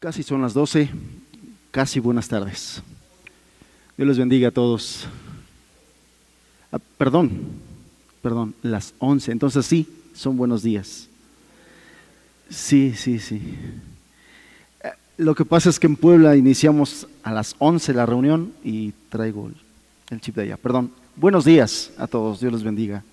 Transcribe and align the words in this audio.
Casi 0.00 0.22
son 0.22 0.40
las 0.40 0.54
12, 0.54 0.88
casi 1.70 2.00
buenas 2.00 2.26
tardes. 2.26 2.80
Dios 3.98 4.08
les 4.08 4.16
bendiga 4.16 4.48
a 4.48 4.50
todos. 4.50 5.06
Ah, 6.72 6.78
perdón, 6.96 7.30
perdón, 8.22 8.54
las 8.62 8.94
11, 8.98 9.30
entonces 9.30 9.66
sí, 9.66 9.86
son 10.14 10.38
buenos 10.38 10.62
días. 10.62 11.06
Sí, 12.48 12.94
sí, 12.96 13.18
sí. 13.18 13.42
Eh, 14.82 14.88
Lo 15.18 15.34
que 15.34 15.44
pasa 15.44 15.68
es 15.68 15.78
que 15.78 15.86
en 15.86 15.96
Puebla 15.96 16.34
iniciamos 16.34 17.06
a 17.22 17.30
las 17.30 17.54
11 17.58 17.92
la 17.92 18.06
reunión 18.06 18.54
y 18.64 18.94
traigo 19.10 19.50
el, 20.08 20.20
chip 20.22 20.36
de 20.36 20.44
allá. 20.44 20.56
Perdón. 20.56 20.92
Buenos 21.14 21.44
días 21.44 21.92
a 21.98 22.06
todos, 22.06 22.40
Dios 22.40 22.54
les 22.54 22.62
bendiga. 22.62 23.04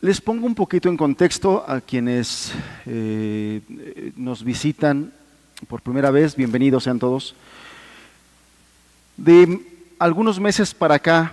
Les 0.00 0.22
pongo 0.22 0.46
un 0.46 0.54
poquito 0.54 0.88
en 0.88 0.96
contexto 0.96 1.68
a 1.68 1.82
quienes 1.82 2.50
eh, 2.86 3.60
eh, 3.68 4.12
nos 4.16 4.42
visitan 4.42 5.12
por 5.66 5.82
primera 5.82 6.10
vez, 6.10 6.36
bienvenidos 6.36 6.84
sean 6.84 6.98
todos. 6.98 7.34
De 9.16 9.60
algunos 9.98 10.38
meses 10.38 10.72
para 10.74 10.94
acá 10.96 11.32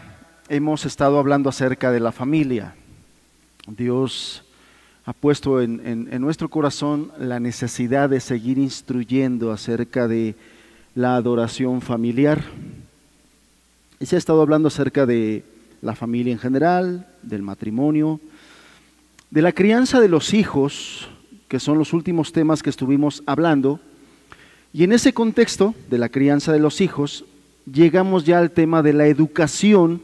hemos 0.49 0.85
estado 0.85 1.19
hablando 1.19 1.49
acerca 1.49 1.91
de 1.91 1.99
la 1.99 2.11
familia. 2.11 2.75
Dios 3.67 4.43
ha 5.05 5.13
puesto 5.13 5.61
en, 5.61 5.81
en- 5.85 6.09
en 6.11 6.21
nuestro 6.21 6.49
corazón 6.49 7.11
la 7.19 7.39
necesidad 7.39 8.09
de 8.09 8.19
seguir 8.19 8.57
instruyendo 8.57 9.51
acerca 9.51 10.07
de 10.07 10.35
la 10.95 11.15
adoración 11.15 11.81
familiar. 11.81 12.43
Y 13.99 14.07
se 14.07 14.15
ha 14.15 14.19
estado 14.19 14.41
hablando 14.41 14.67
acerca 14.69 15.05
de 15.05 15.43
la 15.81 15.95
familia 15.95 16.33
en 16.33 16.39
general, 16.39 17.07
del 17.21 17.43
matrimonio, 17.43 18.19
de 19.29 19.41
la 19.43 19.51
crianza 19.51 19.99
de 19.99 20.09
los 20.09 20.33
hijos, 20.33 21.07
que 21.47 21.59
son 21.59 21.77
los 21.77 21.93
últimos 21.93 22.31
temas 22.31 22.63
que 22.63 22.71
estuvimos 22.71 23.21
hablando. 23.27 23.79
Y 24.75 24.83
en 24.83 24.91
ese 24.91 25.13
contexto 25.13 25.73
de 25.89 25.97
la 25.97 26.09
crianza 26.09 26.51
de 26.51 26.59
los 26.59 26.81
hijos, 26.81 27.23
llegamos 27.71 28.25
ya 28.25 28.39
al 28.39 28.51
tema 28.51 28.83
de 28.83 28.91
la 28.91 29.07
educación, 29.07 30.01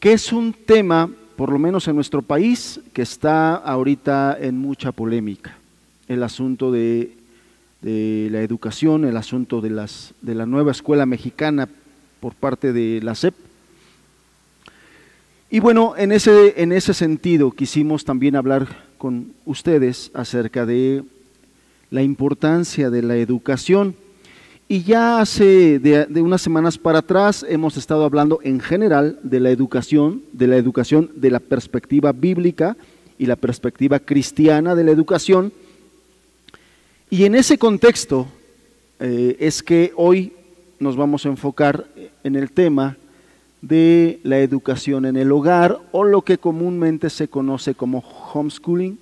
que 0.00 0.12
es 0.12 0.34
un 0.34 0.52
tema, 0.52 1.08
por 1.34 1.50
lo 1.50 1.58
menos 1.58 1.88
en 1.88 1.94
nuestro 1.94 2.20
país, 2.20 2.78
que 2.92 3.00
está 3.00 3.54
ahorita 3.54 4.36
en 4.38 4.58
mucha 4.58 4.92
polémica. 4.92 5.56
El 6.08 6.22
asunto 6.24 6.70
de, 6.70 7.14
la 7.80 8.42
educación, 8.42 9.06
el 9.06 9.16
asunto 9.16 9.62
de, 9.62 9.70
las, 9.70 10.12
de 10.20 10.34
la 10.34 10.44
nueva 10.44 10.72
escuela 10.72 11.06
mexicana 11.06 11.66
por 12.20 12.34
parte 12.34 12.74
de 12.74 13.00
la 13.02 13.14
SEP. 13.14 13.34
Y 15.48 15.60
bueno, 15.60 15.94
en 15.96 16.12
ese, 16.12 16.60
en 16.60 16.72
ese 16.72 16.92
sentido 16.92 17.50
quisimos 17.50 18.04
también 18.04 18.36
hablar 18.36 18.66
con 18.98 19.32
ustedes 19.46 20.10
acerca 20.12 20.66
de 20.66 21.02
la 21.90 22.02
importancia 22.02 22.90
de 22.90 23.02
la 23.02 23.16
educación. 23.16 23.94
Y 24.68 24.82
ya 24.82 25.20
hace 25.20 25.78
de, 25.78 26.20
unas 26.20 26.42
semanas 26.42 26.76
para 26.76 26.98
atrás 26.98 27.46
hemos 27.48 27.76
estado 27.76 28.04
hablando 28.04 28.40
en 28.42 28.60
general 28.60 29.18
de 29.22 29.38
la 29.40 29.50
educación, 29.50 30.22
de 30.32 30.48
la 30.48 30.56
educación 30.56 31.10
de 31.14 31.30
la 31.30 31.38
perspectiva 31.38 32.12
bíblica 32.12 32.76
y 33.18 33.26
la 33.26 33.36
perspectiva 33.36 34.00
cristiana 34.00 34.74
de 34.74 34.84
la 34.84 34.90
educación. 34.90 35.52
Y 37.10 37.24
en 37.24 37.36
ese 37.36 37.58
contexto 37.58 38.26
eh, 38.98 39.36
es 39.38 39.62
que 39.62 39.92
hoy 39.94 40.32
nos 40.80 40.96
vamos 40.96 41.24
a 41.24 41.28
enfocar 41.28 41.86
en 42.24 42.34
el 42.34 42.50
tema 42.50 42.96
de 43.62 44.20
la 44.22 44.38
educación 44.38 45.06
en 45.06 45.16
el 45.16 45.32
hogar 45.32 45.78
o 45.92 46.04
lo 46.04 46.22
que 46.22 46.38
comúnmente 46.38 47.10
se 47.10 47.28
conoce 47.28 47.74
como 47.74 47.98
homeschooling. 48.00 48.98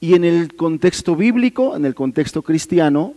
Y 0.00 0.14
en 0.14 0.24
el 0.24 0.54
contexto 0.54 1.16
bíblico, 1.16 1.76
en 1.76 1.84
el 1.84 1.94
contexto 1.94 2.42
cristiano, 2.42 3.14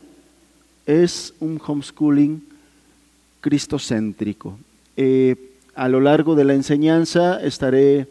es 0.86 1.34
un 1.40 1.62
homeschooling 1.66 2.42
cristocéntrico. 3.42 4.58
Eh, 4.96 5.36
a 5.76 5.88
lo 5.88 6.00
largo 6.00 6.36
de 6.36 6.46
la 6.46 6.54
enseñanza 6.54 7.42
estaré 7.42 8.08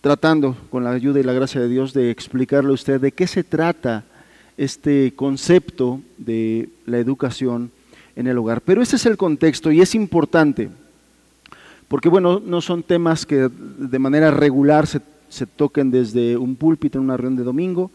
tratando, 0.00 0.56
con 0.70 0.84
la 0.84 0.90
ayuda 0.90 1.18
y 1.18 1.24
la 1.24 1.32
gracia 1.32 1.60
de 1.60 1.68
Dios, 1.68 1.92
de 1.92 2.10
explicarle 2.10 2.70
a 2.70 2.74
usted 2.74 3.00
de 3.00 3.12
qué 3.12 3.26
se 3.26 3.42
trata 3.42 4.04
este 4.56 5.12
concepto 5.16 6.00
de 6.18 6.68
la 6.86 6.98
educación 6.98 7.70
en 8.14 8.26
el 8.26 8.38
hogar. 8.38 8.60
Pero 8.60 8.82
ese 8.82 8.96
es 8.96 9.06
el 9.06 9.16
contexto 9.16 9.70
y 9.72 9.80
es 9.80 9.94
importante, 9.94 10.68
porque 11.88 12.08
bueno, 12.08 12.40
no 12.44 12.60
son 12.60 12.82
temas 12.82 13.26
que 13.26 13.48
de 13.50 13.98
manera 13.98 14.30
regular 14.30 14.86
se, 14.86 15.00
se 15.28 15.46
toquen 15.46 15.90
desde 15.90 16.36
un 16.36 16.56
púlpito 16.56 16.98
en 16.98 17.04
una 17.04 17.16
reunión 17.16 17.36
de 17.36 17.44
domingo, 17.44 17.90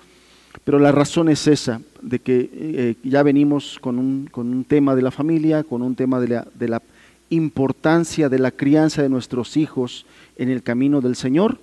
pero 0.63 0.79
la 0.79 0.91
razón 0.91 1.29
es 1.29 1.47
esa, 1.47 1.81
de 2.01 2.19
que 2.19 2.49
eh, 2.53 2.95
ya 3.03 3.23
venimos 3.23 3.77
con 3.79 3.97
un, 3.97 4.27
con 4.31 4.47
un 4.47 4.63
tema 4.63 4.95
de 4.95 5.01
la 5.01 5.11
familia, 5.11 5.63
con 5.63 5.81
un 5.81 5.95
tema 5.95 6.19
de 6.19 6.27
la, 6.27 6.47
de 6.53 6.67
la 6.67 6.81
importancia 7.29 8.29
de 8.29 8.39
la 8.39 8.51
crianza 8.51 9.01
de 9.01 9.09
nuestros 9.09 9.57
hijos 9.57 10.05
en 10.37 10.49
el 10.49 10.63
camino 10.63 11.01
del 11.01 11.15
Señor. 11.15 11.57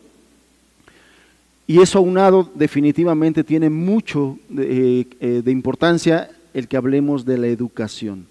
Y 1.66 1.80
eso 1.80 1.98
aunado 1.98 2.50
definitivamente 2.54 3.44
tiene 3.44 3.68
mucho 3.68 4.38
de, 4.48 5.06
eh, 5.20 5.42
de 5.44 5.50
importancia 5.50 6.30
el 6.54 6.66
que 6.66 6.78
hablemos 6.78 7.26
de 7.26 7.36
la 7.36 7.48
educación. 7.48 8.26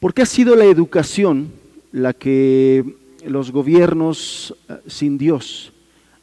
Porque 0.00 0.22
ha 0.22 0.26
sido 0.26 0.56
la 0.56 0.64
educación 0.64 1.50
la 1.92 2.14
que 2.14 2.96
los 3.26 3.52
gobiernos 3.52 4.54
eh, 4.68 4.76
sin 4.86 5.18
Dios 5.18 5.72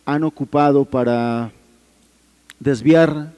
han 0.06 0.24
ocupado 0.24 0.86
para 0.86 1.52
desviar 2.60 3.34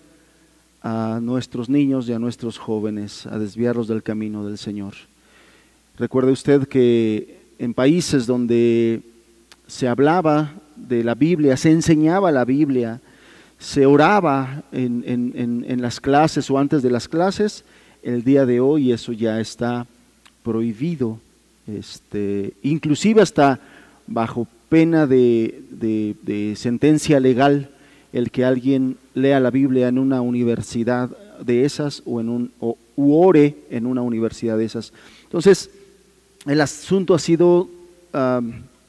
a 0.81 1.19
nuestros 1.21 1.69
niños 1.69 2.07
y 2.07 2.13
a 2.13 2.19
nuestros 2.19 2.57
jóvenes, 2.57 3.25
a 3.25 3.37
desviarlos 3.39 3.87
del 3.87 4.03
camino 4.03 4.45
del 4.45 4.57
Señor. 4.57 4.93
Recuerde 5.97 6.31
usted 6.31 6.67
que 6.67 7.39
en 7.59 7.73
países 7.73 8.27
donde 8.27 9.01
se 9.65 9.87
hablaba 9.87 10.53
de 10.75 11.03
la 11.03 11.15
Biblia, 11.15 11.57
se 11.57 11.71
enseñaba 11.71 12.31
la 12.31 12.45
Biblia, 12.45 13.01
se 13.57 13.85
oraba 13.85 14.63
en, 14.71 15.03
en- 15.07 15.65
en- 15.67 15.81
las 15.81 15.99
clases 15.99 16.49
o 16.51 16.59
antes 16.59 16.83
de 16.83 16.91
las 16.91 17.07
clases, 17.07 17.63
el 18.03 18.23
día 18.23 18.45
de 18.45 18.59
hoy 18.59 18.91
eso 18.91 19.11
ya 19.11 19.39
está 19.39 19.87
prohibido, 20.43 21.19
este, 21.65 22.53
inclusive 22.61 23.21
hasta 23.21 23.59
bajo 24.05 24.47
pena 24.69 25.07
de, 25.07 26.53
sentencia 26.55 27.19
legal 27.19 27.69
el 28.13 28.31
que 28.31 28.45
alguien 28.45 28.97
lea 29.13 29.39
la 29.39 29.51
Biblia 29.51 29.87
en 29.87 29.97
una 29.97 30.21
universidad 30.21 31.09
de 31.39 31.65
esas 31.65 32.01
o 32.05 32.19
en 32.19 32.29
un 32.29 32.51
o, 32.59 32.77
u 32.95 33.15
ore 33.15 33.57
en 33.69 33.85
una 33.85 34.01
universidad 34.01 34.57
de 34.57 34.65
esas. 34.65 34.93
Entonces, 35.23 35.69
el 36.45 36.61
asunto 36.61 37.13
ha 37.13 37.19
sido 37.19 37.69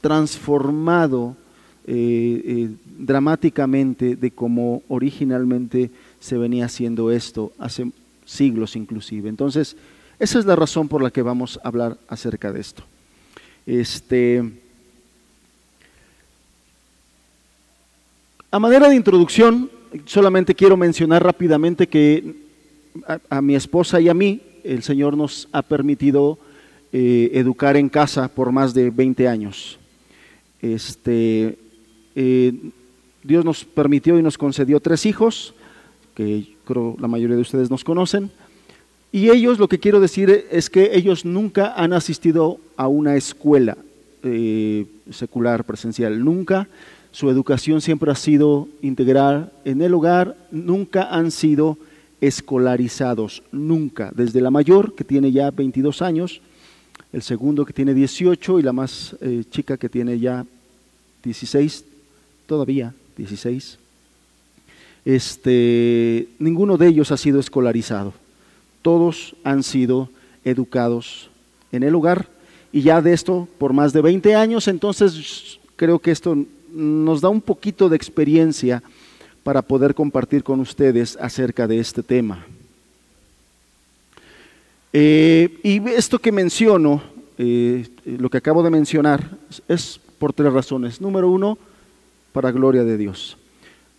transformado 0.00 1.36
eh, 1.86 2.42
eh, 2.44 2.70
dramáticamente 2.98 4.16
de 4.16 4.30
como 4.30 4.82
originalmente 4.88 5.90
se 6.20 6.38
venía 6.38 6.66
haciendo 6.66 7.10
esto 7.10 7.52
hace 7.58 7.90
siglos 8.24 8.76
inclusive. 8.76 9.28
Entonces, 9.28 9.76
esa 10.18 10.38
es 10.38 10.46
la 10.46 10.56
razón 10.56 10.88
por 10.88 11.02
la 11.02 11.10
que 11.10 11.22
vamos 11.22 11.58
a 11.62 11.68
hablar 11.68 11.98
acerca 12.08 12.52
de 12.52 12.60
esto. 12.60 12.82
Este, 13.66 14.42
a 18.50 18.58
manera 18.58 18.88
de 18.88 18.96
introducción, 18.96 19.70
solamente 20.06 20.54
quiero 20.54 20.76
mencionar 20.76 21.22
rápidamente 21.22 21.86
que 21.86 22.34
a, 23.28 23.42
mi 23.42 23.54
esposa 23.54 24.00
y 24.00 24.08
a 24.08 24.14
mí 24.14 24.40
el 24.64 24.82
Señor 24.82 25.16
nos 25.16 25.48
ha 25.52 25.62
permitido 25.62 26.38
eh, 26.92 27.30
educar 27.34 27.76
en 27.76 27.90
casa 27.90 28.28
por 28.28 28.50
más 28.50 28.72
de 28.72 28.90
20 28.90 29.28
años. 29.28 29.78
Este, 30.62 31.58
eh, 32.14 32.54
Dios 33.22 33.44
nos 33.44 33.64
permitió 33.66 34.18
y 34.18 34.22
nos 34.22 34.38
concedió 34.38 34.80
tres 34.80 35.04
hijos, 35.04 35.54
que 36.14 36.54
creo 36.64 36.96
la 36.98 37.08
mayoría 37.08 37.36
de 37.36 37.42
ustedes 37.42 37.70
nos 37.70 37.84
conocen. 37.84 38.30
Y 39.12 39.28
ellos, 39.28 39.58
lo 39.58 39.68
que 39.68 39.78
quiero 39.78 40.00
decir 40.00 40.46
es 40.50 40.70
que 40.70 40.96
ellos 40.96 41.24
nunca 41.24 41.74
han 41.74 41.92
asistido 41.92 42.58
a 42.76 42.88
una 42.88 43.16
escuela 43.16 43.76
eh, 44.22 44.86
secular, 45.10 45.64
presencial, 45.64 46.24
nunca. 46.24 46.68
Su 47.10 47.30
educación 47.30 47.80
siempre 47.80 48.10
ha 48.10 48.14
sido 48.14 48.68
integral 48.82 49.52
en 49.64 49.80
el 49.82 49.94
hogar, 49.94 50.36
nunca 50.50 51.08
han 51.10 51.30
sido 51.30 51.78
escolarizados, 52.20 53.42
nunca. 53.52 54.10
Desde 54.14 54.40
la 54.40 54.50
mayor, 54.50 54.94
que 54.94 55.04
tiene 55.04 55.32
ya 55.32 55.50
22 55.50 56.02
años, 56.02 56.40
el 57.12 57.22
segundo 57.22 57.64
que 57.64 57.72
tiene 57.72 57.94
18 57.94 58.58
y 58.58 58.62
la 58.62 58.72
más 58.72 59.16
eh, 59.20 59.44
chica 59.50 59.76
que 59.76 59.88
tiene 59.88 60.18
ya 60.18 60.44
16, 61.22 61.84
todavía 62.46 62.94
16. 63.16 63.78
Este, 65.04 66.28
ninguno 66.38 66.76
de 66.76 66.88
ellos 66.88 67.10
ha 67.12 67.16
sido 67.16 67.40
escolarizado. 67.40 68.12
Todos 68.82 69.34
han 69.42 69.62
sido 69.62 70.10
educados 70.44 71.30
en 71.72 71.82
el 71.82 71.94
hogar 71.94 72.28
y 72.72 72.82
ya 72.82 73.00
de 73.00 73.14
esto 73.14 73.48
por 73.58 73.72
más 73.72 73.92
de 73.92 74.02
20 74.02 74.34
años, 74.34 74.68
entonces 74.68 75.58
creo 75.76 75.98
que 75.98 76.10
esto 76.10 76.36
nos 76.72 77.20
da 77.20 77.28
un 77.28 77.40
poquito 77.40 77.88
de 77.88 77.96
experiencia 77.96 78.82
para 79.42 79.62
poder 79.62 79.94
compartir 79.94 80.42
con 80.42 80.60
ustedes 80.60 81.16
acerca 81.20 81.66
de 81.66 81.78
este 81.78 82.02
tema. 82.02 82.44
Eh, 84.92 85.58
y 85.62 85.86
esto 85.90 86.18
que 86.18 86.32
menciono, 86.32 87.02
eh, 87.36 87.88
lo 88.04 88.30
que 88.30 88.38
acabo 88.38 88.62
de 88.62 88.70
mencionar, 88.70 89.30
es 89.68 90.00
por 90.18 90.32
tres 90.32 90.52
razones. 90.52 91.00
Número 91.00 91.30
uno, 91.30 91.58
para 92.32 92.50
gloria 92.50 92.84
de 92.84 92.96
Dios. 92.96 93.36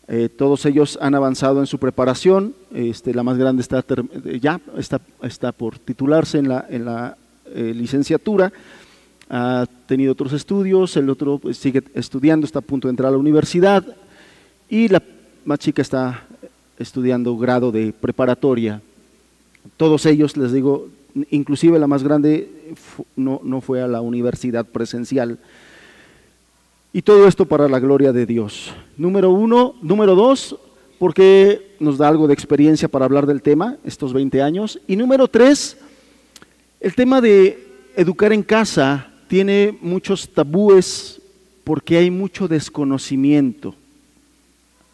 Eh, 0.08 0.30
todos 0.30 0.66
ellos 0.66 0.98
han 1.02 1.14
avanzado 1.14 1.60
en 1.60 1.68
su 1.68 1.78
preparación. 1.78 2.56
Este, 2.74 3.14
la 3.14 3.24
más 3.24 3.38
grande 3.38 3.62
está 3.62 3.84
ya 4.42 4.60
está, 4.78 5.02
está 5.22 5.52
por 5.52 5.78
titularse 5.78 6.40
en 6.40 6.50
la, 6.50 6.66
en 6.70 6.86
la 6.86 7.18
licenciatura. 7.56 8.52
Ha 9.30 9.68
tenido 9.86 10.12
otros 10.12 10.34
estudios. 10.34 10.98
El 10.98 11.10
otro 11.10 11.38
pues, 11.38 11.58
sigue 11.58 11.84
estudiando, 11.94 12.46
está 12.46 12.60
a 12.60 12.64
punto 12.64 12.88
de 12.88 12.92
entrar 12.92 13.10
a 13.10 13.12
la 13.12 13.18
universidad. 13.18 13.86
Y 14.70 14.88
la 14.88 15.02
más 15.46 15.60
chica 15.60 15.82
está 15.82 16.26
estudiando 16.78 17.38
grado 17.38 17.72
de 17.72 17.94
preparatoria. 17.94 18.82
Todos 19.78 20.06
ellos, 20.06 20.36
les 20.38 20.52
digo, 20.52 20.90
inclusive 21.30 21.80
la 21.80 21.88
más 21.88 22.04
grande 22.04 22.50
no, 23.16 23.42
no 23.44 23.62
fue 23.62 23.82
a 23.82 23.88
la 23.88 24.02
universidad 24.02 24.66
presencial. 24.66 25.38
Y 26.92 27.04
todo 27.04 27.28
esto 27.28 27.46
para 27.46 27.68
la 27.68 27.80
gloria 27.80 28.12
de 28.12 28.26
Dios. 28.26 28.74
Número 28.98 29.30
uno, 29.30 29.76
número 29.82 30.16
dos, 30.16 30.58
porque 30.98 31.76
nos 31.80 31.98
da 31.98 32.08
algo 32.08 32.28
de 32.28 32.34
experiencia 32.34 32.88
para 32.88 33.06
hablar 33.06 33.26
del 33.26 33.42
tema, 33.42 33.78
estos 33.84 34.12
20 34.12 34.42
años. 34.42 34.80
Y 34.88 34.96
número 34.96 35.28
tres, 35.28 35.78
el 36.80 36.96
tema 36.96 37.22
de 37.22 37.68
educar 37.96 38.34
en 38.34 38.42
casa 38.42 39.09
tiene 39.30 39.78
muchos 39.80 40.28
tabúes 40.30 41.22
porque 41.64 41.98
hay 41.98 42.10
mucho 42.10 42.48
desconocimiento. 42.48 43.76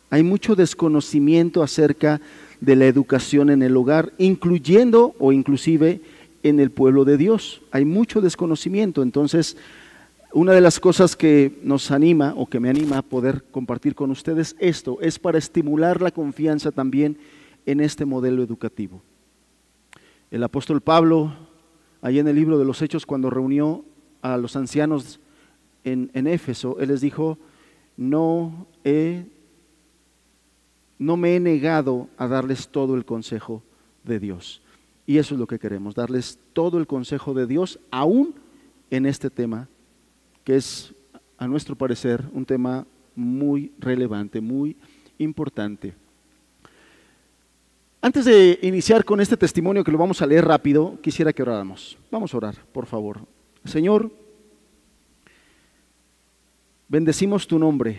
Hay 0.09 0.23
mucho 0.23 0.55
desconocimiento 0.55 1.63
acerca 1.63 2.19
de 2.59 2.75
la 2.75 2.85
educación 2.85 3.49
en 3.49 3.63
el 3.63 3.77
hogar, 3.77 4.11
incluyendo 4.17 5.15
o 5.19 5.31
inclusive 5.31 6.01
en 6.43 6.59
el 6.59 6.69
pueblo 6.69 7.05
de 7.05 7.15
Dios. 7.15 7.61
Hay 7.71 7.85
mucho 7.85 8.19
desconocimiento. 8.19 9.03
Entonces, 9.03 9.55
una 10.33 10.51
de 10.51 10.59
las 10.59 10.81
cosas 10.81 11.15
que 11.15 11.57
nos 11.63 11.89
anima 11.89 12.33
o 12.35 12.45
que 12.45 12.59
me 12.59 12.69
anima 12.69 12.97
a 12.97 13.03
poder 13.03 13.45
compartir 13.51 13.95
con 13.95 14.11
ustedes 14.11 14.57
esto 14.59 14.97
es 14.99 15.17
para 15.17 15.37
estimular 15.37 16.01
la 16.01 16.11
confianza 16.11 16.73
también 16.73 17.17
en 17.65 17.79
este 17.79 18.03
modelo 18.03 18.43
educativo. 18.43 19.01
El 20.29 20.43
apóstol 20.43 20.81
Pablo, 20.81 21.33
ahí 22.01 22.19
en 22.19 22.27
el 22.27 22.35
libro 22.35 22.59
de 22.59 22.65
los 22.65 22.81
Hechos, 22.81 23.05
cuando 23.05 23.29
reunió 23.29 23.85
a 24.33 24.37
los 24.37 24.55
ancianos 24.55 25.19
en, 25.83 26.09
Éfeso, 26.27 26.79
él 26.79 26.87
les 26.89 27.01
dijo, 27.01 27.37
no 27.95 28.65
he 28.83 29.25
no 30.97 31.17
me 31.17 31.35
he 31.35 31.39
negado 31.39 32.07
a 32.17 32.25
darles 32.27 32.69
todo 32.69 32.95
el 32.95 33.05
consejo 33.05 33.61
de 34.03 34.17
Dios. 34.17 34.61
Y 35.05 35.17
eso 35.17 35.35
es 35.35 35.39
lo 35.39 35.45
que 35.45 35.59
queremos, 35.59 35.93
darles 35.93 36.39
todo 36.53 36.79
el 36.79 36.87
consejo 36.87 37.33
de 37.33 37.45
Dios, 37.45 37.79
aún 37.91 38.33
en 38.89 39.05
este 39.05 39.29
tema, 39.29 39.67
que 40.43 40.55
es, 40.55 40.93
a 41.37 41.47
nuestro 41.47 41.75
parecer, 41.75 42.23
un 42.31 42.45
tema 42.45 42.87
muy 43.13 43.73
relevante, 43.77 44.39
muy 44.39 44.75
importante. 45.19 45.93
Antes 48.01 48.25
de 48.25 48.57
iniciar 48.61 49.03
con 49.03 49.19
este 49.19 49.37
testimonio 49.37 49.83
que 49.83 49.91
lo 49.91 49.97
vamos 49.97 50.21
a 50.21 50.25
leer 50.25 50.45
rápido, 50.45 50.97
quisiera 51.01 51.33
que 51.33 51.41
oráramos. 51.41 51.97
Vamos 52.09 52.33
a 52.33 52.37
orar, 52.37 52.55
por 52.71 52.85
favor. 52.85 53.34
Señor, 53.65 54.11
bendecimos 56.87 57.47
tu 57.47 57.57
nombre 57.57 57.97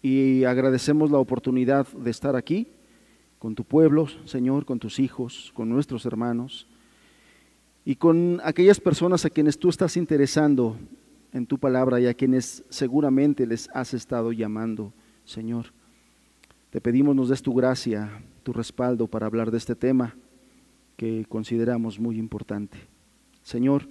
y 0.00 0.44
agradecemos 0.44 1.10
la 1.10 1.18
oportunidad 1.18 1.88
de 1.88 2.10
estar 2.10 2.36
aquí 2.36 2.68
con 3.40 3.56
tu 3.56 3.64
pueblo, 3.64 4.06
Señor, 4.26 4.64
con 4.64 4.78
tus 4.78 5.00
hijos, 5.00 5.50
con 5.54 5.68
nuestros 5.68 6.06
hermanos 6.06 6.68
y 7.84 7.96
con 7.96 8.40
aquellas 8.44 8.78
personas 8.78 9.24
a 9.24 9.30
quienes 9.30 9.58
tú 9.58 9.70
estás 9.70 9.96
interesando 9.96 10.76
en 11.32 11.44
tu 11.44 11.58
palabra 11.58 12.00
y 12.00 12.06
a 12.06 12.14
quienes 12.14 12.62
seguramente 12.68 13.44
les 13.44 13.68
has 13.74 13.92
estado 13.92 14.30
llamando, 14.30 14.92
Señor. 15.24 15.72
Te 16.70 16.80
pedimos 16.80 17.16
nos 17.16 17.28
des 17.28 17.42
tu 17.42 17.54
gracia, 17.54 18.22
tu 18.44 18.52
respaldo 18.52 19.08
para 19.08 19.26
hablar 19.26 19.50
de 19.50 19.58
este 19.58 19.74
tema 19.74 20.14
que 20.96 21.26
consideramos 21.28 21.98
muy 21.98 22.18
importante. 22.18 22.78
Señor, 23.42 23.88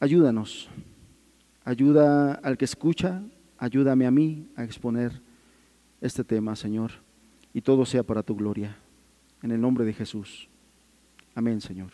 ayúdanos, 0.00 0.68
ayuda 1.64 2.34
al 2.34 2.58
que 2.58 2.64
escucha, 2.64 3.22
Ayúdame 3.60 4.06
a 4.06 4.10
mí 4.10 4.46
a 4.56 4.64
exponer 4.64 5.12
este 6.00 6.24
tema, 6.24 6.56
Señor, 6.56 6.92
y 7.52 7.60
todo 7.60 7.84
sea 7.84 8.02
para 8.02 8.22
tu 8.22 8.34
gloria. 8.34 8.74
En 9.42 9.50
el 9.50 9.60
nombre 9.60 9.84
de 9.84 9.92
Jesús. 9.92 10.48
Amén, 11.34 11.60
Señor. 11.60 11.90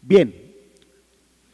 Bien, 0.00 0.32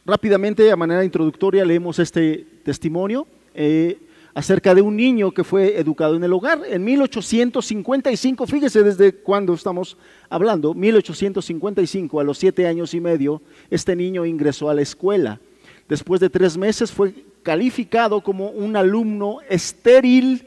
rápidamente, 0.05 0.71
a 0.71 0.77
manera 0.77 1.03
introductoria, 1.03 1.65
leemos 1.65 1.99
este 1.99 2.47
testimonio 2.65 3.27
eh, 3.55 3.99
acerca 4.39 4.73
de 4.73 4.83
un 4.83 4.95
niño 4.95 5.33
que 5.33 5.43
fue 5.43 5.81
educado 5.81 6.15
en 6.15 6.23
el 6.23 6.33
hogar. 6.33 6.61
En 6.65 6.85
1855, 6.85 8.47
fíjese 8.47 8.85
desde 8.85 9.13
cuándo 9.13 9.53
estamos 9.53 9.97
hablando, 10.31 10.75
1855, 10.75 12.21
a 12.21 12.23
los 12.23 12.39
siete 12.39 12.65
años 12.69 12.95
y 12.95 13.01
medio, 13.01 13.43
este 13.69 13.97
niño 13.97 14.25
ingresó 14.25 14.71
a 14.71 14.75
la 14.75 14.83
escuela. 14.83 15.41
Después 15.89 16.21
de 16.21 16.31
tres 16.31 16.57
meses 16.57 16.93
fue 16.93 17.15
calificado 17.43 18.21
como 18.21 18.51
un 18.51 18.77
alumno 18.77 19.39
estéril 19.51 20.47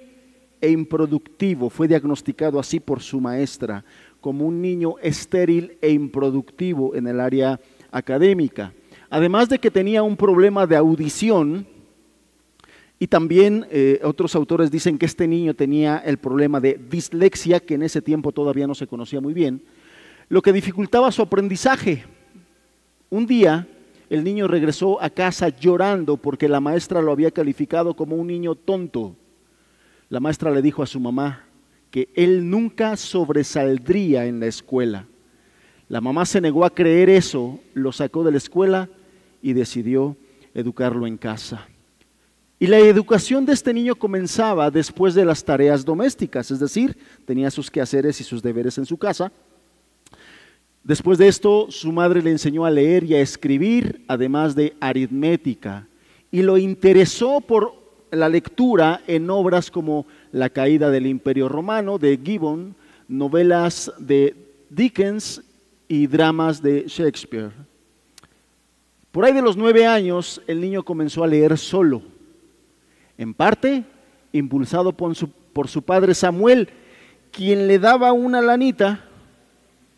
e 0.61 0.69
improductivo. 0.69 1.69
Fue 1.69 1.89
diagnosticado 1.89 2.61
así 2.61 2.79
por 2.79 3.01
su 3.01 3.19
maestra, 3.19 3.83
como 4.21 4.45
un 4.45 4.61
niño 4.61 4.95
estéril 5.01 5.77
e 5.81 5.89
improductivo 5.89 6.95
en 6.95 7.07
el 7.07 7.19
área 7.19 7.59
académica. 7.91 8.71
Además 9.09 9.49
de 9.49 9.59
que 9.59 9.69
tenía 9.69 10.01
un 10.01 10.15
problema 10.15 10.65
de 10.65 10.77
audición, 10.77 11.67
y 13.01 13.07
también 13.07 13.65
eh, 13.71 13.99
otros 14.03 14.35
autores 14.35 14.69
dicen 14.69 14.99
que 14.99 15.07
este 15.07 15.27
niño 15.27 15.55
tenía 15.55 15.97
el 15.97 16.19
problema 16.19 16.59
de 16.59 16.79
dislexia, 16.87 17.59
que 17.59 17.73
en 17.73 17.81
ese 17.81 17.99
tiempo 17.99 18.31
todavía 18.31 18.67
no 18.67 18.75
se 18.75 18.85
conocía 18.85 19.19
muy 19.19 19.33
bien, 19.33 19.63
lo 20.29 20.43
que 20.43 20.53
dificultaba 20.53 21.11
su 21.11 21.23
aprendizaje. 21.23 22.05
Un 23.09 23.25
día 23.25 23.67
el 24.07 24.23
niño 24.23 24.47
regresó 24.47 25.01
a 25.01 25.09
casa 25.09 25.49
llorando 25.49 26.15
porque 26.15 26.47
la 26.47 26.59
maestra 26.59 27.01
lo 27.01 27.11
había 27.11 27.31
calificado 27.31 27.95
como 27.95 28.17
un 28.17 28.27
niño 28.27 28.53
tonto. 28.53 29.15
La 30.09 30.19
maestra 30.19 30.51
le 30.51 30.61
dijo 30.61 30.83
a 30.83 30.85
su 30.85 30.99
mamá 30.99 31.45
que 31.89 32.09
él 32.13 32.47
nunca 32.51 32.95
sobresaldría 32.97 34.27
en 34.27 34.39
la 34.39 34.45
escuela. 34.45 35.07
La 35.89 36.01
mamá 36.01 36.27
se 36.27 36.39
negó 36.39 36.65
a 36.65 36.75
creer 36.75 37.09
eso, 37.09 37.59
lo 37.73 37.91
sacó 37.93 38.23
de 38.23 38.29
la 38.29 38.37
escuela 38.37 38.89
y 39.41 39.53
decidió 39.53 40.15
educarlo 40.53 41.07
en 41.07 41.17
casa. 41.17 41.67
Y 42.61 42.67
la 42.67 42.77
educación 42.79 43.45
de 43.45 43.51
este 43.51 43.73
niño 43.73 43.95
comenzaba 43.95 44.71
después 44.71 45.13
de 45.15 45.25
las 45.25 45.43
tareas 45.43 45.83
domésticas, 45.83 46.49
es 46.49 46.59
decir, 46.59 46.95
tenía 47.25 47.51
sus 47.51 47.69
quehaceres 47.69 48.21
y 48.21 48.23
sus 48.23 48.41
deberes 48.41 48.77
en 48.77 48.85
su 48.85 48.97
casa 48.97 49.33
Después 50.83 51.19
de 51.19 51.27
esto, 51.27 51.67
su 51.69 51.91
madre 51.91 52.23
le 52.23 52.31
enseñó 52.31 52.65
a 52.65 52.71
leer 52.71 53.03
y 53.03 53.13
a 53.13 53.21
escribir, 53.21 54.03
además 54.07 54.55
de 54.55 54.73
aritmética, 54.79 55.87
y 56.31 56.41
lo 56.41 56.57
interesó 56.57 57.39
por 57.39 57.73
la 58.09 58.27
lectura 58.27 59.01
en 59.05 59.29
obras 59.29 59.69
como 59.69 60.07
La 60.31 60.49
caída 60.49 60.89
del 60.89 61.05
imperio 61.05 61.47
romano 61.47 61.99
de 61.99 62.19
Gibbon, 62.23 62.75
novelas 63.07 63.91
de 63.99 64.35
Dickens 64.69 65.43
y 65.87 66.07
dramas 66.07 66.61
de 66.61 66.85
Shakespeare. 66.87 67.51
Por 69.11 69.25
ahí 69.25 69.33
de 69.33 69.41
los 69.41 69.57
nueve 69.57 69.85
años, 69.85 70.41
el 70.47 70.59
niño 70.59 70.83
comenzó 70.83 71.23
a 71.23 71.27
leer 71.27 71.59
solo, 71.59 72.01
en 73.17 73.33
parte 73.33 73.83
impulsado 74.31 74.93
por 74.93 75.15
su, 75.15 75.81
padre 75.81 76.13
Samuel, 76.13 76.69
quien 77.31 77.67
le 77.67 77.79
daba 77.79 78.13
una 78.13 78.41
lanita 78.41 79.05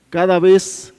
cada 0.10 0.39
vez 0.39 0.93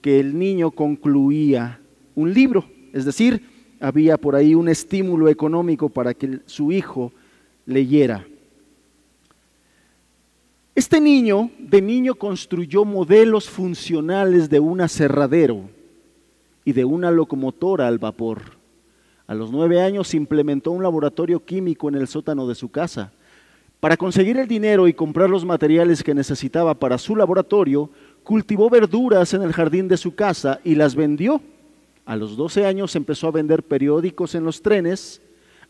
que 0.00 0.20
el 0.20 0.38
niño 0.38 0.70
concluía 0.70 1.80
un 2.14 2.32
libro, 2.32 2.64
es 2.92 3.04
decir, 3.04 3.42
había 3.80 4.18
por 4.18 4.34
ahí 4.34 4.54
un 4.54 4.68
estímulo 4.68 5.28
económico 5.28 5.88
para 5.88 6.12
que 6.12 6.40
su 6.46 6.72
hijo 6.72 7.12
leyera. 7.66 8.26
Este 10.74 11.00
niño 11.00 11.50
de 11.58 11.82
niño 11.82 12.14
construyó 12.14 12.84
modelos 12.84 13.48
funcionales 13.48 14.48
de 14.48 14.60
un 14.60 14.80
aserradero 14.80 15.68
y 16.64 16.72
de 16.72 16.84
una 16.84 17.10
locomotora 17.10 17.88
al 17.88 17.98
vapor. 17.98 18.59
A 19.30 19.34
los 19.34 19.52
nueve 19.52 19.80
años 19.80 20.12
implementó 20.14 20.72
un 20.72 20.82
laboratorio 20.82 21.44
químico 21.44 21.88
en 21.88 21.94
el 21.94 22.08
sótano 22.08 22.48
de 22.48 22.56
su 22.56 22.68
casa. 22.68 23.12
Para 23.78 23.96
conseguir 23.96 24.36
el 24.38 24.48
dinero 24.48 24.88
y 24.88 24.92
comprar 24.92 25.30
los 25.30 25.44
materiales 25.44 26.02
que 26.02 26.14
necesitaba 26.14 26.74
para 26.74 26.98
su 26.98 27.14
laboratorio, 27.14 27.90
cultivó 28.24 28.68
verduras 28.68 29.32
en 29.32 29.42
el 29.42 29.52
jardín 29.52 29.86
de 29.86 29.96
su 29.98 30.16
casa 30.16 30.58
y 30.64 30.74
las 30.74 30.96
vendió. 30.96 31.40
A 32.06 32.16
los 32.16 32.36
12 32.36 32.66
años 32.66 32.96
empezó 32.96 33.28
a 33.28 33.30
vender 33.30 33.62
periódicos 33.62 34.34
en 34.34 34.42
los 34.42 34.62
trenes. 34.62 35.22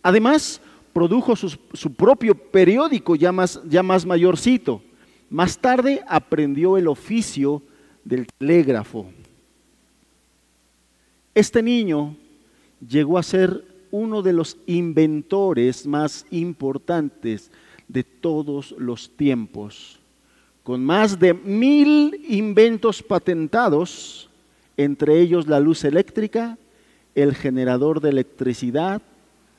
Además, 0.03 0.63
produjo 0.95 1.37
su, 1.37 1.93
propio 1.93 2.35
periódico 2.35 3.15
ya 3.15 3.31
más, 3.31 3.61
ya 3.69 3.83
más 3.83 4.07
mayorcito. 4.07 4.81
Más 5.29 5.59
tarde 5.59 6.03
aprendió 6.09 6.79
el 6.79 6.89
oficio 6.89 7.61
del 8.07 8.27
telégrafo. 8.27 9.05
Este 11.35 11.63
niño 11.63 12.17
llegó 12.87 13.19
a 13.19 13.23
ser 13.23 13.65
uno 13.91 14.23
de 14.23 14.33
los 14.33 14.57
inventores 14.67 15.87
más 15.87 16.27
importantes 16.31 17.51
de 17.89 18.05
todos 18.05 18.73
los 18.79 19.11
tiempos, 19.17 19.99
con 20.63 20.85
más 20.85 21.19
de 21.19 21.35
mil 21.35 22.25
inventos 22.29 23.03
patentados, 23.03 24.31
entre 24.77 25.21
ellos 25.21 25.47
la 25.49 25.61
luz 25.61 25.85
eléctrica, 25.85 26.57
el 27.15 27.35
generador 27.35 28.01
de 28.01 28.11
electricidad, 28.11 29.03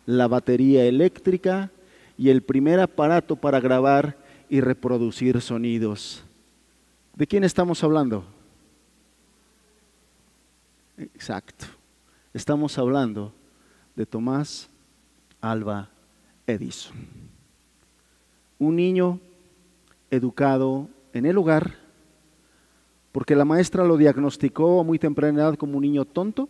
la 0.06 0.28
batería 0.28 0.86
eléctrica 0.86 1.70
y 2.18 2.30
el 2.30 2.42
primer 2.42 2.80
aparato 2.80 3.36
para 3.36 3.60
grabar 3.60 4.18
y 4.50 4.62
reproducir 4.62 5.42
sonidos. 5.42 6.24
¿De 7.16 7.28
quién 7.28 7.44
estamos 7.44 7.84
hablando? 7.84 8.24
Exacto. 10.98 11.81
Estamos 12.34 12.78
hablando 12.78 13.34
de 13.94 14.06
Tomás 14.06 14.70
Alba 15.42 15.90
Edison. 16.48 16.96
Un 18.58 18.78
niño 18.78 19.20
educado 20.10 20.88
en 21.12 21.26
el 21.26 21.38
hogar, 21.38 21.76
porque 23.12 23.36
la 23.36 23.44
maestra 23.44 23.84
lo 23.84 23.98
diagnosticó 23.98 24.80
a 24.80 24.84
muy 24.84 24.98
temprana 24.98 25.42
edad 25.42 25.58
como 25.58 25.76
un 25.76 25.82
niño 25.82 26.06
tonto 26.06 26.48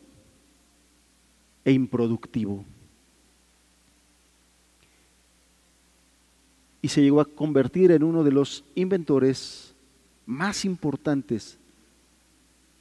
e 1.66 1.72
improductivo. 1.72 2.64
Y 6.84 6.90
se 6.90 7.02
llegó 7.02 7.22
a 7.22 7.26
convertir 7.26 7.92
en 7.92 8.04
uno 8.04 8.24
de 8.24 8.32
los 8.32 8.64
inventores 8.76 9.74
más 10.28 10.64
importantes 10.64 11.58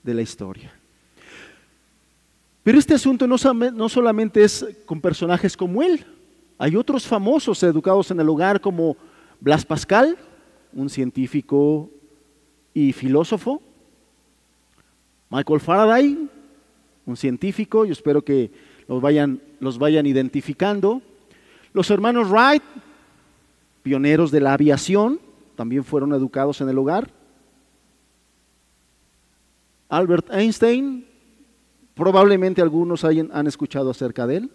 de 0.03 0.15
la 0.15 0.23
historia. 0.23 0.80
Pero 2.63 2.79
este 2.79 2.95
asunto 2.95 3.27
no, 3.27 3.89
solamente 3.89 4.45
es 4.45 4.67
con 4.85 5.01
personajes 5.01 5.57
como 5.57 5.83
él. 5.83 6.05
Hay 6.59 6.77
otros 6.77 7.07
famosos 7.07 7.63
educados 7.63 8.11
en 8.11 8.21
el 8.21 8.29
hogar 8.29 8.61
como 8.61 8.97
Blas 9.41 9.65
Pascal, 9.65 10.19
un 10.73 10.91
científico 10.91 11.91
y 12.75 12.93
filósofo. 12.93 13.63
Michael 15.31 15.61
Faraday, 15.61 16.29
un 17.07 17.17
científico, 17.17 17.87
yo 17.87 17.93
espero 17.93 18.23
que 18.23 18.51
los 18.87 19.01
vayan, 19.01 20.07
identificando. 20.07 21.01
Los 21.73 21.91
hermanos 21.91 22.29
Wright, 22.29 22.63
pioneros 23.83 24.31
de 24.31 24.41
la 24.41 24.53
aviación, 24.53 25.19
también 25.57 25.85
fueron 25.85 26.13
educados 26.13 26.61
en 26.61 26.69
el 26.69 26.77
hogar. 26.77 27.11
Albert 29.89 30.29
Einstein, 30.31 31.07
Probablemente 32.01 32.63
algunos 32.63 33.05
han 33.05 33.47
escuchado 33.47 33.91
acerca 33.91 34.27
de 34.27 34.39
él. 34.39 34.51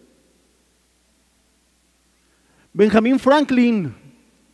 Benjamin 2.74 3.20
Franklin, 3.20 3.94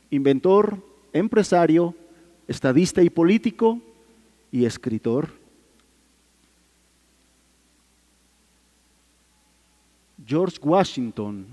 inventor, 0.09 0.77
empresario, 1.13 1.95
estadista 2.49 3.01
y 3.01 3.09
político 3.09 3.79
y 4.51 4.65
escritor. 4.65 5.29
George 10.25 10.57
Washington, 10.61 11.47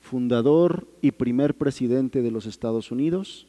fundador 0.00 0.86
y 1.00 1.10
primer 1.10 1.54
presidente 1.54 2.22
de 2.22 2.30
los 2.30 2.46
Estados 2.46 2.92
Unidos. 2.92 3.48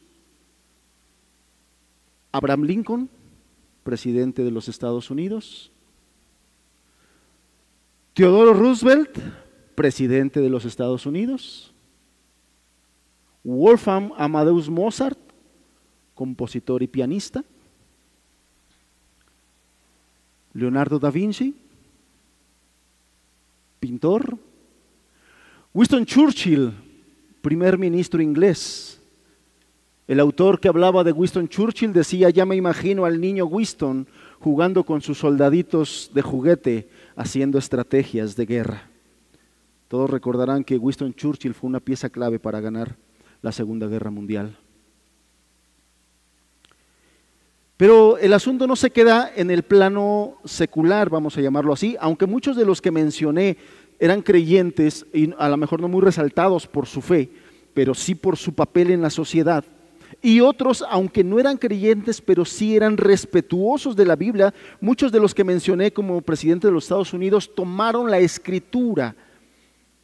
Abraham 2.32 2.64
Lincoln, 2.64 3.08
presidente 3.84 4.44
de 4.44 4.50
los 4.50 4.68
Estados 4.68 5.12
Unidos. 5.12 5.70
Teodoro 8.14 8.54
Roosevelt, 8.54 9.18
presidente 9.74 10.40
de 10.40 10.50
los 10.50 10.66
Estados 10.66 11.08
Unidos. 11.08 11.74
Wolfgang 13.44 14.12
Amadeus 14.18 14.70
Mozart, 14.70 15.18
compositor 16.14 16.84
y 16.84 16.88
pianista. 16.88 17.44
Leonardo 20.54 21.00
da 21.00 21.10
Vinci, 21.10 21.56
pintor. 23.80 24.38
Winston 25.74 26.06
Churchill, 26.06 26.72
primer 27.42 27.80
ministro 27.80 28.22
inglés. 28.22 29.02
El 30.08 30.20
autor 30.20 30.60
que 30.60 30.68
hablaba 30.68 31.04
de 31.04 31.12
Winston 31.12 31.48
Churchill 31.48 31.92
decía, 31.92 32.30
ya 32.30 32.46
me 32.46 32.56
imagino 32.56 33.06
al 33.06 33.20
niño 33.20 33.46
Winston 33.46 34.06
jugando 34.40 34.84
con 34.84 35.02
sus 35.02 35.18
soldaditos 35.18 36.12
de 36.14 36.22
juguete 36.22 36.90
haciendo 37.16 37.58
estrategias 37.58 38.36
de 38.36 38.46
guerra. 38.46 38.90
Todos 39.88 40.10
recordarán 40.10 40.64
que 40.64 40.78
Winston 40.78 41.14
Churchill 41.14 41.54
fue 41.54 41.70
una 41.70 41.80
pieza 41.80 42.10
clave 42.10 42.40
para 42.40 42.60
ganar 42.60 42.96
la 43.42 43.52
Segunda 43.52 43.88
Guerra 43.88 44.10
Mundial. 44.10 44.58
Pero 47.78 48.18
el 48.18 48.34
asunto 48.34 48.66
no 48.66 48.76
se 48.76 48.92
queda 48.92 49.32
en 49.36 49.52
el 49.52 49.64
plano 49.64 50.38
secular, 50.46 51.10
vamos 51.10 51.38
a 51.38 51.42
llamarlo 51.42 51.74
así, 51.74 51.98
aunque 52.00 52.26
muchos 52.26 52.56
de 52.56 52.66
los 52.66 52.82
que 52.82 52.92
mencioné 52.92 53.58
eran 54.00 54.22
creyentes 54.22 55.06
y 55.14 55.34
a 55.38 55.50
lo 55.50 55.58
mejor 55.58 55.82
no 55.82 55.88
muy 55.88 56.02
resaltados 56.02 56.68
por 56.68 56.88
su 56.88 57.02
fe, 57.02 57.30
pero 57.74 57.94
sí 57.94 58.16
por 58.16 58.38
su 58.38 58.54
papel 58.54 58.92
en 58.92 59.02
la 59.02 59.10
sociedad. 59.10 59.66
Y 60.22 60.42
otros, 60.42 60.84
aunque 60.90 61.24
no 61.24 61.40
eran 61.40 61.58
creyentes, 61.58 62.22
pero 62.22 62.46
sí 62.46 62.76
eran 62.76 62.98
respetuosos 62.98 63.96
de 63.96 64.06
la 64.06 64.16
Biblia, 64.16 64.54
muchos 64.82 65.12
de 65.12 65.20
los 65.20 65.34
que 65.34 65.44
mencioné 65.44 65.92
como 65.92 66.22
presidente 66.22 66.68
de 66.68 66.74
los 66.74 66.86
Estados 66.86 67.14
Unidos 67.14 67.54
tomaron 67.56 68.12
la 68.12 68.20
escritura 68.20 69.16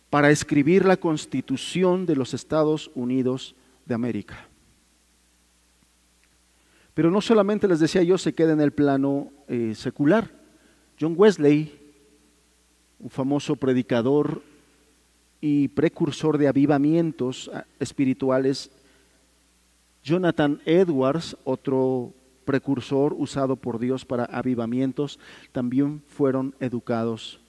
para 0.10 0.32
escribir 0.32 0.86
la 0.86 0.98
constitución 0.98 2.06
de 2.06 2.16
los 2.16 2.34
Estados 2.34 2.92
Unidos 2.96 3.56
de 3.86 3.96
América. 3.96 4.48
Pero 6.94 7.12
no 7.12 7.22
solamente 7.22 7.68
les 7.68 7.80
decía 7.80 8.04
yo 8.04 8.18
se 8.18 8.34
queda 8.34 8.54
en 8.54 8.62
el 8.62 8.72
plano 8.72 9.32
eh, 9.48 9.74
secular. 9.75 10.32
John 11.00 11.13
Wesley, 11.16 11.80
un 13.00 13.10
famoso 13.10 13.56
predicador 13.56 14.42
y 15.39 15.70
precursor 15.70 16.38
de 16.38 16.48
avivamientos 16.48 17.50
ah, 17.54 17.63
espirituales 17.80 18.72
Jonathan 20.03 20.62
Edwards, 20.65 21.38
otro 21.44 22.13
precursor 22.46 23.13
usado 23.18 23.56
por 23.56 23.79
Dios 23.79 24.06
para 24.06 24.25
avivamientos, 24.25 25.20
también 25.51 26.01
fueron 26.08 26.56
educados 26.60 27.39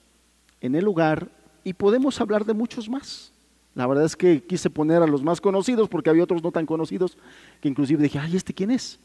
en 0.61 0.75
el 0.75 0.85
lugar 0.85 1.29
y 1.63 1.73
podemos 1.73 2.21
hablar 2.21 2.45
de 2.45 2.53
muchos 2.53 2.87
más. 2.89 3.31
La 3.73 3.87
verdad 3.87 4.05
es 4.05 4.15
que 4.15 4.43
quise 4.43 4.69
poner 4.69 5.01
a 5.01 5.07
los 5.07 5.23
más 5.23 5.39
conocidos 5.39 5.87
porque 5.87 6.09
había 6.09 6.23
otros 6.23 6.43
no 6.43 6.51
tan 6.51 6.65
conocidos 6.65 7.17
que 7.61 7.69
inclusive 7.69 8.03
dije, 8.03 8.19
ay, 8.19 8.35
¿este 8.35 8.53
quién 8.53 8.71
es? 8.71 8.99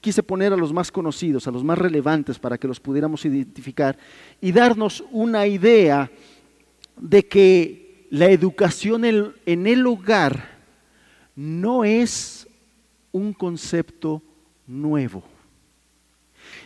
Quise 0.00 0.22
poner 0.22 0.52
a 0.52 0.56
los 0.56 0.72
más 0.72 0.92
conocidos, 0.92 1.48
a 1.48 1.50
los 1.50 1.64
más 1.64 1.78
relevantes 1.78 2.38
para 2.38 2.58
que 2.58 2.68
los 2.68 2.78
pudiéramos 2.78 3.24
identificar 3.24 3.98
y 4.40 4.52
darnos 4.52 5.02
una 5.10 5.46
idea 5.46 6.10
de 7.00 7.26
que 7.26 8.06
la 8.10 8.28
educación 8.28 9.04
en 9.04 9.66
el 9.66 9.86
hogar 9.86 10.60
no 11.34 11.84
es 11.84 12.46
un 13.12 13.32
concepto 13.32 14.22
nuevo. 14.66 15.22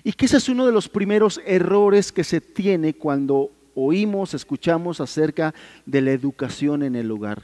Y 0.02 0.12
que 0.12 0.26
ese 0.26 0.36
es 0.36 0.48
uno 0.48 0.66
de 0.66 0.72
los 0.72 0.88
primeros 0.88 1.40
errores 1.44 2.12
que 2.12 2.24
se 2.24 2.40
tiene 2.40 2.94
cuando 2.94 3.50
oímos, 3.74 4.34
escuchamos 4.34 5.00
acerca 5.00 5.54
de 5.84 6.00
la 6.00 6.12
educación 6.12 6.82
en 6.82 6.94
el 6.96 7.10
hogar. 7.10 7.42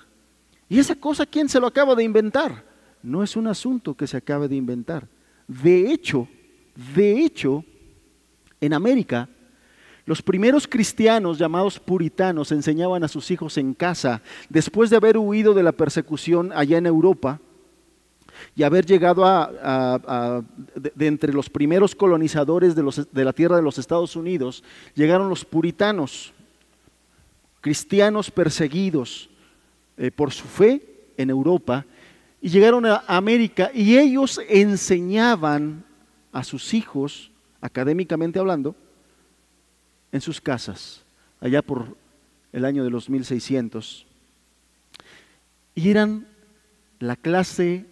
¿Y 0.69 0.79
esa 0.79 0.95
cosa 0.95 1.27
quién 1.27 1.49
se 1.49 1.61
lo 1.61 1.67
acaba 1.67 1.95
de 1.95 2.05
inventar? 2.05 2.65
No 3.03 3.23
es 3.23 3.37
un 3.37 3.49
asunto 3.49 3.95
que 3.95 4.07
se 4.07 4.17
acabe 4.17 4.47
de 4.47 4.57
inventar. 4.57 5.09
De 5.49 5.91
hecho, 5.91 6.29
de 6.95 7.25
hecho, 7.25 7.65
en 8.61 8.73
América, 8.73 9.29
los 10.07 10.23
primeros 10.23 10.67
cristianos 10.67 11.39
llamados 11.39 11.79
puritanos 11.79 12.53
enseñaban 12.53 13.03
a 13.05 13.09
sus 13.09 13.31
hijos 13.31 13.57
en 13.59 13.75
casa, 13.75 14.23
después 14.49 14.91
de 14.91 14.97
haber 14.97 15.19
huido 15.19 15.55
de 15.55 15.63
la 15.63 15.73
persecución 15.73 16.53
allá 16.55 16.79
en 16.79 16.87
Europa, 16.87 17.41
y 18.57 18.63
haber 18.63 18.87
llegado 18.87 19.25
a, 19.25 20.43
de, 20.75 21.07
entre 21.07 21.33
los 21.33 21.49
primeros 21.51 21.95
colonizadores 21.95 22.75
de, 22.75 23.25
la 23.25 23.33
tierra 23.33 23.57
de 23.57 23.63
los 23.63 23.79
Estados 23.79 24.17
Unidos, 24.17 24.63
llegaron 24.95 25.29
los 25.29 25.45
puritanos, 25.45 26.33
cristianos 27.61 28.31
perseguidos 28.31 29.29
eh, 29.97 30.11
por 30.11 30.33
su 30.33 30.47
fe 30.47 30.83
en 31.17 31.31
Europa, 31.31 31.85
y 32.41 32.49
llegaron 32.49 32.87
a 32.87 33.05
América 33.07 33.71
y 33.75 33.99
ellos 33.99 34.41
enseñaban 34.49 35.85
a 36.33 36.43
sus 36.43 36.73
hijos, 36.73 37.31
académicamente 37.61 38.39
hablando, 38.39 38.75
en 40.13 40.21
sus 40.21 40.41
casas, 40.41 41.03
allá 41.41 41.63
por 41.63 41.97
el 42.53 42.65
año 42.65 42.83
de 42.83 42.91
los 42.91 43.09
1600. 43.09 44.07
Y 45.75 45.91
eran 45.91 46.27
la 46.99 47.17
clase 47.17 47.87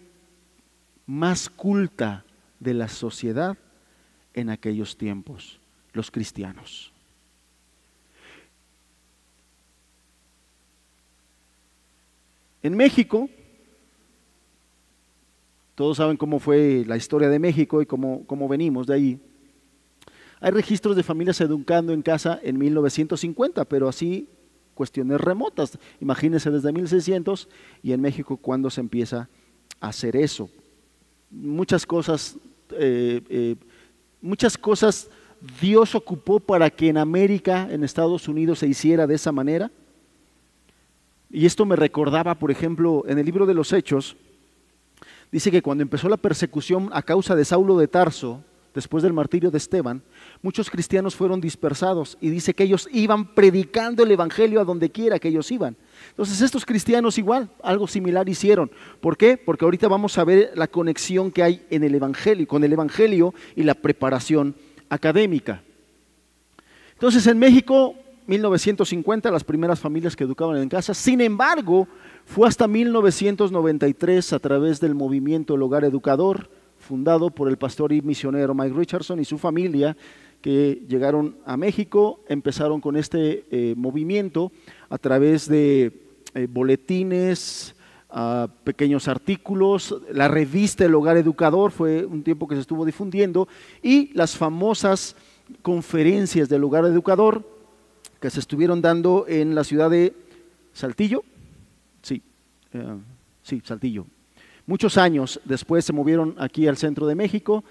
más 1.09 1.49
culta 1.49 2.23
de 2.59 2.75
la 2.75 2.87
sociedad 2.87 3.57
en 4.35 4.51
aquellos 4.51 4.95
tiempos, 4.95 5.59
los 5.91 6.11
cristianos. 6.11 6.93
En 12.61 12.77
México, 12.77 13.27
todos 15.73 15.97
saben 15.97 16.15
cómo 16.15 16.37
fue 16.37 16.83
la 16.85 16.95
historia 16.95 17.27
de 17.27 17.39
México 17.39 17.81
y 17.81 17.87
cómo, 17.87 18.23
cómo 18.27 18.47
venimos 18.47 18.85
de 18.85 18.93
ahí. 18.93 19.19
Hay 20.39 20.51
registros 20.51 20.95
de 20.95 21.01
familias 21.01 21.41
educando 21.41 21.91
en 21.91 22.03
casa 22.03 22.39
en 22.43 22.59
1950, 22.59 23.65
pero 23.65 23.89
así 23.89 24.29
cuestiones 24.75 25.19
remotas. 25.19 25.79
Imagínense 26.01 26.51
desde 26.51 26.71
1600 26.71 27.49
y 27.81 27.93
en 27.93 28.01
México 28.01 28.37
cuando 28.37 28.69
se 28.69 28.81
empieza 28.81 29.27
a 29.79 29.87
hacer 29.87 30.15
eso. 30.15 30.51
Muchas 31.31 31.85
cosas, 31.85 32.37
eh, 32.71 33.21
eh, 33.29 33.55
muchas 34.21 34.57
cosas 34.57 35.09
Dios 35.61 35.95
ocupó 35.95 36.39
para 36.39 36.69
que 36.69 36.89
en 36.89 36.97
América, 36.97 37.67
en 37.71 37.83
Estados 37.83 38.27
Unidos, 38.27 38.59
se 38.59 38.67
hiciera 38.67 39.07
de 39.07 39.15
esa 39.15 39.31
manera. 39.31 39.71
Y 41.29 41.45
esto 41.45 41.65
me 41.65 41.75
recordaba, 41.75 42.35
por 42.35 42.51
ejemplo, 42.51 43.03
en 43.07 43.19
el 43.19 43.25
libro 43.25 43.45
de 43.45 43.53
los 43.53 43.71
Hechos, 43.71 44.17
dice 45.31 45.51
que 45.51 45.61
cuando 45.61 45.83
empezó 45.83 46.09
la 46.09 46.17
persecución 46.17 46.89
a 46.91 47.03
causa 47.03 47.35
de 47.35 47.45
Saulo 47.45 47.77
de 47.77 47.87
Tarso, 47.87 48.43
después 48.73 49.03
del 49.03 49.13
martirio 49.13 49.51
de 49.51 49.57
Esteban, 49.57 50.01
muchos 50.41 50.69
cristianos 50.69 51.15
fueron 51.15 51.39
dispersados 51.39 52.17
y 52.19 52.29
dice 52.29 52.53
que 52.53 52.63
ellos 52.63 52.87
iban 52.91 53.33
predicando 53.33 54.03
el 54.03 54.11
Evangelio 54.11 54.59
a 54.59 54.65
donde 54.65 54.89
quiera 54.89 55.19
que 55.19 55.29
ellos 55.29 55.51
iban. 55.51 55.75
Entonces 56.09 56.41
estos 56.41 56.65
cristianos 56.65 57.17
igual, 57.17 57.49
algo 57.63 57.87
similar 57.87 58.27
hicieron. 58.27 58.71
¿Por 59.01 59.17
qué? 59.17 59.37
Porque 59.37 59.65
ahorita 59.65 59.87
vamos 59.87 60.17
a 60.17 60.23
ver 60.23 60.51
la 60.55 60.67
conexión 60.67 61.31
que 61.31 61.43
hay 61.43 61.65
en 61.69 61.83
el 61.83 61.95
Evangelio, 61.95 62.47
con 62.47 62.63
el 62.63 62.73
Evangelio 62.73 63.33
y 63.55 63.63
la 63.63 63.73
preparación 63.73 64.55
académica. 64.89 65.61
Entonces 66.93 67.25
en 67.27 67.39
México 67.39 67.95
1950 68.29 69.31
las 69.31 69.43
primeras 69.43 69.79
familias 69.79 70.15
que 70.15 70.23
educaban 70.23 70.57
en 70.57 70.69
casa. 70.69 70.93
Sin 70.93 71.19
embargo, 71.19 71.87
fue 72.25 72.47
hasta 72.47 72.67
1993 72.67 74.33
a 74.33 74.39
través 74.39 74.79
del 74.79 74.93
movimiento 74.93 75.55
El 75.55 75.63
Hogar 75.63 75.83
Educador, 75.83 76.49
fundado 76.77 77.31
por 77.31 77.49
el 77.49 77.57
pastor 77.57 77.91
y 77.91 78.01
misionero 78.01 78.53
Mike 78.53 78.75
Richardson 78.77 79.19
y 79.19 79.25
su 79.25 79.39
familia, 79.39 79.97
que 80.41 80.83
llegaron 80.87 81.37
a 81.45 81.57
México, 81.57 82.21
empezaron 82.29 82.79
con 82.81 82.95
este 82.95 83.45
eh, 83.51 83.73
movimiento 83.75 84.51
a 84.89 84.97
través 84.97 85.47
de 85.47 85.91
eh, 86.33 86.47
boletines, 86.49 87.75
pequeños 88.63 89.07
artículos, 89.07 89.95
la 90.11 90.27
revista 90.27 90.83
El 90.83 90.95
Hogar 90.95 91.15
Educador 91.17 91.71
fue 91.71 92.05
un 92.05 92.23
tiempo 92.23 92.47
que 92.47 92.55
se 92.55 92.61
estuvo 92.61 92.83
difundiendo 92.83 93.47
y 93.83 94.11
las 94.13 94.35
famosas 94.35 95.15
conferencias 95.61 96.49
del 96.49 96.63
Hogar 96.63 96.85
Educador 96.85 97.47
que 98.19 98.29
se 98.29 98.39
estuvieron 98.39 98.81
dando 98.81 99.25
en 99.27 99.53
la 99.53 99.63
ciudad 99.63 99.91
de 99.91 100.13
Saltillo. 100.73 101.23
Sí, 102.01 102.21
eh, 102.73 102.97
sí, 103.43 103.61
Saltillo. 103.63 104.07
Muchos 104.65 104.97
años 104.97 105.39
después 105.45 105.85
se 105.85 105.93
movieron 105.93 106.35
aquí 106.39 106.67
al 106.67 106.77
centro 106.77 107.05
de 107.05 107.15
México 107.15 107.63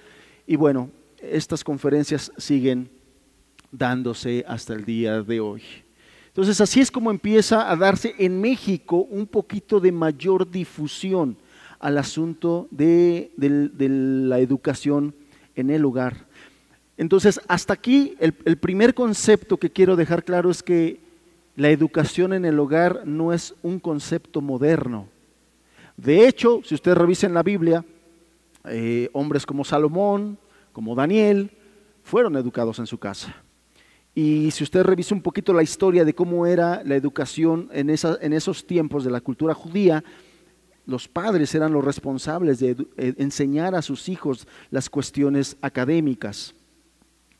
y 0.47 0.57
bueno, 0.57 0.91
estas 1.21 1.65
conferencias 1.65 2.33
siguen 2.37 2.91
dándose 3.73 4.45
hasta 4.47 4.75
el 4.75 4.85
día 4.85 5.23
de 5.23 5.41
hoy. 5.41 5.63
Entonces 6.39 6.61
así 6.61 6.79
es 6.81 6.93
como 6.93 7.11
empieza 7.11 7.69
a 7.69 7.75
darse 7.75 8.15
en 8.17 8.41
México 8.41 8.99
un 9.11 9.27
poquito 9.27 9.81
de 9.81 9.91
mayor 9.91 10.49
difusión 10.49 11.37
al 11.81 11.99
asunto 11.99 12.69
de, 12.71 13.33
la 13.37 14.39
educación 14.39 15.17
en 15.57 15.69
el 15.71 15.85
hogar. 15.85 16.29
Entonces, 16.97 17.41
hasta 17.49 17.73
aquí 17.73 18.15
el, 18.21 18.33
primer 18.33 18.95
concepto 18.95 19.57
que 19.57 19.71
quiero 19.71 19.97
dejar 19.97 20.23
claro 20.23 20.49
es 20.49 20.63
que 20.63 21.01
la 21.57 21.71
educación 21.71 22.33
en 22.33 22.45
el 22.45 22.61
hogar 22.61 23.05
no 23.05 23.33
es 23.33 23.57
un 23.65 23.81
concepto 23.81 24.41
moderno. 24.41 25.09
De 25.97 26.29
hecho, 26.29 26.61
si 26.65 26.77
ustedes 26.77 26.99
revisen 26.99 27.35
la 27.35 27.43
Biblia, 27.43 27.85
eh, 28.67 29.11
hombres 29.13 29.45
como 29.45 29.65
Salomón, 29.65 30.39
como 30.73 30.95
Daniel, 30.95 31.51
fueron 32.05 32.37
educados 32.37 32.79
en 32.79 32.87
su 32.87 32.97
casa. 32.97 33.35
Y 34.19 34.51
si 34.51 34.65
usted 34.65 34.83
revisa 34.83 35.15
un 35.15 35.23
poquito 35.23 35.53
la 35.53 35.63
historia 35.63 36.05
de 36.05 36.13
cómo 36.13 36.45
era 36.45 36.83
la 36.83 36.97
educación 36.97 37.69
en, 37.73 37.89
en 37.89 38.33
esos 38.33 38.67
tiempos 38.67 39.05
de 39.05 39.13
la 39.13 39.21
cultura 39.21 39.55
judía, 39.55 40.03
los 40.87 41.07
padres 41.07 41.55
eran 41.55 41.73
los 41.73 41.85
responsables 41.85 42.59
de 42.59 42.71
eh, 42.97 43.15
enseñar 43.19 43.77
a 43.77 43.83
sus 43.83 44.09
hijos 44.09 44.49
las 44.73 44.91
cuestiones 44.91 45.57
académicas 45.61 46.53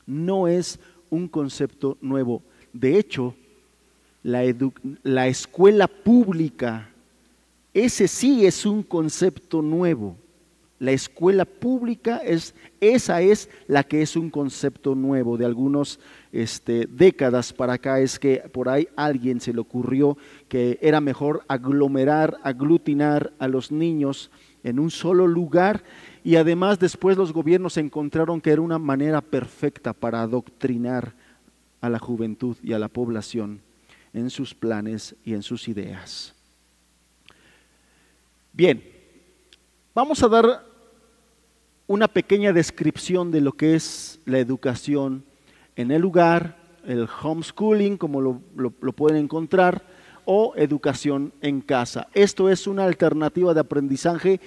no 0.05 0.47
es 0.47 0.79
un 1.09 1.27
concepto 1.27 1.97
nuevo. 1.99 2.41
De 2.71 2.97
hecho, 2.97 3.35
la, 4.23 5.27
escuela 5.27 5.89
pública, 5.89 6.89
ese 7.73 8.07
sí 8.07 8.45
es 8.45 8.65
un 8.65 8.83
concepto 8.83 9.61
nuevo. 9.61 10.15
La 10.79 10.91
escuela 10.91 11.43
pública 11.43 12.21
es, 12.23 12.55
esa 12.79 13.21
es 13.21 13.49
la 13.67 13.83
que 13.83 14.01
es 14.01 14.15
un 14.15 14.29
concepto 14.29 14.95
nuevo 14.95 15.35
de 15.37 15.45
algunas 15.45 15.99
este, 16.31 16.87
décadas 16.87 17.53
para 17.53 17.73
acá. 17.73 17.99
Es 17.99 18.19
que 18.19 18.37
por 18.51 18.69
ahí 18.69 18.87
alguien 18.95 19.41
se 19.41 19.53
le 19.53 19.59
ocurrió 19.59 20.17
que 20.47 20.77
era 20.81 21.01
mejor 21.01 21.43
aglomerar, 21.47 22.37
aglutinar 22.43 23.33
a 23.39 23.47
los 23.47 23.71
niños 23.71 24.31
en 24.63 24.79
un 24.79 24.91
solo 24.91 25.27
lugar 25.27 25.83
y 26.23 26.35
además 26.35 26.79
después 26.79 27.17
los 27.17 27.31
gobiernos 27.31 27.77
encontraron 27.77 28.41
que 28.41 28.51
era 28.51 28.61
una 28.61 28.77
manera 28.77 29.21
perfecta 29.21 29.93
para 29.93 30.21
adoctrinar 30.21 31.13
a 31.81 31.89
la 31.89 31.99
juventud 31.99 32.57
y 32.61 32.73
a 32.73 32.79
la 32.79 32.89
población 32.89 33.61
en 34.13 34.29
sus 34.29 34.53
planes 34.53 35.15
y 35.23 35.33
en 35.33 35.43
sus 35.43 35.67
ideas. 35.67 36.35
Bien, 38.51 38.83
vamos 39.93 40.21
a 40.23 40.27
dar 40.27 40.65
una 41.87 42.07
pequeña 42.07 42.51
descripción 42.51 43.31
de 43.31 43.41
lo 43.41 43.53
que 43.53 43.75
es 43.75 44.19
la 44.25 44.39
educación 44.39 45.23
en 45.79 45.91
el 45.91 46.01
lugar, 46.01 46.57
el 46.85 47.07
homeschooling, 47.21 47.95
como 47.95 48.19
lo, 48.19 48.41
lo 48.55 48.91
pueden 48.91 49.23
encontrar, 49.23 49.81
o 50.25 50.53
educación 50.57 51.31
en 51.41 51.61
casa. 51.61 52.07
Esto 52.13 52.49
es 52.49 52.67
una 52.67 52.83
alternativa 52.83 53.53
de 53.53 53.61
aprendizaje 53.61 54.41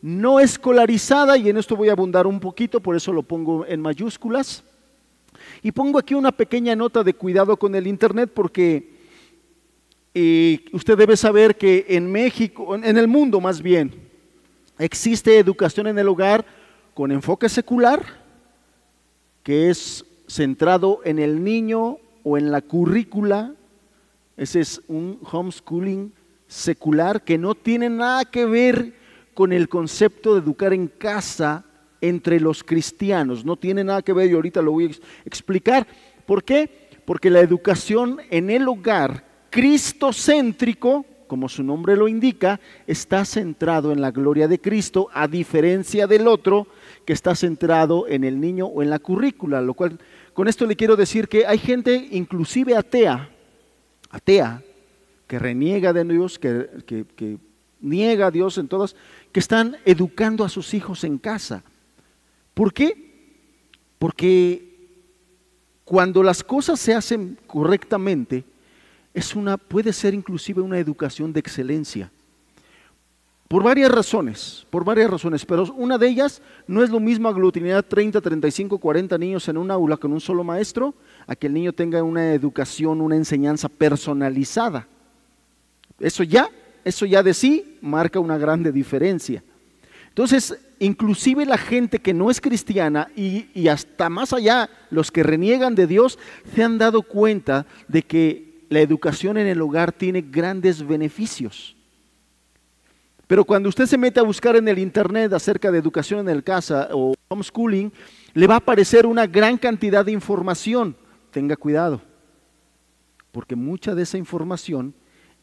no 0.00 0.40
escolarizada, 0.40 1.36
y 1.36 1.50
en 1.50 1.58
esto 1.58 1.76
voy 1.76 1.90
a 1.90 1.92
abundar 1.92 2.26
un 2.26 2.40
poquito, 2.40 2.80
por 2.80 2.96
eso 2.96 3.12
lo 3.12 3.22
pongo 3.22 3.66
en 3.66 3.82
mayúsculas. 3.82 4.64
Y 5.62 5.70
pongo 5.70 5.98
aquí 5.98 6.14
una 6.14 6.32
pequeña 6.32 6.74
nota 6.74 7.02
de 7.02 7.12
cuidado 7.12 7.58
con 7.58 7.74
el 7.74 7.86
Internet 7.86 8.30
porque 8.32 8.88
eh, 10.14 10.64
usted 10.72 10.96
debe 10.96 11.14
saber 11.14 11.58
que 11.58 11.84
en 11.90 12.10
México, 12.10 12.74
en 12.74 12.96
el 12.96 13.06
mundo 13.06 13.38
más 13.38 13.60
bien, 13.60 13.94
existe 14.78 15.38
educación 15.38 15.88
en 15.88 15.98
el 15.98 16.08
hogar 16.08 16.46
con 16.94 17.12
enfoque 17.12 17.50
secular, 17.50 18.02
que 19.42 19.68
es 19.68 20.06
centrado 20.30 21.00
en 21.04 21.18
el 21.18 21.42
niño 21.42 21.98
o 22.22 22.38
en 22.38 22.52
la 22.52 22.62
currícula. 22.62 23.54
Ese 24.36 24.60
es 24.60 24.80
un 24.86 25.18
homeschooling 25.30 26.12
secular 26.46 27.24
que 27.24 27.36
no 27.36 27.54
tiene 27.54 27.90
nada 27.90 28.24
que 28.24 28.46
ver 28.46 28.94
con 29.34 29.52
el 29.52 29.68
concepto 29.68 30.34
de 30.34 30.40
educar 30.40 30.72
en 30.72 30.86
casa 30.86 31.64
entre 32.00 32.38
los 32.40 32.62
cristianos. 32.62 33.44
No 33.44 33.56
tiene 33.56 33.82
nada 33.82 34.02
que 34.02 34.12
ver 34.12 34.30
y 34.30 34.34
ahorita 34.34 34.62
lo 34.62 34.72
voy 34.72 34.86
a 34.86 34.90
explicar. 35.24 35.86
¿Por 36.26 36.44
qué? 36.44 36.88
Porque 37.04 37.28
la 37.28 37.40
educación 37.40 38.18
en 38.30 38.50
el 38.50 38.68
hogar 38.68 39.24
cristocéntrico, 39.50 41.04
como 41.26 41.48
su 41.48 41.62
nombre 41.62 41.96
lo 41.96 42.08
indica, 42.08 42.60
está 42.86 43.24
centrado 43.24 43.92
en 43.92 44.00
la 44.00 44.10
gloria 44.10 44.46
de 44.48 44.60
Cristo, 44.60 45.08
a 45.12 45.26
diferencia 45.26 46.06
del 46.06 46.28
otro 46.28 46.68
que 47.04 47.12
está 47.12 47.34
centrado 47.34 48.06
en 48.08 48.24
el 48.24 48.40
niño 48.40 48.66
o 48.66 48.82
en 48.82 48.90
la 48.90 48.98
currícula, 48.98 49.60
lo 49.60 49.74
cual 49.74 49.98
con 50.40 50.48
esto 50.48 50.64
le 50.64 50.74
quiero 50.74 50.96
decir 50.96 51.28
que 51.28 51.44
hay 51.44 51.58
gente 51.58 52.08
inclusive 52.12 52.74
atea, 52.74 53.28
atea, 54.08 54.62
que 55.26 55.38
reniega 55.38 55.92
de 55.92 56.02
Dios, 56.02 56.38
que, 56.38 56.66
que 57.14 57.36
niega 57.78 58.28
a 58.28 58.30
Dios 58.30 58.56
en 58.56 58.66
todas, 58.66 58.96
que 59.32 59.40
están 59.40 59.76
educando 59.84 60.42
a 60.42 60.48
sus 60.48 60.72
hijos 60.72 61.04
en 61.04 61.18
casa. 61.18 61.62
¿Por 62.54 62.72
qué? 62.72 63.36
Porque 63.98 64.88
cuando 65.84 66.22
las 66.22 66.42
cosas 66.42 66.80
se 66.80 66.94
hacen 66.94 67.36
correctamente, 67.46 68.42
es 69.12 69.36
una, 69.36 69.58
puede 69.58 69.92
ser 69.92 70.14
inclusive 70.14 70.62
una 70.62 70.78
educación 70.78 71.34
de 71.34 71.40
excelencia. 71.40 72.10
Por 73.50 73.64
varias 73.64 73.90
razones, 73.90 74.64
por 74.70 74.84
varias 74.84 75.10
razones, 75.10 75.44
pero 75.44 75.64
una 75.74 75.98
de 75.98 76.06
ellas 76.06 76.40
no 76.68 76.84
es 76.84 76.90
lo 76.90 77.00
mismo 77.00 77.28
aglutinar 77.28 77.82
30, 77.82 78.20
35, 78.20 78.78
40 78.78 79.18
niños 79.18 79.48
en 79.48 79.56
un 79.56 79.72
aula 79.72 79.96
con 79.96 80.12
un 80.12 80.20
solo 80.20 80.44
maestro, 80.44 80.94
a 81.26 81.34
que 81.34 81.48
el 81.48 81.54
niño 81.54 81.72
tenga 81.72 82.00
una 82.04 82.32
educación, 82.32 83.00
una 83.00 83.16
enseñanza 83.16 83.68
personalizada. 83.68 84.86
Eso 85.98 86.22
ya 86.22 86.48
eso 86.84 87.06
ya 87.06 87.24
de 87.24 87.34
sí 87.34 87.76
marca 87.80 88.20
una 88.20 88.38
grande 88.38 88.70
diferencia. 88.70 89.42
Entonces, 90.10 90.56
inclusive 90.78 91.44
la 91.44 91.58
gente 91.58 91.98
que 91.98 92.14
no 92.14 92.30
es 92.30 92.40
cristiana 92.40 93.08
y, 93.16 93.48
y, 93.52 93.66
hasta 93.66 94.08
más 94.08 94.32
allá, 94.32 94.70
los 94.90 95.10
que 95.10 95.24
reniegan 95.24 95.74
de 95.74 95.88
Dios, 95.88 96.20
se 96.54 96.62
han 96.62 96.78
dado 96.78 97.02
cuenta 97.02 97.66
de 97.88 98.02
que 98.02 98.64
la 98.68 98.78
educación 98.78 99.38
en 99.38 99.48
el 99.48 99.60
hogar 99.60 99.90
tiene 99.90 100.20
grandes 100.20 100.86
beneficios. 100.86 101.76
Pero 103.30 103.44
cuando 103.44 103.68
usted 103.68 103.86
se 103.86 103.96
mete 103.96 104.18
a 104.18 104.24
buscar 104.24 104.56
en 104.56 104.66
el 104.66 104.80
Internet 104.80 105.32
acerca 105.32 105.70
de 105.70 105.78
educación 105.78 106.18
en 106.18 106.30
el 106.30 106.42
casa 106.42 106.88
o 106.92 107.14
homeschooling, 107.28 107.92
le 108.34 108.46
va 108.48 108.54
a 108.54 108.56
aparecer 108.56 109.06
una 109.06 109.24
gran 109.24 109.56
cantidad 109.56 110.04
de 110.04 110.10
información. 110.10 110.96
Tenga 111.30 111.54
cuidado, 111.54 112.02
porque 113.30 113.54
mucha 113.54 113.94
de 113.94 114.02
esa 114.02 114.18
información 114.18 114.94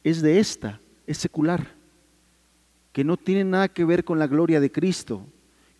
es 0.03 0.21
de 0.21 0.37
esta, 0.37 0.81
es 1.05 1.17
secular, 1.17 1.75
que 2.91 3.05
no 3.05 3.15
tiene 3.15 3.45
nada 3.45 3.69
que 3.69 3.85
ver 3.85 4.03
con 4.03 4.19
la 4.19 4.27
gloria 4.27 4.59
de 4.59 4.69
Cristo, 4.69 5.25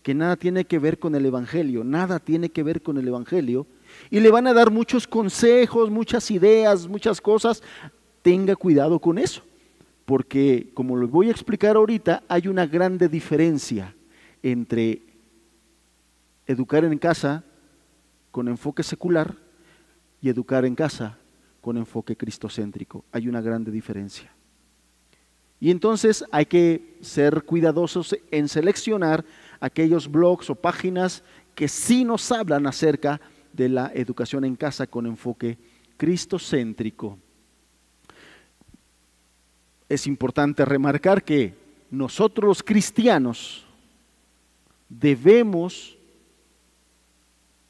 que 0.01 0.13
nada 0.13 0.37
tiene 0.37 0.63
que 0.63 0.79
ver 0.79 0.99
con 0.99 1.13
el 1.13 1.25
Evangelio, 1.25 1.83
nada 1.83 2.19
tiene 2.19 2.47
que 2.47 2.63
ver 2.63 2.81
con 2.81 2.97
el 2.97 3.09
Evangelio. 3.09 3.67
Y 4.09 4.21
le 4.21 4.31
van 4.31 4.47
a 4.47 4.53
dar 4.53 4.71
muchos 4.71 5.07
consejos, 5.07 5.89
muchas 5.89 6.31
ideas, 6.31 6.87
muchas 6.87 7.19
cosas. 7.19 7.61
Tenga 8.21 8.55
cuidado 8.55 8.97
con 8.97 9.17
eso 9.17 9.43
porque 10.07 10.71
como 10.73 10.95
lo 10.95 11.05
voy 11.09 11.27
a 11.27 11.31
explicar 11.31 11.75
ahorita, 11.75 12.23
hay 12.29 12.47
una 12.47 12.65
grande 12.65 13.09
diferencia 13.09 13.93
entre 14.41 15.01
educar 16.45 16.85
en 16.85 16.97
casa 16.97 17.43
con 18.31 18.47
enfoque 18.47 18.83
secular 18.83 19.35
y 20.21 20.29
educar 20.29 20.63
en 20.63 20.75
casa 20.75 21.17
con 21.59 21.75
enfoque 21.75 22.15
cristocéntrico. 22.15 23.03
Hay 23.11 23.27
una 23.27 23.41
grande 23.41 23.69
diferencia. 23.69 24.31
Y 25.59 25.71
entonces 25.71 26.23
hay 26.31 26.45
que 26.45 26.99
ser 27.01 27.43
cuidadosos 27.43 28.15
en 28.31 28.47
seleccionar 28.47 29.25
aquellos 29.59 30.09
blogs 30.09 30.49
o 30.49 30.55
páginas 30.55 31.21
que 31.53 31.67
sí 31.67 32.05
nos 32.05 32.31
hablan 32.31 32.65
acerca 32.65 33.19
de 33.51 33.67
la 33.67 33.91
educación 33.93 34.45
en 34.45 34.55
casa 34.55 34.87
con 34.87 35.05
enfoque 35.05 35.57
cristocéntrico 35.97 37.19
es 39.89 40.07
importante 40.07 40.65
remarcar 40.65 41.23
que 41.23 41.53
nosotros 41.89 42.47
los 42.47 42.63
cristianos 42.63 43.65
debemos, 44.89 45.97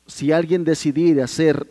si 0.07 0.31
alguien 0.31 0.63
decidiera 0.63 1.25
hacer, 1.25 1.67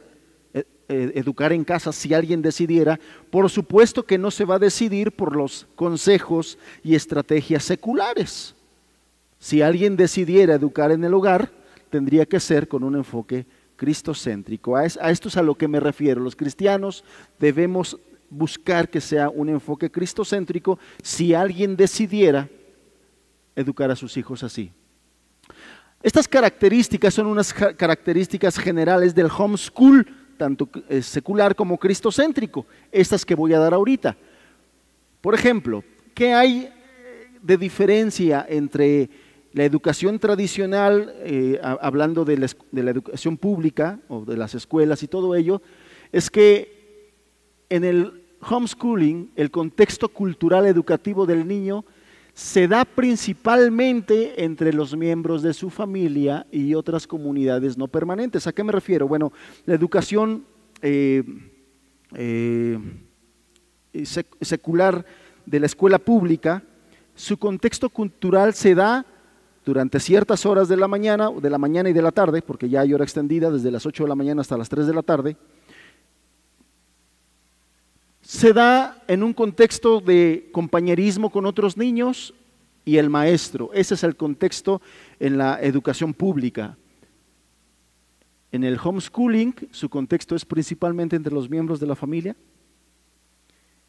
eh, 0.54 0.64
eh, 0.88 1.12
educar 1.14 1.52
en 1.52 1.64
casa, 1.64 1.92
si 1.92 2.14
alguien 2.14 2.42
decidiera, 2.42 3.00
por 3.30 3.50
supuesto 3.50 4.04
que 4.04 4.18
no 4.18 4.30
se 4.30 4.44
va 4.44 4.56
a 4.56 4.60
decidir 4.60 5.12
por 5.12 5.34
los 5.34 5.66
consejos 5.74 6.58
y 6.84 6.94
estrategias 6.94 7.64
seculares. 7.64 8.54
Si 9.38 9.62
alguien 9.62 9.96
decidiera 9.96 10.54
educar 10.54 10.92
en 10.92 11.04
el 11.04 11.14
hogar, 11.14 11.50
tendría 11.90 12.26
que 12.26 12.40
ser 12.40 12.68
con 12.68 12.84
un 12.84 12.96
enfoque 12.96 13.46
cristocéntrico. 13.76 14.76
A 14.76 14.86
esto 14.86 15.28
es 15.28 15.36
a 15.36 15.42
lo 15.42 15.54
que 15.54 15.68
me 15.68 15.80
refiero. 15.80 16.20
Los 16.20 16.34
cristianos 16.34 17.04
debemos 17.38 17.98
buscar 18.30 18.88
que 18.88 19.00
sea 19.00 19.28
un 19.30 19.48
enfoque 19.48 19.90
cristocéntrico 19.90 20.78
si 21.02 21.34
alguien 21.34 21.76
decidiera 21.76 22.48
educar 23.54 23.90
a 23.90 23.96
sus 23.96 24.16
hijos 24.16 24.42
así. 24.42 24.70
Estas 26.02 26.28
características 26.28 27.14
son 27.14 27.26
unas 27.26 27.52
características 27.52 28.58
generales 28.58 29.14
del 29.14 29.28
homeschool, 29.36 30.06
tanto 30.36 30.68
eh, 30.88 31.02
secular 31.02 31.56
como 31.56 31.78
cristocéntrico, 31.78 32.66
estas 32.92 33.24
que 33.24 33.34
voy 33.34 33.54
a 33.54 33.58
dar 33.58 33.74
ahorita. 33.74 34.16
Por 35.20 35.34
ejemplo, 35.34 35.82
¿qué 36.14 36.34
hay 36.34 36.68
de 37.42 37.56
diferencia 37.56 38.46
entre 38.48 39.08
la 39.52 39.64
educación 39.64 40.18
tradicional, 40.18 41.14
eh, 41.20 41.58
hablando 41.62 42.24
de 42.24 42.36
la 42.36 42.90
educación 42.90 43.38
pública 43.38 43.98
o 44.08 44.24
de 44.24 44.36
las 44.36 44.54
escuelas 44.54 45.02
y 45.02 45.08
todo 45.08 45.34
ello? 45.34 45.62
Es 46.12 46.30
que 46.30 46.75
en 47.68 47.84
el 47.84 48.24
homeschooling, 48.40 49.32
el 49.36 49.50
contexto 49.50 50.08
cultural 50.08 50.66
educativo 50.66 51.26
del 51.26 51.46
niño 51.46 51.84
se 52.34 52.68
da 52.68 52.84
principalmente 52.84 54.44
entre 54.44 54.72
los 54.72 54.94
miembros 54.94 55.42
de 55.42 55.54
su 55.54 55.70
familia 55.70 56.46
y 56.52 56.74
otras 56.74 57.06
comunidades 57.06 57.78
no 57.78 57.88
permanentes. 57.88 58.46
¿A 58.46 58.52
qué 58.52 58.62
me 58.62 58.72
refiero? 58.72 59.08
Bueno, 59.08 59.32
la 59.64 59.74
educación 59.74 60.44
eh, 60.82 61.24
eh, 62.14 62.78
secular 64.42 65.06
de 65.46 65.60
la 65.60 65.66
escuela 65.66 65.98
pública, 65.98 66.62
su 67.14 67.38
contexto 67.38 67.88
cultural 67.88 68.52
se 68.52 68.74
da 68.74 69.06
durante 69.64 69.98
ciertas 69.98 70.44
horas 70.44 70.68
de 70.68 70.76
la 70.76 70.88
mañana, 70.88 71.30
de 71.30 71.50
la 71.50 71.58
mañana 71.58 71.88
y 71.88 71.94
de 71.94 72.02
la 72.02 72.12
tarde, 72.12 72.42
porque 72.42 72.68
ya 72.68 72.82
hay 72.82 72.92
hora 72.92 73.04
extendida 73.04 73.50
desde 73.50 73.70
las 73.70 73.86
8 73.86 74.04
de 74.04 74.08
la 74.10 74.14
mañana 74.14 74.42
hasta 74.42 74.58
las 74.58 74.68
3 74.68 74.86
de 74.86 74.94
la 74.94 75.02
tarde, 75.02 75.36
se 78.26 78.52
da 78.52 79.04
en 79.06 79.22
un 79.22 79.32
contexto 79.32 80.00
de 80.00 80.48
compañerismo 80.50 81.30
con 81.30 81.46
otros 81.46 81.76
niños 81.76 82.34
y 82.84 82.96
el 82.96 83.08
maestro. 83.08 83.70
Ese 83.72 83.94
es 83.94 84.02
el 84.02 84.16
contexto 84.16 84.82
en 85.20 85.38
la 85.38 85.62
educación 85.62 86.12
pública. 86.12 86.76
En 88.50 88.64
el 88.64 88.80
homeschooling, 88.82 89.54
su 89.70 89.88
contexto 89.88 90.34
es 90.34 90.44
principalmente 90.44 91.14
entre 91.14 91.32
los 91.32 91.48
miembros 91.48 91.78
de 91.78 91.86
la 91.86 91.94
familia 91.94 92.34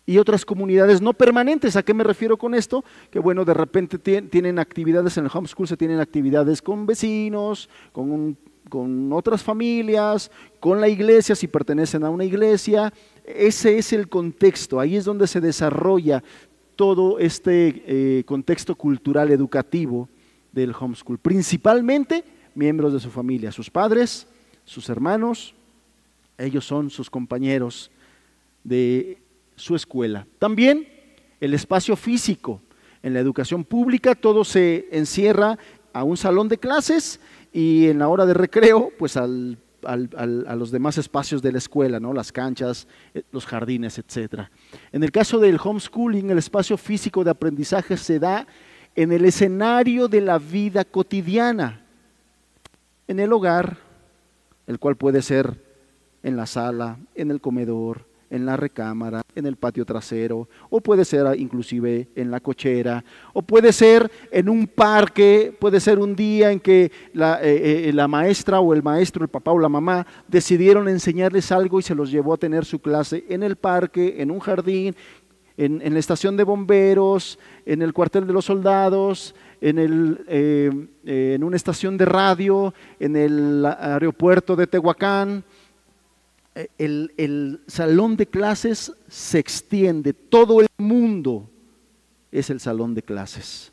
y 0.06 0.20
otras 0.20 0.46
comunidades 0.46 1.02
no 1.02 1.14
permanentes. 1.14 1.76
¿A 1.76 1.82
qué 1.82 1.96
me 1.96 2.04
refiero 2.04 2.38
con 2.38 2.54
esto? 2.54 2.86
Que 3.10 3.18
bueno, 3.18 3.44
de 3.44 3.56
repente 3.56 3.98
tienen 3.98 4.60
actividades 4.60 5.18
en 5.18 5.26
el 5.26 5.32
homeschool, 5.34 5.68
se 5.68 5.78
tienen 5.78 6.00
actividades 6.00 6.62
con 6.62 6.86
vecinos, 6.86 7.70
con, 7.92 8.38
con 8.70 9.12
otras 9.14 9.42
familias, 9.42 10.30
con 10.60 10.80
la 10.80 10.90
iglesia, 10.90 11.36
si 11.36 11.48
pertenecen 11.48 12.04
a 12.04 12.12
una 12.12 12.24
iglesia, 12.24 12.94
ese 13.28 13.78
es 13.78 13.94
el 13.94 14.08
contexto, 14.08 14.80
ahí 14.80 14.96
es 14.96 15.06
donde 15.06 15.28
se 15.28 15.42
desarrolla 15.42 16.24
todo 16.76 17.20
este 17.20 17.84
eh, 17.86 18.24
contexto 18.26 18.76
cultural 18.76 19.32
educativo 19.32 20.08
del 20.52 20.74
homeschool. 20.78 21.18
Principalmente 21.18 22.24
miembros 22.56 22.94
de 22.94 23.00
su 23.00 23.10
familia, 23.10 23.52
sus 23.52 23.70
padres, 23.70 24.28
sus 24.64 24.90
hermanos, 24.90 25.54
ellos 26.38 26.66
son 26.66 26.90
sus 26.90 27.10
compañeros 27.10 27.92
de 28.64 29.18
su 29.56 29.76
escuela. 29.76 30.28
También 30.40 30.88
el 31.40 31.54
espacio 31.54 31.96
físico. 31.96 32.62
En 33.04 33.14
la 33.14 33.20
educación 33.20 33.64
pública 33.64 34.16
todo 34.16 34.44
se 34.44 34.88
encierra 34.92 35.58
a 35.94 36.04
un 36.04 36.18
salón 36.18 36.48
de 36.48 36.58
clases 36.58 37.20
y 37.54 37.88
en 37.88 38.00
la 38.00 38.08
hora 38.08 38.26
de 38.26 38.34
recreo, 38.34 38.92
pues 38.98 39.18
al 39.18 39.58
a 39.84 40.56
los 40.56 40.72
demás 40.72 40.98
espacios 40.98 41.42
de 41.42 41.52
la 41.52 41.60
escuela, 41.60 42.00
¿no? 42.00 42.14
las 42.14 42.32
canchas, 42.32 42.88
eh, 43.14 43.24
los 43.32 43.46
jardines, 43.46 44.00
etc. 44.00 44.50
En 44.92 45.04
el 45.04 45.12
caso 45.12 45.40
del 45.40 45.60
homeschooling, 45.64 46.30
el 46.32 46.40
espacio 46.40 46.78
físico 46.78 47.24
de 47.24 47.32
aprendizaje 47.32 47.96
se 47.98 48.20
da 48.20 48.48
en 48.96 49.12
el 49.12 49.26
escenario 49.26 50.08
de 50.08 50.22
la 50.22 50.40
vida 50.40 50.84
cotidiana, 50.84 51.86
en 53.08 53.20
el 53.20 53.32
hogar, 53.32 53.78
el 54.66 54.80
cual 54.80 54.98
puede 54.98 55.22
ser 55.22 55.64
en 56.24 56.36
la 56.36 56.48
sala, 56.48 56.98
en 57.14 57.30
el 57.30 57.40
comedor, 57.40 58.07
en 58.30 58.46
la 58.46 58.58
recámara, 58.58 59.22
en 59.36 59.46
el 59.46 59.56
patio 59.56 59.86
trasero, 59.86 60.50
o 60.70 60.82
puede 60.82 61.06
ser 61.06 61.28
inclusive 61.40 62.10
en 62.16 62.32
la 62.32 62.40
cochera, 62.40 63.04
o 63.34 63.42
puede 63.42 63.72
ser 63.72 64.12
en 64.32 64.50
un 64.50 64.68
parque, 64.68 65.56
puede 65.60 65.80
ser 65.80 66.00
un 66.00 66.16
día 66.16 66.52
en 66.52 66.60
que 66.60 66.92
la, 67.14 67.40
eh, 67.42 67.90
eh, 67.90 67.94
la, 67.94 68.08
maestra 68.08 68.60
o 68.60 68.74
el 68.74 68.84
maestro, 68.84 69.24
el 69.24 69.30
papá 69.30 69.52
o 69.52 69.60
la 69.60 69.70
mamá 69.70 70.06
decidieron 70.28 70.88
enseñarles 70.88 71.52
algo 71.52 71.80
y 71.80 71.84
se 71.84 71.96
los 71.96 72.12
llevó 72.12 72.34
a 72.34 72.38
tener 72.38 72.66
su 72.66 72.80
clase 72.80 73.26
en 73.30 73.44
el 73.44 73.56
parque, 73.56 74.16
en 74.22 74.32
un 74.32 74.40
jardín, 74.40 74.96
en, 75.58 75.94
la 75.94 76.00
estación 76.00 76.38
de 76.38 76.44
bomberos, 76.44 77.40
en 77.66 77.82
el 77.82 77.92
cuartel 77.92 78.28
de 78.28 78.34
los 78.34 78.46
soldados, 78.46 79.34
en, 79.60 79.80
el, 79.80 80.24
eh, 80.28 80.72
en 81.04 81.44
una 81.44 81.56
estación 81.56 81.98
de 81.98 82.06
radio, 82.06 82.74
en 83.00 83.16
el 83.16 83.66
aeropuerto 83.66 84.56
de 84.56 84.68
Tehuacán, 84.68 85.44
el, 86.78 87.62
salón 87.68 88.18
de 88.18 88.26
clases 88.26 88.92
se 89.08 89.40
extiende, 89.40 90.14
todo 90.14 90.62
el 90.62 90.68
mundo 90.78 91.50
es 92.32 92.50
el 92.50 92.60
salón 92.60 92.94
de 92.94 93.04
clases. 93.04 93.72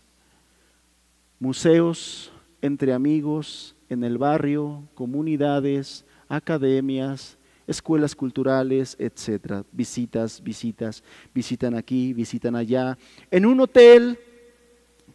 Museos 1.38 2.32
entre 2.62 2.92
amigos, 2.92 3.74
en 3.88 4.04
el 4.04 4.18
barrio, 4.18 4.82
comunidades, 4.94 6.04
academias, 6.28 7.36
escuelas 7.66 8.14
culturales, 8.14 8.96
etcétera. 8.98 9.64
Visitas, 9.70 10.42
visitas, 10.42 11.02
visitan 11.34 11.74
aquí, 11.74 12.12
visitan 12.12 12.56
allá. 12.56 12.96
En 13.30 13.44
un 13.44 13.60
hotel 13.60 14.18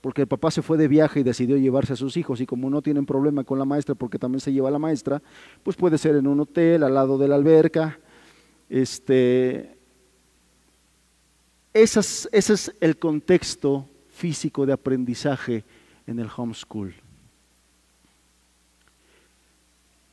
porque 0.01 0.21
el 0.21 0.27
papá 0.27 0.51
se 0.51 0.61
fue 0.61 0.77
de 0.77 0.87
viaje 0.87 1.19
y 1.19 1.23
decidió 1.23 1.57
llevarse 1.57 1.93
a 1.93 1.95
sus 1.95 2.17
hijos 2.17 2.41
y 2.41 2.45
como 2.45 2.69
no 2.69 2.81
tienen 2.81 3.05
problema 3.05 3.43
con 3.43 3.59
la 3.59 3.65
maestra 3.65 3.95
porque 3.95 4.19
también 4.19 4.39
se 4.39 4.53
lleva 4.53 4.69
a 4.69 4.71
la 4.71 4.79
maestra, 4.79 5.21
pues 5.63 5.75
puede 5.75 5.97
ser 5.97 6.15
en 6.15 6.27
un 6.27 6.39
hotel 6.39 6.83
al 6.83 6.93
lado 6.93 7.17
de 7.17 7.27
la 7.27 7.35
alberca. 7.35 7.99
Este, 8.69 9.77
ese 11.73 11.99
es 12.31 12.75
el 12.79 12.97
contexto 12.97 13.85
físico 14.11 14.65
de 14.65 14.73
aprendizaje 14.73 15.63
en 16.07 16.19
el 16.19 16.29
homeschool. 16.35 16.93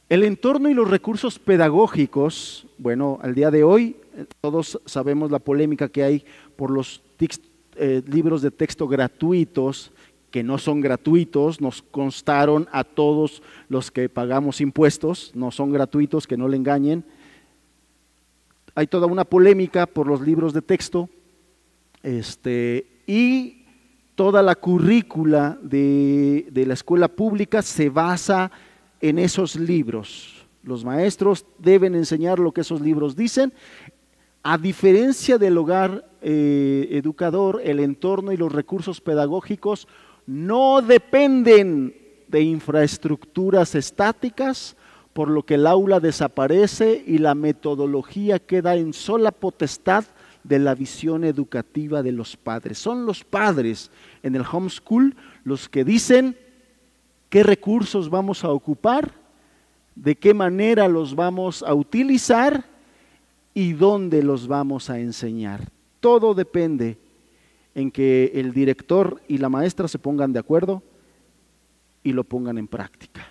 El 0.08 0.22
entorno 0.22 0.68
y 0.68 0.74
los 0.74 0.88
recursos 0.88 1.40
pedagógicos, 1.40 2.66
bueno, 2.78 3.18
al 3.22 3.34
día 3.34 3.50
de 3.50 3.64
hoy 3.64 3.96
eh, 4.14 4.24
todos 4.40 4.80
sabemos 4.86 5.32
la 5.32 5.40
polémica 5.40 5.88
que 5.88 6.04
hay 6.04 6.24
por 6.54 6.70
los 6.70 7.02
eh, 7.78 8.02
libros 8.06 8.42
de 8.42 8.50
texto 8.50 8.88
gratuitos, 8.88 9.92
que 10.30 10.42
no 10.42 10.58
son 10.58 10.80
gratuitos, 10.80 11.60
nos 11.60 11.82
constaron 11.82 12.68
a 12.72 12.84
todos 12.84 13.42
los 13.68 13.90
que 13.90 14.08
pagamos 14.08 14.60
impuestos, 14.60 15.32
no 15.34 15.50
son 15.50 15.72
gratuitos, 15.72 16.26
que 16.26 16.36
no 16.36 16.48
le 16.48 16.56
engañen. 16.56 17.04
Hay 18.74 18.86
toda 18.86 19.06
una 19.06 19.24
polémica 19.24 19.86
por 19.86 20.06
los 20.06 20.20
libros 20.20 20.52
de 20.52 20.62
texto, 20.62 21.08
este, 22.02 22.86
y 23.06 23.64
toda 24.14 24.42
la 24.42 24.54
currícula 24.54 25.58
de, 25.62 26.46
de 26.50 26.66
la 26.66 26.74
escuela 26.74 27.08
pública 27.08 27.62
se 27.62 27.88
basa 27.88 28.50
en 29.00 29.18
esos 29.18 29.56
libros. 29.56 30.44
Los 30.62 30.84
maestros 30.84 31.46
deben 31.58 31.94
enseñar 31.94 32.38
lo 32.38 32.52
que 32.52 32.62
esos 32.62 32.80
libros 32.80 33.14
dicen. 33.14 33.52
A 34.42 34.58
diferencia 34.58 35.38
del 35.38 35.56
hogar 35.58 36.04
eh, 36.28 36.88
educador, 36.90 37.60
el 37.62 37.78
entorno 37.78 38.32
y 38.32 38.36
los 38.36 38.50
recursos 38.50 39.00
pedagógicos 39.00 39.86
no 40.26 40.82
dependen 40.82 41.94
de 42.26 42.40
infraestructuras 42.40 43.76
estáticas, 43.76 44.74
por 45.12 45.30
lo 45.30 45.44
que 45.44 45.54
el 45.54 45.68
aula 45.68 46.00
desaparece 46.00 47.04
y 47.06 47.18
la 47.18 47.36
metodología 47.36 48.40
queda 48.40 48.74
en 48.74 48.92
sola 48.92 49.30
potestad 49.30 50.04
de 50.42 50.58
la 50.58 50.74
visión 50.74 51.22
educativa 51.22 52.02
de 52.02 52.10
los 52.10 52.36
padres. 52.36 52.76
Son 52.76 53.06
los 53.06 53.22
padres 53.22 53.92
en 54.24 54.34
el 54.34 54.42
homeschool 54.42 55.14
los 55.44 55.68
que 55.68 55.84
dicen 55.84 56.36
qué 57.30 57.44
recursos 57.44 58.10
vamos 58.10 58.42
a 58.42 58.50
ocupar, 58.50 59.12
de 59.94 60.16
qué 60.16 60.34
manera 60.34 60.88
los 60.88 61.14
vamos 61.14 61.62
a 61.62 61.72
utilizar 61.72 62.64
y 63.54 63.74
dónde 63.74 64.24
los 64.24 64.48
vamos 64.48 64.90
a 64.90 64.98
enseñar. 64.98 65.75
Todo 66.00 66.34
depende 66.34 66.98
en 67.74 67.90
que 67.90 68.32
el 68.34 68.52
director 68.52 69.20
y 69.28 69.38
la 69.38 69.48
maestra 69.48 69.88
se 69.88 69.98
pongan 69.98 70.32
de 70.32 70.38
acuerdo 70.38 70.82
y 72.02 72.12
lo 72.12 72.24
pongan 72.24 72.58
en 72.58 72.66
práctica. 72.66 73.26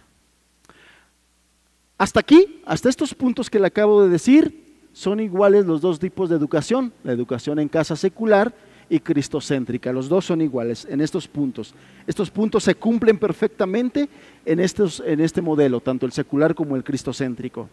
Hasta 1.98 2.20
aquí, 2.20 2.62
hasta 2.66 2.90
estos 2.90 3.14
puntos 3.14 3.50
que 3.50 3.60
le 3.60 3.68
acabo 3.68 4.04
de 4.04 4.10
decir, 4.10 4.66
son 4.92 5.20
iguales 5.20 5.66
los 5.66 5.82
dos 5.82 6.00
tipos 6.00 6.30
de 6.30 6.36
educación, 6.36 6.94
la 7.04 7.12
educación 7.12 7.60
en 7.60 7.70
casa 7.70 7.96
secular 7.96 8.54
y 8.90 9.00
cristocéntrica. 9.00 9.92
Los 9.92 10.10
dos 10.10 10.26
son 10.26 10.42
iguales 10.42 10.86
en 10.90 11.02
estos 11.02 11.28
puntos. 11.28 11.74
Estos 12.06 12.30
puntos 12.30 12.64
se 12.64 12.76
cumplen 12.76 13.18
perfectamente 13.18 14.08
en, 14.46 14.60
estos, 14.60 15.02
en 15.06 15.20
este 15.22 15.42
modelo, 15.42 15.80
tanto 15.80 16.06
el 16.06 16.12
secular 16.12 16.54
como 16.54 16.76
el 16.76 16.84
cristocéntrico. 16.84 17.70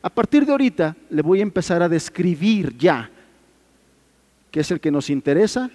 A 0.00 0.10
partir 0.10 0.44
de 0.44 0.52
ahorita 0.52 0.96
le 1.10 1.22
voy 1.22 1.40
a 1.40 1.42
empezar 1.42 1.82
a 1.82 1.88
describir 1.88 2.76
ya, 2.76 3.10
que 4.52 4.60
es 4.60 4.70
el 4.70 4.80
que 4.80 4.92
nos 4.92 5.10
interesa, 5.10 5.70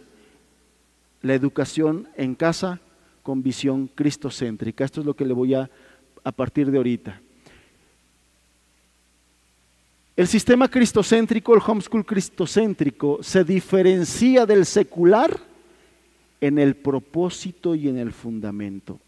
la 1.24 1.34
educación 1.34 2.08
en 2.16 2.36
casa 2.36 2.80
con 3.24 3.44
visión 3.44 3.88
cristocéntrica. 3.88 4.86
Esto 4.86 5.02
es 5.02 5.06
lo 5.06 5.16
que 5.16 5.26
le 5.26 5.34
voy 5.34 5.56
a, 5.56 5.70
a 6.24 6.32
partir 6.32 6.72
de 6.72 6.78
ahorita. 6.78 7.20
El 10.16 10.28
sistema 10.28 10.70
cristocéntrico, 10.70 11.54
el 11.54 11.62
homeschool 11.66 12.06
cristocéntrico, 12.06 13.20
se 13.22 13.44
diferencia 13.44 14.46
del 14.46 14.66
secular 14.66 15.38
en 16.40 16.60
el 16.60 16.76
propósito 16.76 17.74
y 17.74 17.90
en 17.90 17.98
el 17.98 18.14
fundamento. 18.14 19.00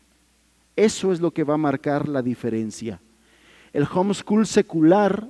Eso 0.75 1.13
es 1.13 1.21
lo 1.21 1.32
que 1.32 1.43
va 1.43 1.53
a 1.53 1.58
marcar 1.58 2.10
la 2.10 2.23
diferencia. 2.23 2.99
El 3.71 3.88
homeschool 3.91 4.47
secular 4.47 5.27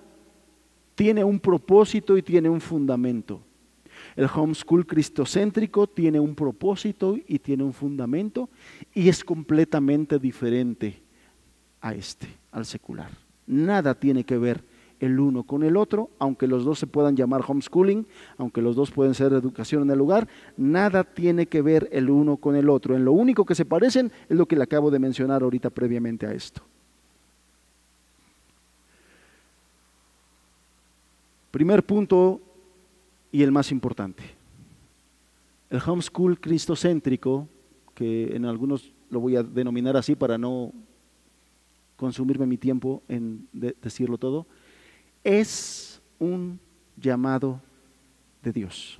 tiene 0.96 1.26
un 1.26 1.40
propósito 1.40 2.18
y 2.18 2.22
tiene 2.22 2.50
un 2.50 2.62
fundamento. 2.62 3.42
El 4.20 4.28
homeschool 4.36 4.86
cristocéntrico 4.86 5.88
tiene 5.88 6.20
un 6.20 6.36
propósito 6.36 7.16
y 7.26 7.40
tiene 7.40 7.64
un 7.64 7.72
fundamento 7.72 8.50
y 8.94 9.08
es 9.08 9.24
completamente 9.24 10.20
diferente 10.20 11.02
a 11.80 11.94
este, 11.94 12.28
al 12.52 12.66
secular. 12.66 13.12
Nada 13.48 13.96
tiene 13.96 14.26
que 14.26 14.38
ver 14.38 14.62
el 15.00 15.18
uno 15.22 15.44
con 15.44 15.64
el 15.64 15.78
otro, 15.78 16.10
aunque 16.20 16.48
los 16.48 16.66
dos 16.66 16.80
se 16.80 16.86
puedan 16.86 17.16
llamar 17.16 17.46
homeschooling, 17.48 18.06
aunque 18.38 18.62
los 18.62 18.76
dos 18.76 18.92
pueden 18.92 19.14
ser 19.14 19.32
educación 19.32 19.84
en 19.84 19.92
el 19.92 19.98
lugar, 19.98 20.28
nada 20.58 21.06
tiene 21.06 21.46
que 21.46 21.62
ver 21.62 21.88
el 21.94 22.10
uno 22.10 22.36
con 22.36 22.58
el 22.58 22.70
otro. 22.70 22.98
En 22.98 23.06
lo 23.06 23.14
único 23.14 23.46
que 23.46 23.56
se 23.56 23.64
parecen 23.64 24.12
es 24.28 24.36
lo 24.36 24.48
que 24.48 24.58
le 24.58 24.64
acabo 24.64 24.92
de 24.92 25.00
mencionar 25.00 25.44
ahorita 25.44 25.70
previamente 25.70 26.28
a 26.28 26.34
esto. 26.34 26.62
Primer 31.52 31.84
punto 31.86 32.42
y 33.32 33.44
el 33.44 33.52
más 33.52 33.72
importante. 33.72 34.24
El 35.70 35.82
homeschool 35.86 36.40
cristocéntrico, 36.40 37.48
que 37.94 38.36
en 38.36 38.46
algunos 38.46 38.92
lo 39.10 39.20
voy 39.20 39.36
a 39.36 39.44
denominar 39.44 39.98
así 39.98 40.16
para 40.16 40.38
no 40.38 40.74
consumirme 41.96 42.46
mi 42.46 42.58
tiempo 42.58 43.04
en 43.08 43.48
decirlo 43.52 44.18
todo, 44.18 44.48
es 45.24 46.02
un 46.18 46.60
llamado 46.96 47.62
de 48.42 48.54
Dios. 48.54 49.00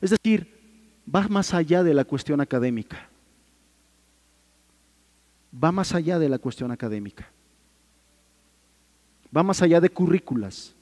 Es 0.00 0.10
decir, 0.10 0.46
va 1.12 1.26
más 1.28 1.54
allá 1.54 1.82
de 1.82 1.94
la 1.94 2.04
cuestión 2.04 2.40
académica. 2.40 3.08
Va 5.62 5.72
más 5.72 5.94
allá 5.94 6.18
de 6.18 6.28
la 6.28 6.38
cuestión 6.38 6.70
académica. 6.70 7.30
Va 9.34 9.42
más 9.42 9.62
allá 9.62 9.80
de 9.80 9.88
currículas. 9.88 10.74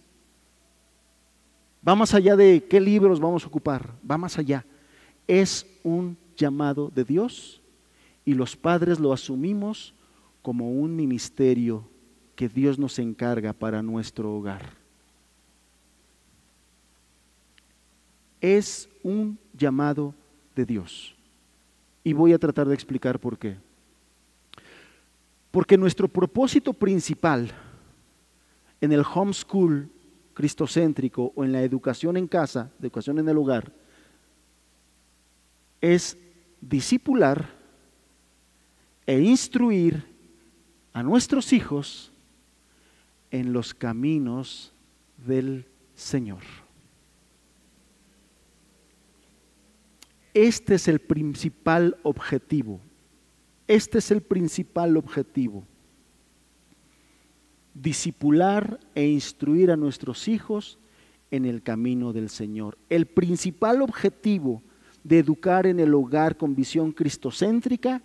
Va 1.87 1.95
más 1.95 2.13
allá 2.15 2.37
de 2.37 2.63
qué 2.69 2.81
libros 2.81 3.21
vamos 3.21 3.45
a 3.45 3.47
ocupar. 3.47 3.95
Va 4.09 4.19
más 4.19 4.39
allá. 4.39 4.65
Es 5.27 5.67
un 5.83 6.17
llamado 6.37 6.91
de 6.95 7.05
Dios 7.05 7.61
y 8.25 8.35
los 8.35 8.57
padres 8.57 8.99
lo 8.99 9.13
asumimos 9.13 9.95
como 10.43 10.71
un 10.71 10.95
ministerio 10.95 11.85
que 12.35 12.49
Dios 12.49 12.79
nos 12.79 12.99
encarga 12.99 13.53
para 13.53 13.83
nuestro 13.83 14.35
hogar. 14.35 14.63
Es 18.41 18.89
un 19.03 19.39
llamado 19.57 20.15
de 20.57 20.65
Dios. 20.65 21.15
Y 22.03 22.13
voy 22.13 22.33
a 22.33 22.39
tratar 22.39 22.67
de 22.67 22.75
explicar 22.75 23.19
por 23.19 23.39
qué. 23.39 23.57
Porque 25.51 25.77
nuestro 25.77 26.09
propósito 26.09 26.73
principal 26.73 27.51
en 28.81 28.93
el 28.93 29.05
homeschool 29.15 29.91
cristocéntrico 30.41 31.35
o 31.37 31.45
en 31.45 31.53
la 31.53 31.63
educación 31.63 32.17
en 32.17 32.27
casa, 32.27 32.71
educación 32.81 33.19
en 33.19 33.29
el 33.29 33.37
hogar, 33.37 33.71
es 35.83 36.17
discipular 36.63 37.47
e 39.07 39.21
instruir 39.21 40.03
a 40.95 41.03
nuestros 41.03 41.53
hijos 41.53 42.11
en 43.31 43.53
los 43.53 43.75
caminos 43.75 44.73
del 45.19 45.67
Señor. 45.95 46.43
Este 50.33 50.77
es 50.77 50.89
el 50.89 51.01
principal 51.01 51.99
objetivo. 52.03 52.81
Este 53.69 53.99
es 53.99 54.11
el 54.11 54.23
principal 54.23 54.97
objetivo. 54.97 55.67
Discipular 57.81 58.79
e 58.95 59.07
instruir 59.07 59.71
a 59.71 59.77
nuestros 59.77 60.29
hijos 60.29 60.79
en 61.31 61.45
el 61.45 61.63
camino 61.63 62.13
del 62.13 62.29
Señor. 62.29 62.77
El 62.89 63.07
principal 63.07 63.81
objetivo 63.83 64.63
de 65.05 65.19
educar 65.19 65.67
en 65.67 65.81
el 65.81 65.95
hogar 65.95 66.37
con 66.37 66.55
visión 66.55 66.93
cristocéntrica 66.93 68.03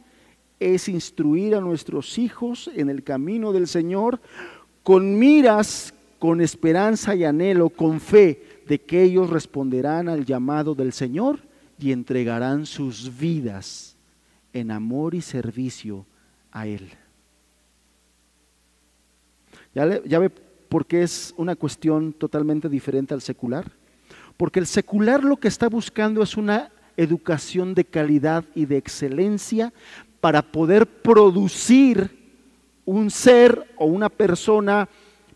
es 0.59 0.87
instruir 0.87 1.55
a 1.55 1.61
nuestros 1.61 2.17
hijos 2.17 2.69
en 2.73 2.89
el 2.89 3.03
camino 3.03 3.51
del 3.51 3.67
Señor 3.67 4.21
con 4.83 5.17
miras, 5.17 5.93
con 6.19 6.41
esperanza 6.41 7.15
y 7.15 7.23
anhelo, 7.23 7.69
con 7.69 7.99
fe 7.99 8.61
de 8.67 8.79
que 8.79 9.03
ellos 9.03 9.29
responderán 9.29 10.07
al 10.07 10.25
llamado 10.25 10.75
del 10.75 10.93
Señor 10.93 11.39
y 11.79 11.91
entregarán 11.91 12.65
sus 12.65 13.17
vidas 13.17 13.97
en 14.53 14.71
amor 14.71 15.15
y 15.15 15.21
servicio 15.21 16.05
a 16.51 16.67
Él. 16.67 16.89
¿Ya, 19.75 20.01
¿Ya, 20.03 20.19
ve 20.19 20.29
por 20.29 20.85
qué 20.85 21.03
es 21.03 21.33
una 21.37 21.55
cuestión 21.55 22.13
totalmente 22.13 22.69
diferente 22.69 23.13
al 23.13 23.21
secular? 23.21 23.69
Porque 24.37 24.59
el 24.59 24.67
secular 24.67 25.23
lo 25.23 25.37
que 25.37 25.49
está 25.49 25.67
buscando 25.67 26.23
es 26.23 26.37
una 26.37 26.71
educación 26.97 27.75
de 27.75 27.83
calidad 27.83 28.45
y 28.55 28.65
de 28.65 28.77
excelencia 28.77 29.73
para 30.21 30.41
poder 30.41 30.87
producir 30.87 32.09
un 32.85 33.11
ser 33.11 33.67
o 33.75 33.85
una 33.85 34.09
persona 34.09 34.87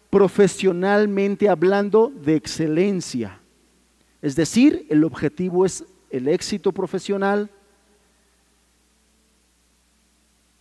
profesionalmente 0.10 1.50
hablando 1.50 2.10
de 2.24 2.36
excelencia. 2.36 3.40
Es 4.22 4.36
decir, 4.36 4.86
el 4.90 5.04
objetivo 5.04 5.66
es 5.66 5.84
el 6.10 6.28
éxito 6.28 6.72
profesional, 6.72 7.50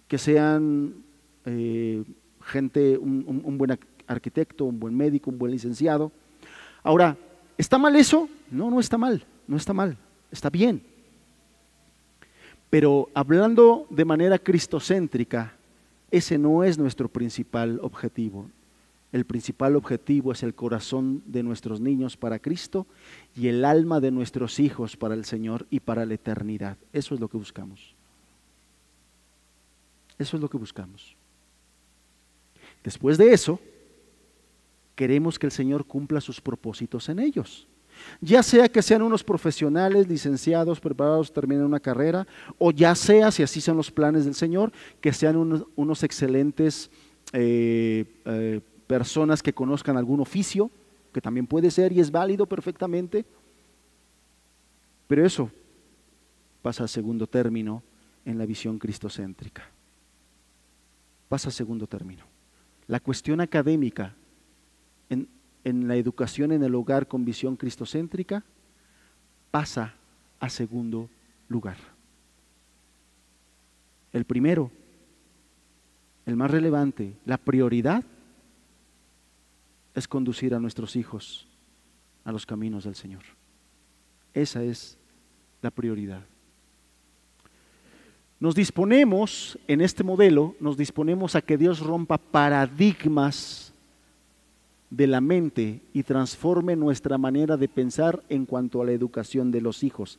que 0.07 0.19
sean 0.19 0.95
eh, 1.45 2.03
gente, 2.49 2.97
un, 2.99 3.59
buen 3.59 3.79
arquitecto, 4.07 4.65
un 4.65 4.81
buen 4.81 4.97
médico, 4.97 5.31
un 5.31 5.39
buen 5.39 5.53
licenciado. 5.53 6.11
Ahora, 6.83 7.17
¿está 7.57 7.79
mal 7.79 7.95
eso? 7.97 8.29
No, 8.51 8.71
no 8.71 8.81
está 8.81 8.99
mal, 8.99 9.25
no 9.47 9.57
está 9.57 9.73
mal, 9.73 9.97
está 10.33 10.51
bien. 10.51 10.83
Pero 12.71 13.09
hablando 13.15 13.87
de 13.91 14.05
manera 14.05 14.39
cristocéntrica, 14.39 15.55
ese 16.11 16.39
no 16.39 16.65
es 16.65 16.79
nuestro 16.79 17.09
principal 17.09 17.79
objetivo. 17.83 18.51
El 19.11 19.25
principal 19.25 19.77
objetivo 19.77 20.33
es 20.33 20.43
el 20.43 20.55
corazón 20.55 21.23
de 21.27 21.43
nuestros 21.43 21.81
niños 21.81 22.17
para 22.17 22.39
Cristo 22.39 22.87
y 23.35 23.49
el 23.49 23.65
alma 23.65 24.01
de 24.01 24.11
nuestros 24.11 24.61
hijos 24.61 24.97
para 24.97 25.15
el 25.15 25.25
Señor 25.25 25.67
y 25.71 25.81
para 25.81 26.05
la 26.05 26.15
eternidad. 26.15 26.77
Eso 26.93 27.15
es 27.15 27.21
lo 27.21 27.29
que 27.29 27.39
buscamos. 27.39 27.95
Eso 30.19 30.37
es 30.37 30.43
lo 30.43 30.51
que 30.51 30.59
buscamos. 30.59 31.18
Después 32.83 33.19
de 33.19 33.33
eso, 33.33 33.61
queremos 34.95 35.39
que 35.39 35.47
el 35.47 35.53
Señor 35.53 35.85
cumpla 35.85 36.21
sus 36.21 36.41
propósitos 36.41 37.09
en 37.09 37.19
ellos. 37.19 37.67
Ya 38.21 38.43
sea 38.43 38.69
que 38.69 38.83
sean 38.83 39.03
unos 39.03 39.25
profesionales, 39.25 40.09
licenciados, 40.09 40.81
preparados, 40.81 41.33
terminen 41.33 41.65
una 41.65 41.81
carrera, 41.81 42.27
o 42.59 42.71
ya 42.71 42.95
sea, 42.95 43.31
si 43.31 43.43
así 43.43 43.61
son 43.61 43.77
los 43.77 43.91
planes 43.91 44.25
del 44.25 44.35
Señor, 44.35 44.73
que 45.01 45.13
sean 45.13 45.37
unos, 45.37 46.03
excelentes 46.03 46.91
eh, 47.33 48.05
eh, 48.25 48.61
personas 48.87 49.43
que 49.43 49.53
conozcan 49.53 49.97
algún 49.97 50.21
oficio, 50.21 50.71
que 51.13 51.21
también 51.21 51.47
puede 51.47 51.71
ser 51.71 51.93
y 51.93 52.01
es 52.01 52.11
válido 52.11 52.47
perfectamente. 52.47 53.25
Pero 55.07 55.25
eso 55.25 55.51
pasa 56.63 56.85
a 56.85 56.89
segundo 56.89 57.27
término 57.27 57.83
en 58.25 58.39
la 58.39 58.47
visión 58.47 58.79
cristocéntrica. 58.79 59.65
Pasa 61.29 61.49
a 61.49 61.53
segundo 61.53 61.87
término. 61.87 62.25
La 62.89 63.01
cuestión 63.01 63.41
académica 63.41 64.15
en, 65.11 65.29
la 65.87 65.97
educación 65.97 66.53
en 66.53 66.63
el 66.63 66.75
hogar 66.75 67.07
con 67.07 67.27
visión 67.27 67.57
cristocéntrica 67.57 68.43
pasa 69.51 69.95
a 70.41 70.49
segundo 70.49 71.11
lugar. 71.49 71.77
El 74.13 74.25
primero, 74.25 74.71
el 76.25 76.37
más 76.37 76.51
relevante, 76.51 77.15
la 77.27 77.37
prioridad 77.37 78.03
es 79.95 80.09
conducir 80.09 80.55
a 80.55 80.59
nuestros 80.59 80.97
hijos 80.97 81.47
a 82.25 82.33
los 82.33 82.47
caminos 82.47 82.85
del 82.85 82.95
Señor. 82.95 83.23
Esa 84.33 84.63
es 84.63 84.97
la 85.61 85.71
prioridad. 85.71 86.25
Nos 88.41 88.55
disponemos, 88.55 89.59
en 89.67 89.81
este 89.81 90.05
modelo, 90.05 90.55
nos 90.61 90.77
disponemos 90.77 91.35
a 91.35 91.43
que 91.43 91.59
Dios 91.59 91.81
rompa 91.81 92.19
paradigmas 92.19 93.73
de 94.91 95.07
la 95.07 95.21
mente 95.21 95.81
y 95.93 96.03
transforme 96.03 96.77
nuestra 96.77 97.19
manera 97.19 97.57
de 97.57 97.69
pensar 97.69 98.23
en 98.29 98.47
cuanto 98.47 98.81
a 98.81 98.85
la 98.85 98.93
educación 98.93 99.51
de 99.51 99.61
los 99.61 99.83
hijos. 99.83 100.19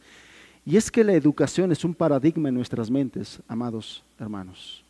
Y 0.66 0.78
es 0.78 0.92
que 0.92 1.04
la 1.04 1.14
educación 1.14 1.72
es 1.72 1.86
un 1.86 1.94
paradigma 1.94 2.50
en 2.50 2.56
nuestras 2.56 2.92
mentes, 2.92 3.40
amados 3.48 4.04
hermanos. 4.20 4.84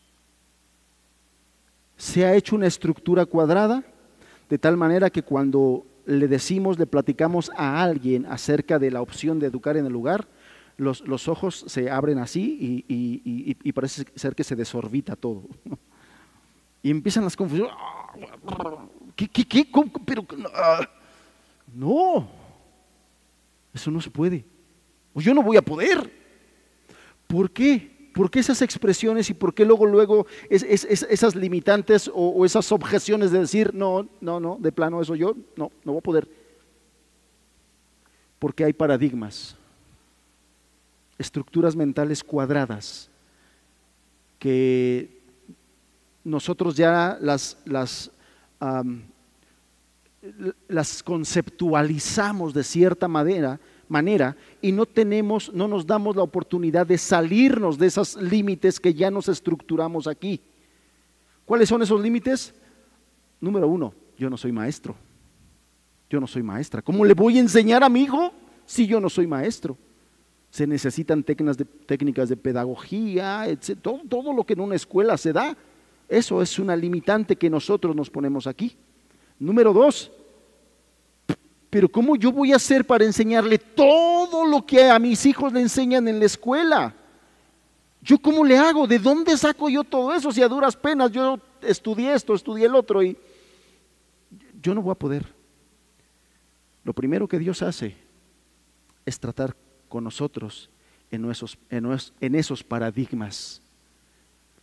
Se 1.96 2.26
ha 2.26 2.34
hecho 2.34 2.56
una 2.56 2.68
estructura 2.68 3.26
cuadrada 3.26 3.84
de 4.50 4.58
tal 4.58 4.76
manera 4.76 5.10
que 5.10 5.22
cuando 5.22 5.86
le 6.06 6.28
decimos, 6.28 6.80
le 6.80 6.88
platicamos 6.88 7.52
a 7.56 7.84
alguien 7.84 8.26
acerca 8.26 8.80
de 8.80 8.90
la 8.90 9.02
opción 9.02 9.40
de 9.40 9.48
educar 9.48 9.78
en 9.78 9.86
el 9.86 9.94
lugar, 9.94 10.28
los, 10.80 11.28
ojos 11.28 11.66
se 11.68 11.90
abren 11.90 12.20
así 12.20 12.86
y, 12.88 13.72
parece 13.74 14.06
ser 14.16 14.36
que 14.36 14.44
se 14.44 14.56
desorbita 14.56 15.16
todo. 15.16 15.44
Y 16.82 16.92
empiezan 16.92 17.26
las 17.26 17.36
confusiones. 17.36 17.74
¿Qué, 19.16 19.28
qué, 19.28 19.46
qué? 19.46 19.68
Pero, 20.06 20.26
no, 21.74 22.30
eso 23.74 23.92
no 23.92 24.00
se 24.00 24.10
puede. 24.10 24.46
O 25.14 25.20
yo 25.20 25.34
no 25.34 25.44
voy 25.44 25.58
a 25.58 25.62
poder. 25.62 26.10
¿Por 27.28 27.52
qué? 27.52 28.12
¿Por 28.14 28.32
qué 28.32 28.40
esas 28.40 28.62
expresiones 28.62 29.30
y 29.30 29.34
por 29.34 29.54
qué 29.54 29.66
luego, 29.66 29.86
luego 29.86 30.26
esas 30.50 31.36
limitantes 31.36 32.10
o, 32.14 32.46
esas 32.46 32.72
objeciones 32.72 33.32
de 33.32 33.40
decir, 33.40 33.74
no, 33.74 34.08
no, 34.20 34.40
no, 34.40 34.58
de 34.60 34.72
plano 34.72 35.02
eso 35.02 35.16
yo, 35.16 35.36
no, 35.56 35.72
no 35.84 35.92
voy 35.92 36.00
a 36.00 36.04
poder? 36.04 36.28
Porque 38.40 38.64
hay 38.64 38.74
paradigmas, 38.74 39.56
estructuras 41.20 41.76
mentales 41.76 42.24
cuadradas 42.24 43.12
que 44.40 45.22
nosotros 46.24 46.76
ya 46.76 47.18
las, 47.22 47.58
las, 47.66 48.12
las 50.68 51.04
conceptualizamos 51.04 52.54
de 52.54 52.64
cierta 52.64 53.08
manera 53.08 53.60
manera 53.90 54.38
y 54.62 54.72
no 54.72 54.86
tenemos, 54.86 55.52
no 55.54 55.68
nos 55.68 55.86
damos 55.86 56.16
la 56.16 56.24
oportunidad 56.24 56.86
de 56.88 56.98
salirnos 56.98 57.78
de 57.78 57.88
esos 57.88 58.16
límites 58.16 58.80
que 58.80 58.94
ya 58.94 59.12
nos 59.12 59.28
estructuramos 59.28 60.08
aquí. 60.08 60.40
¿Cuáles 61.44 61.68
son 61.68 61.82
esos 61.82 62.00
límites? 62.00 62.54
Número 63.42 63.68
uno, 63.68 63.94
yo 64.18 64.30
no 64.30 64.38
soy 64.38 64.52
maestro. 64.52 64.96
Yo 66.10 66.20
no 66.20 66.28
soy 66.28 66.44
maestra. 66.44 66.82
¿Cómo 66.82 67.06
le 67.06 67.14
voy 67.14 67.38
a 67.38 67.42
enseñar 67.42 67.84
a 67.84 67.90
mi 67.90 68.04
hijo 68.04 68.32
si 68.66 68.88
yo 68.88 69.00
no 69.00 69.10
soy 69.10 69.28
maestro? 69.28 69.78
Se 70.52 70.66
necesitan 70.66 71.24
técnicas 71.24 71.58
de, 71.58 71.66
técnicas 71.66 72.30
de 72.30 72.38
pedagogía, 72.38 73.48
etc. 73.48 73.78
Todo, 73.82 74.02
todo 74.08 74.34
lo 74.34 74.44
que 74.44 74.54
en 74.54 74.62
una 74.62 74.76
escuela 74.76 75.18
se 75.18 75.34
da. 75.34 75.56
Eso 76.08 76.42
es 76.42 76.58
una 76.58 76.76
limitante 76.76 77.36
que 77.36 77.50
nosotros 77.50 77.96
nos 77.96 78.10
ponemos 78.10 78.48
aquí. 78.48 78.76
Número 79.38 79.72
dos, 79.72 80.12
pero 81.70 81.88
¿cómo 81.88 82.16
yo 82.16 82.32
voy 82.32 82.52
a 82.52 82.56
hacer 82.56 82.86
para 82.86 83.06
enseñarle 83.06 83.60
todo 83.60 84.46
lo 84.46 84.66
que 84.66 84.90
a 84.90 84.98
mis 84.98 85.26
hijos 85.26 85.54
le 85.54 85.62
enseñan 85.62 86.08
en 86.08 86.20
la 86.20 86.26
escuela? 86.26 86.96
¿Yo 88.02 88.18
cómo 88.18 88.44
le 88.44 88.58
hago? 88.58 88.88
¿De 88.88 88.98
dónde 88.98 89.38
saco 89.38 89.70
yo 89.70 89.84
todo 89.84 90.14
eso? 90.14 90.32
Si 90.32 90.42
a 90.42 90.48
duras 90.48 90.76
penas 90.76 91.12
yo 91.12 91.40
estudié 91.62 92.14
esto, 92.14 92.34
estudié 92.34 92.66
el 92.66 92.76
otro 92.76 93.04
y 93.04 93.16
yo 94.62 94.74
no 94.74 94.82
voy 94.82 94.94
a 94.94 94.96
poder. 94.96 95.26
Lo 96.84 96.94
primero 96.94 97.28
que 97.28 97.38
Dios 97.38 97.62
hace 97.62 97.96
es 99.06 99.20
tratar 99.20 99.56
con 99.90 100.06
nosotros 100.06 100.70
en 101.12 101.30
esos, 101.30 101.58
en 101.70 102.36
esos 102.36 102.64
paradigmas, 102.64 103.62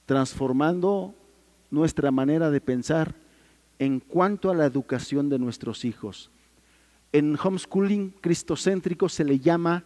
transformando 0.06 1.14
nuestra 1.70 2.10
manera 2.10 2.50
de 2.50 2.60
pensar 2.60 3.14
en 3.78 4.00
cuanto 4.00 4.50
a 4.50 4.54
la 4.54 4.64
educación 4.64 5.28
de 5.28 5.38
nuestros 5.38 5.84
hijos. 5.84 6.30
En 7.12 7.36
homeschooling 7.42 8.14
cristocéntrico 8.20 9.08
se 9.08 9.24
le 9.24 9.38
llama 9.38 9.84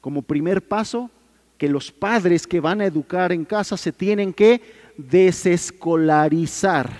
como 0.00 0.22
primer 0.22 0.66
paso 0.66 1.10
que 1.58 1.68
los 1.68 1.90
padres 1.90 2.46
que 2.46 2.60
van 2.60 2.80
a 2.80 2.86
educar 2.86 3.32
en 3.32 3.44
casa 3.44 3.76
se 3.76 3.90
tienen 3.90 4.32
que 4.32 4.62
desescolarizar, 4.96 6.90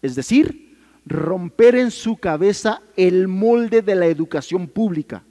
es 0.00 0.14
decir, 0.14 0.76
romper 1.04 1.74
en 1.74 1.90
su 1.90 2.16
cabeza 2.16 2.80
el 2.96 3.28
molde 3.28 3.82
de 3.82 3.94
la 3.94 4.06
educación 4.06 4.66
pública 4.66 5.22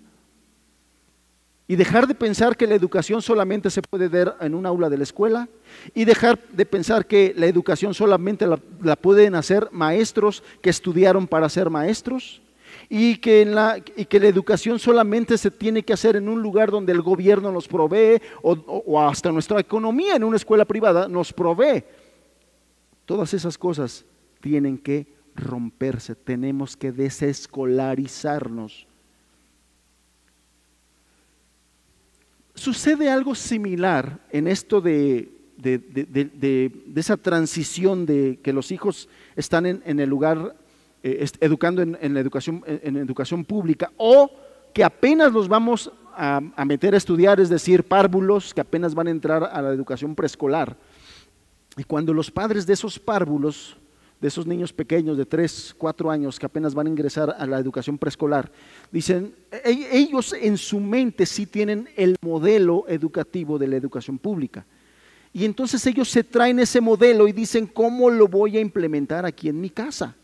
y 1.68 1.76
dejar 1.76 2.08
de 2.08 2.16
pensar 2.16 2.56
que 2.56 2.66
la 2.66 2.76
educación 2.76 3.22
solamente 3.22 3.70
se 3.70 3.82
puede 3.82 4.08
dar 4.08 4.38
en 4.40 4.56
un 4.56 4.66
aula 4.66 4.90
de 4.90 4.98
la 4.98 5.04
escuela 5.04 5.50
y 5.94 6.06
dejar 6.06 6.40
de 6.50 6.66
pensar 6.66 7.06
que 7.06 7.34
la 7.36 7.46
educación 7.46 7.94
solamente 7.94 8.48
la, 8.48 8.96
pueden 8.96 9.36
hacer 9.36 9.68
maestros 9.72 10.44
que 10.62 10.70
estudiaron 10.70 11.28
para 11.28 11.50
ser 11.50 11.70
maestros 11.70 12.42
y 12.90 13.18
que 13.18 13.46
la 13.46 13.82
educación 14.28 14.80
solamente 14.80 15.38
se 15.38 15.52
tiene 15.52 15.84
que 15.84 15.92
hacer 15.92 16.16
en 16.16 16.30
un 16.30 16.42
lugar 16.42 16.72
donde 16.72 16.94
el 16.94 17.02
gobierno 17.02 17.52
nos 17.52 17.68
provee 17.68 18.22
o, 18.42 19.02
hasta 19.02 19.30
nuestra 19.32 19.60
economía 19.60 20.16
en 20.16 20.24
una 20.24 20.38
escuela 20.38 20.64
privada 20.64 21.10
nos 21.10 21.34
provee. 21.34 21.84
Todas 23.06 23.34
esas 23.34 23.58
cosas 23.58 24.06
tienen 24.40 24.78
que 24.78 25.18
romperse, 25.36 26.16
tenemos 26.16 26.78
que 26.78 26.94
desescolarizarnos. 26.94 28.87
Sucede 32.58 33.10
algo 33.10 33.36
similar 33.36 34.20
en 34.32 34.48
esto 34.48 34.82
de, 34.82 35.32
esa 36.96 37.16
transición 37.18 38.06
de 38.06 38.40
que 38.44 38.52
los 38.52 38.72
hijos 38.72 39.08
están 39.36 39.66
en, 39.66 39.84
en 39.86 40.00
el 40.00 40.10
lugar 40.10 40.56
eh, 41.04 41.26
educando 41.40 41.84
en, 41.84 42.14
la 42.14 42.20
educación, 42.20 42.64
en 42.66 42.98
educación 42.98 43.46
pública 43.46 43.92
o 43.98 44.32
que 44.74 44.84
apenas 44.84 45.32
los 45.32 45.48
vamos 45.48 45.92
a, 46.16 46.42
meter 46.66 46.96
a 46.96 46.98
estudiar, 46.98 47.40
es 47.40 47.50
decir, 47.50 47.84
párvulos 47.84 48.54
que 48.54 48.62
apenas 48.62 48.96
van 48.96 49.08
a 49.08 49.12
entrar 49.12 49.44
a 49.44 49.62
la 49.62 49.70
educación 49.70 50.16
preescolar. 50.16 50.76
Y 51.78 51.84
cuando 51.84 52.12
los 52.12 52.32
padres 52.32 52.66
de 52.66 52.74
esos 52.74 52.98
párvulos, 52.98 53.78
de 54.20 54.28
esos 54.28 54.48
niños 54.48 54.74
pequeños 54.74 55.18
de 55.18 55.26
3, 55.26 55.76
4 55.78 56.12
años 56.12 56.40
que 56.40 56.46
apenas 56.46 56.74
van 56.74 56.88
a 56.88 56.90
ingresar 56.90 57.36
a 57.38 57.46
la 57.46 57.60
educación 57.60 57.98
preescolar, 57.98 58.52
dicen, 58.92 59.34
e, 59.52 59.90
ellos 59.92 60.34
en 60.34 60.58
su 60.58 60.80
mente 60.80 61.26
sí 61.26 61.46
tienen 61.46 61.88
el 61.96 62.16
modelo 62.22 62.86
educativo 62.88 63.60
de 63.60 63.68
la 63.68 63.76
educación 63.76 64.18
pública. 64.18 64.66
Y 65.34 65.46
entonces 65.46 65.86
ellos 65.86 66.10
se 66.10 66.24
traen 66.24 66.60
ese 66.60 66.82
modelo 66.82 67.28
y 67.28 67.32
dicen, 67.32 67.68
¿cómo 67.68 68.10
lo 68.10 68.28
voy 68.28 68.58
a 68.58 68.62
implementar 68.62 69.26
aquí 69.26 69.50
en 69.50 69.62
mi 69.62 69.70
casa? 69.70 70.16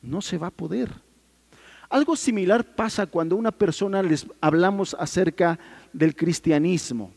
No 0.00 0.20
se 0.20 0.38
va 0.38 0.48
a 0.48 0.50
poder. 0.50 0.90
Algo 1.88 2.16
similar 2.16 2.64
pasa 2.74 3.06
cuando 3.06 3.36
una 3.36 3.52
persona 3.52 4.02
les 4.02 4.26
hablamos 4.40 4.96
acerca 4.98 5.58
del 5.92 6.16
cristianismo. 6.16 7.12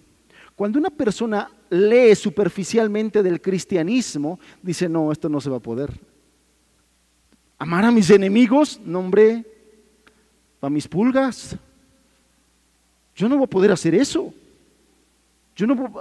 Cuando 0.55 0.77
una 0.77 0.89
persona 0.89 1.49
lee 1.69 2.15
superficialmente 2.15 3.23
del 3.23 3.41
cristianismo, 3.41 4.39
dice, 4.61 4.87
no, 4.87 5.11
esto 5.11 5.29
no 5.29 5.41
se 5.41 5.49
va 5.49 5.57
a 5.57 5.61
poder. 5.61 5.91
Amar 7.57 7.85
a 7.85 7.91
mis 7.91 8.09
enemigos, 8.09 8.79
nombre, 8.83 9.45
a 10.61 10.69
mis 10.69 10.87
pulgas. 10.87 11.55
Yo 13.15 13.29
no 13.29 13.37
voy 13.37 13.45
a 13.45 13.49
poder 13.49 13.71
hacer 13.71 13.95
eso. 13.95 14.33
Yo 15.55 15.65
no, 15.65 15.91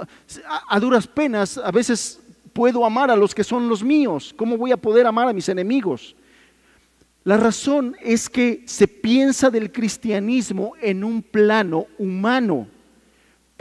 a, 0.69 0.81
duras 0.81 1.07
penas, 1.07 1.59
a 1.59 1.71
veces 1.71 2.21
puedo 2.53 2.85
amar 2.85 3.11
a 3.11 3.17
los 3.17 3.35
que 3.35 3.45
son 3.45 3.69
los 3.69 3.85
míos. 3.85 4.35
¿Cómo 4.37 4.57
voy 4.57 4.73
a 4.73 4.77
poder 4.77 5.07
amar 5.07 5.29
a 5.29 5.33
mis 5.33 5.49
enemigos? 5.49 6.17
La 7.23 7.37
razón 7.37 7.97
es 8.03 8.29
que 8.29 8.65
se 8.67 8.89
piensa 8.89 9.49
del 9.49 9.71
cristianismo 9.71 10.73
en 10.83 11.05
un 11.05 11.23
plano 11.23 11.87
humano. 11.99 12.67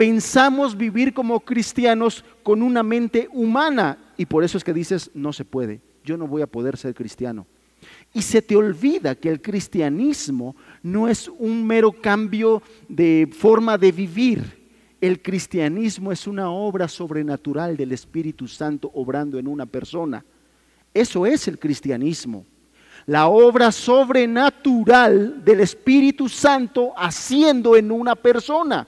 Pensamos 0.04 0.76
vivir 0.76 1.14
como 1.14 1.40
cristianos 1.40 2.26
con 2.42 2.62
una 2.62 2.82
mente 2.82 3.26
humana 3.32 3.96
y 4.18 4.26
por 4.26 4.44
eso 4.44 4.58
es 4.58 4.62
que 4.62 4.74
dices, 4.74 5.10
no 5.14 5.32
se 5.32 5.46
puede, 5.46 5.80
yo 6.04 6.18
no 6.18 6.26
voy 6.26 6.42
a 6.42 6.46
poder 6.46 6.76
ser 6.76 6.94
cristiano. 6.94 7.46
Y 8.12 8.20
se 8.20 8.42
te 8.42 8.54
olvida 8.54 9.14
que 9.14 9.30
el 9.30 9.40
cristianismo 9.40 10.56
no 10.82 11.08
es 11.08 11.26
un 11.26 11.66
mero 11.66 11.90
cambio 11.90 12.62
de 12.86 13.30
forma 13.34 13.78
de 13.78 13.92
vivir, 13.92 14.42
el 15.00 15.22
cristianismo 15.22 16.12
es 16.12 16.26
una 16.26 16.50
obra 16.50 16.86
sobrenatural 16.86 17.74
del 17.74 17.92
Espíritu 17.92 18.46
Santo 18.46 18.90
obrando 18.92 19.38
en 19.38 19.48
una 19.48 19.64
persona. 19.64 20.22
Eso 20.92 21.24
es 21.24 21.48
el 21.48 21.58
cristianismo. 21.58 22.44
La 23.06 23.28
obra 23.28 23.72
sobrenatural 23.72 25.42
del 25.42 25.60
Espíritu 25.60 26.28
Santo 26.28 26.92
haciendo 26.94 27.74
en 27.74 27.90
una 27.90 28.14
persona. 28.14 28.86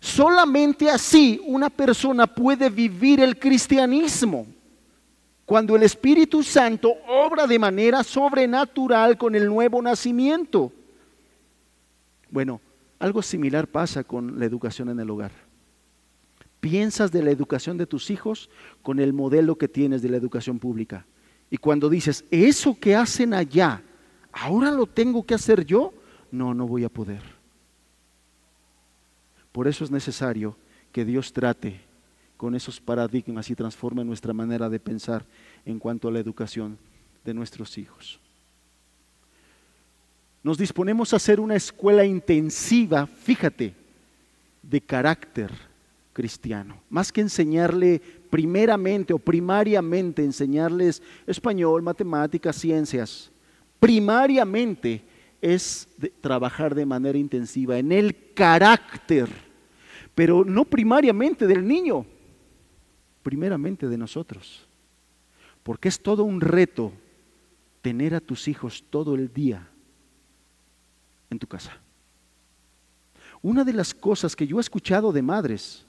Solamente 0.00 0.88
así 0.88 1.40
una 1.46 1.70
persona 1.70 2.26
puede 2.26 2.70
vivir 2.70 3.20
el 3.20 3.38
cristianismo. 3.38 4.46
Cuando 5.44 5.76
el 5.76 5.82
Espíritu 5.82 6.42
Santo 6.42 6.94
obra 7.08 7.46
de 7.46 7.58
manera 7.58 8.04
sobrenatural 8.04 9.16
con 9.16 9.34
el 9.34 9.46
nuevo 9.46 9.80
nacimiento. 9.80 10.72
Bueno, 12.30 12.60
algo 12.98 13.22
similar 13.22 13.66
pasa 13.66 14.04
con 14.04 14.38
la 14.38 14.44
educación 14.44 14.90
en 14.90 15.00
el 15.00 15.10
hogar. 15.10 15.32
Piensas 16.60 17.10
de 17.12 17.22
la 17.22 17.30
educación 17.30 17.78
de 17.78 17.86
tus 17.86 18.10
hijos 18.10 18.50
con 18.82 18.98
el 18.98 19.12
modelo 19.12 19.56
que 19.56 19.68
tienes 19.68 20.02
de 20.02 20.10
la 20.10 20.16
educación 20.16 20.58
pública. 20.58 21.06
Y 21.50 21.56
cuando 21.56 21.88
dices, 21.88 22.24
eso 22.30 22.76
que 22.78 22.94
hacen 22.94 23.32
allá, 23.32 23.82
ahora 24.32 24.70
lo 24.70 24.86
tengo 24.86 25.24
que 25.24 25.34
hacer 25.34 25.64
yo, 25.64 25.94
no, 26.30 26.52
no 26.52 26.66
voy 26.66 26.84
a 26.84 26.88
poder. 26.88 27.37
Por 29.58 29.66
eso 29.66 29.82
es 29.82 29.90
necesario 29.90 30.56
que 30.92 31.04
Dios 31.04 31.32
trate 31.32 31.80
con 32.36 32.54
esos 32.54 32.80
paradigmas 32.80 33.50
y 33.50 33.56
transforme 33.56 34.04
nuestra 34.04 34.32
manera 34.32 34.68
de 34.68 34.78
pensar 34.78 35.24
en 35.66 35.80
cuanto 35.80 36.06
a 36.06 36.12
la 36.12 36.20
educación 36.20 36.78
de 37.24 37.34
nuestros 37.34 37.76
hijos 37.76 38.20
nos 40.48 40.56
disponemos 40.56 41.12
a 41.12 41.16
hacer 41.16 41.40
una 41.40 41.56
escuela 41.56 42.04
intensiva, 42.06 43.06
fíjate, 43.06 43.74
de 44.62 44.80
carácter 44.80 45.50
cristiano. 46.14 46.80
Más 46.88 47.12
que 47.12 47.20
enseñarle 47.20 48.00
primeramente 48.30 49.12
o 49.12 49.18
primariamente 49.18 50.24
enseñarles 50.24 51.02
español, 51.26 51.82
matemáticas, 51.82 52.56
ciencias, 52.56 53.30
primariamente 53.78 55.02
es 55.42 55.86
trabajar 56.22 56.74
de 56.74 56.86
manera 56.86 57.18
intensiva 57.18 57.78
en 57.78 57.92
el 57.92 58.32
carácter, 58.32 59.28
pero 60.18 60.44
no 60.44 60.64
primariamente 60.64 61.46
del 61.46 61.64
niño, 61.64 62.04
primeramente 63.22 63.86
de 63.86 63.96
nosotros. 63.96 64.66
Porque 65.62 65.86
es 65.86 66.02
todo 66.02 66.24
un 66.24 66.40
reto 66.40 66.90
tener 67.82 68.16
a 68.16 68.20
tus 68.20 68.48
hijos 68.48 68.82
todo 68.90 69.14
el 69.14 69.32
día 69.32 69.68
en 71.30 71.38
tu 71.38 71.46
casa. 71.46 71.78
Una 73.42 73.62
de 73.62 73.72
las 73.72 73.94
cosas 73.94 74.34
que 74.34 74.44
yo 74.44 74.58
he 74.58 74.60
escuchado 74.60 75.12
de 75.12 75.22
madres, 75.22 75.86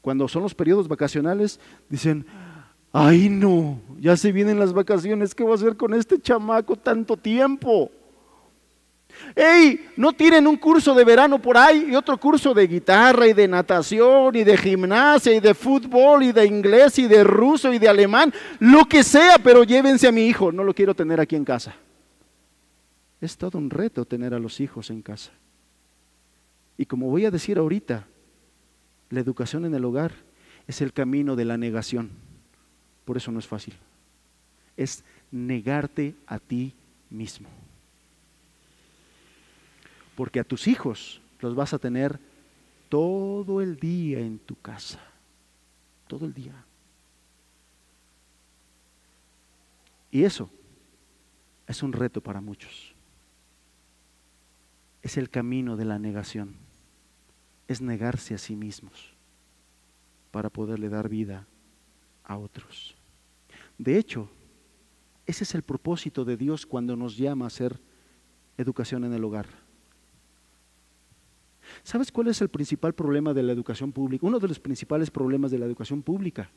cuando 0.00 0.26
son 0.26 0.42
los 0.42 0.54
periodos 0.54 0.88
vacacionales, 0.88 1.60
dicen, 1.90 2.24
ay 2.90 3.28
no, 3.28 3.82
ya 4.00 4.16
se 4.16 4.32
vienen 4.32 4.58
las 4.58 4.72
vacaciones, 4.72 5.34
¿qué 5.34 5.42
voy 5.42 5.52
a 5.52 5.56
hacer 5.56 5.76
con 5.76 5.92
este 5.92 6.18
chamaco 6.18 6.74
tanto 6.74 7.18
tiempo? 7.18 7.90
¡Ey! 9.34 9.88
No 9.96 10.12
tienen 10.12 10.46
un 10.46 10.56
curso 10.56 10.94
de 10.94 11.04
verano 11.04 11.40
por 11.40 11.56
ahí 11.56 11.88
y 11.90 11.94
otro 11.94 12.18
curso 12.18 12.54
de 12.54 12.66
guitarra 12.66 13.26
y 13.26 13.32
de 13.32 13.48
natación 13.48 14.34
y 14.34 14.44
de 14.44 14.56
gimnasia 14.56 15.34
y 15.34 15.40
de 15.40 15.54
fútbol 15.54 16.22
y 16.22 16.32
de 16.32 16.46
inglés 16.46 16.98
y 16.98 17.06
de 17.06 17.22
ruso 17.24 17.72
y 17.72 17.78
de 17.78 17.88
alemán, 17.88 18.32
lo 18.60 18.84
que 18.84 19.02
sea, 19.02 19.38
pero 19.42 19.64
llévense 19.64 20.08
a 20.08 20.12
mi 20.12 20.26
hijo, 20.26 20.52
no 20.52 20.64
lo 20.64 20.74
quiero 20.74 20.94
tener 20.94 21.20
aquí 21.20 21.36
en 21.36 21.44
casa. 21.44 21.74
Es 23.20 23.36
todo 23.36 23.58
un 23.58 23.70
reto 23.70 24.04
tener 24.04 24.34
a 24.34 24.38
los 24.38 24.60
hijos 24.60 24.90
en 24.90 25.02
casa. 25.02 25.32
Y 26.78 26.86
como 26.86 27.10
voy 27.10 27.24
a 27.24 27.30
decir 27.30 27.58
ahorita, 27.58 28.06
la 29.10 29.20
educación 29.20 29.64
en 29.64 29.74
el 29.74 29.84
hogar 29.84 30.12
es 30.66 30.80
el 30.80 30.92
camino 30.92 31.36
de 31.36 31.44
la 31.44 31.56
negación. 31.56 32.10
Por 33.04 33.16
eso 33.16 33.30
no 33.30 33.38
es 33.38 33.46
fácil. 33.46 33.74
Es 34.76 35.04
negarte 35.30 36.14
a 36.26 36.38
ti 36.38 36.74
mismo. 37.10 37.48
Porque 40.16 40.40
a 40.40 40.44
tus 40.44 40.66
hijos 40.66 41.20
los 41.38 41.54
vas 41.54 41.72
a 41.72 41.78
tener 41.78 42.18
todo 42.88 43.62
el 43.62 43.76
día 43.76 44.18
en 44.18 44.40
tu 44.40 44.56
casa. 44.56 44.98
Todo 46.08 46.26
el 46.26 46.34
día. 46.34 46.64
Y 50.10 50.24
eso 50.24 50.50
es 51.68 51.82
un 51.84 51.92
reto 51.92 52.20
para 52.20 52.40
muchos 52.40 52.96
es 55.06 55.16
el 55.16 55.30
camino 55.30 55.76
de 55.76 55.84
la 55.84 56.00
negación. 56.00 56.56
Es 57.68 57.80
negarse 57.80 58.34
a 58.34 58.38
sí 58.38 58.56
mismos 58.56 59.14
para 60.32 60.50
poderle 60.50 60.88
dar 60.88 61.08
vida 61.08 61.46
a 62.24 62.36
otros. 62.36 62.96
De 63.78 63.98
hecho, 63.98 64.28
ese 65.24 65.44
es 65.44 65.54
el 65.54 65.62
propósito 65.62 66.24
de 66.24 66.36
Dios 66.36 66.66
cuando 66.66 66.96
nos 66.96 67.16
llama 67.16 67.44
a 67.44 67.46
hacer 67.46 67.78
educación 68.58 69.04
en 69.04 69.12
el 69.12 69.22
hogar. 69.22 69.46
¿Sabes 71.86 72.10
cuál 72.10 72.26
es 72.26 72.40
el 72.40 72.48
principal 72.48 72.94
problema 72.94 73.32
de 73.32 73.44
la 73.44 73.52
educación 73.52 73.92
pública? 73.92 74.26
Uno 74.26 74.40
de 74.40 74.48
los 74.48 74.58
principales 74.58 75.08
problemas 75.08 75.52
de 75.52 75.58
la 75.60 75.66
educación 75.66 76.02
pública, 76.02 76.50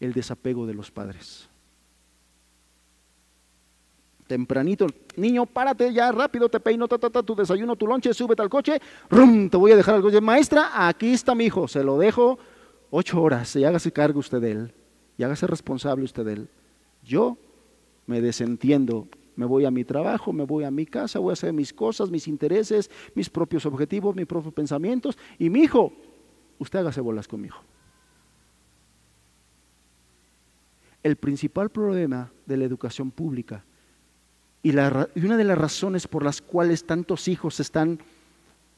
el 0.00 0.14
desapego 0.14 0.66
de 0.66 0.72
los 0.72 0.90
padres 0.90 1.50
tempranito, 4.32 4.86
niño, 5.16 5.44
párate 5.44 5.92
ya, 5.92 6.10
rápido, 6.10 6.48
te 6.48 6.58
peino, 6.58 6.88
ta, 6.88 6.98
tu 6.98 7.34
desayuno, 7.34 7.76
tu 7.76 7.86
lonche, 7.86 8.14
súbete 8.14 8.40
al 8.40 8.48
coche, 8.48 8.80
rum, 9.10 9.50
te 9.50 9.58
voy 9.58 9.72
a 9.72 9.76
dejar 9.76 9.96
al 9.96 10.00
coche. 10.00 10.22
Maestra, 10.22 10.88
aquí 10.88 11.12
está 11.12 11.34
mi 11.34 11.44
hijo, 11.44 11.68
se 11.68 11.84
lo 11.84 11.98
dejo 11.98 12.38
ocho 12.90 13.20
horas 13.20 13.54
y 13.56 13.64
hágase 13.64 13.92
cargo 13.92 14.20
usted 14.20 14.40
de 14.40 14.52
él, 14.52 14.74
y 15.18 15.22
hágase 15.22 15.46
responsable 15.46 16.04
usted 16.04 16.24
de 16.24 16.32
él. 16.32 16.48
Yo 17.04 17.36
me 18.06 18.22
desentiendo, 18.22 19.06
me 19.36 19.46
voy 19.46 19.64
a 19.64 19.70
mi 19.70 19.84
trabajo, 19.84 20.32
me 20.32 20.44
voy 20.44 20.64
a 20.64 20.70
mi 20.70 20.86
casa, 20.86 21.18
voy 21.18 21.30
a 21.30 21.32
hacer 21.34 21.52
mis 21.52 21.72
cosas, 21.72 22.10
mis 22.10 22.28
intereses, 22.28 22.90
mis 23.14 23.30
propios 23.30 23.66
objetivos, 23.66 24.14
mis 24.14 24.26
propios 24.26 24.54
pensamientos, 24.54 25.16
y 25.38 25.50
mi 25.50 25.60
hijo, 25.60 25.92
usted 26.58 26.80
hágase 26.80 27.00
bolas 27.00 27.26
conmigo. 27.28 27.56
El 31.02 31.16
principal 31.16 31.70
problema 31.70 32.30
de 32.46 32.56
la 32.56 32.64
educación 32.64 33.10
pública 33.10 33.64
y, 34.62 34.70
una 34.70 35.36
de 35.36 35.44
las 35.44 35.58
razones 35.58 36.06
por 36.06 36.22
las 36.24 36.40
cuales 36.40 36.86
tantos 36.86 37.26
hijos 37.26 37.58
están 37.58 37.98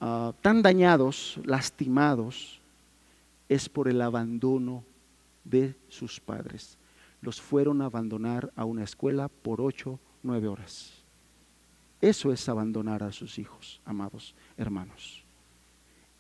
ah, 0.00 0.32
tan 0.40 0.62
dañados, 0.62 1.38
lastimados, 1.44 2.61
es 3.48 3.68
por 3.68 3.88
el 3.88 4.00
abandono 4.00 4.82
de 5.44 5.74
sus 5.88 6.20
padres. 6.20 6.78
Los 7.20 7.40
fueron 7.40 7.82
a 7.82 7.86
abandonar 7.86 8.50
a 8.57 8.64
una 8.64 8.84
escuela 8.84 9.28
por 9.28 9.61
ocho, 9.61 9.98
nueve 10.25 10.49
horas. 10.49 10.93
Eso 12.01 12.33
es 12.33 12.49
abandonar 12.49 13.03
a 13.03 13.12
sus 13.12 13.39
hijos, 13.39 13.81
amados 13.85 14.35
hermanos. 14.57 15.22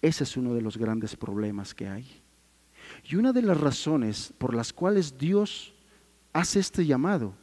Ese 0.00 0.24
es 0.24 0.36
uno 0.36 0.54
de 0.54 0.62
los 0.62 0.76
grandes 0.76 1.16
problemas 1.16 1.74
que 1.74 1.88
hay. 1.88 2.06
Y 3.08 3.16
una 3.16 3.32
de 3.32 3.42
las 3.42 3.58
razones 3.58 4.32
por 4.38 4.54
las 4.54 4.72
cuales 4.72 5.18
Dios 5.18 5.74
hace 6.32 6.60
este 6.60 6.86
llamado 6.86 7.34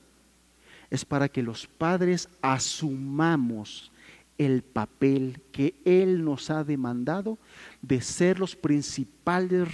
es 0.90 1.06
para 1.06 1.30
que 1.30 1.42
los 1.42 1.68
padres 1.68 2.30
asumamos 2.42 3.92
el 4.38 4.64
papel 4.64 5.42
que 5.52 5.76
Él 5.86 6.24
nos 6.24 6.50
ha 6.50 6.64
demandado 6.64 7.38
de 7.82 8.02
ser 8.02 8.40
los 8.40 8.56
principales, 8.56 9.70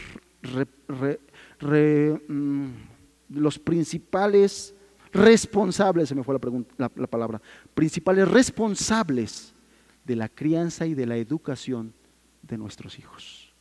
mm, 1.60 2.68
los 3.30 3.60
principales 3.60 4.74
responsables, 5.14 6.10
se 6.10 6.16
me 6.16 6.24
fue 6.24 6.36
la, 6.36 6.40
pregunta, 6.40 6.92
la 6.96 7.08
palabra, 7.08 7.42
principales 7.74 8.28
responsables 8.28 9.54
de 10.06 10.16
la 10.16 10.30
crianza 10.30 10.86
y 10.86 10.94
de 10.94 11.06
la 11.06 11.18
educación 11.18 11.94
de 12.42 12.58
nuestros 12.58 12.98
hijos. 13.00 13.54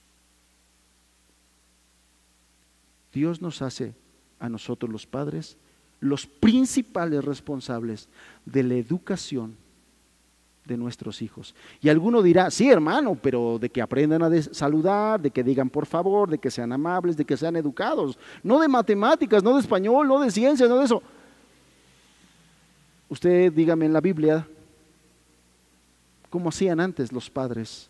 Dios 3.13 3.41
nos 3.41 3.63
hace 3.63 3.95
a 4.39 4.49
nosotros 4.49 4.91
los 4.91 5.07
padres 5.07 5.57
los 6.01 6.27
principales 6.27 7.25
responsables 7.25 8.09
de 8.45 8.63
la 8.63 8.75
educación 8.75 9.57
de 10.65 10.77
nuestros 10.77 11.23
hijos. 11.23 11.55
Y 11.81 11.89
alguno 11.89 12.23
dirá, 12.23 12.51
sí 12.51 12.69
hermano, 12.69 13.17
pero 13.21 13.59
de 13.59 13.71
que 13.71 13.81
aprendan 13.81 14.23
a 14.23 14.43
saludar, 14.43 15.21
de 15.21 15.31
que 15.31 15.45
digan 15.45 15.71
por 15.71 15.87
favor, 15.87 16.29
de 16.29 16.39
que 16.39 16.51
sean 16.51 16.73
amables, 16.73 17.17
de 17.17 17.25
que 17.25 17.37
sean 17.37 17.57
educados, 17.57 18.19
no 18.43 18.59
de 18.59 18.69
matemáticas, 18.69 19.43
no 19.43 19.55
de 19.55 19.61
español, 19.61 20.09
no 20.09 20.21
de 20.21 20.31
ciencia, 20.31 20.67
no 20.67 20.79
de 20.79 20.85
eso. 20.85 21.03
Usted 23.09 23.53
dígame 23.53 23.87
en 23.87 23.93
la 23.93 24.01
Biblia, 24.01 24.47
¿cómo 26.29 26.49
hacían 26.49 26.81
antes 26.81 27.13
los 27.13 27.31
padres, 27.31 27.89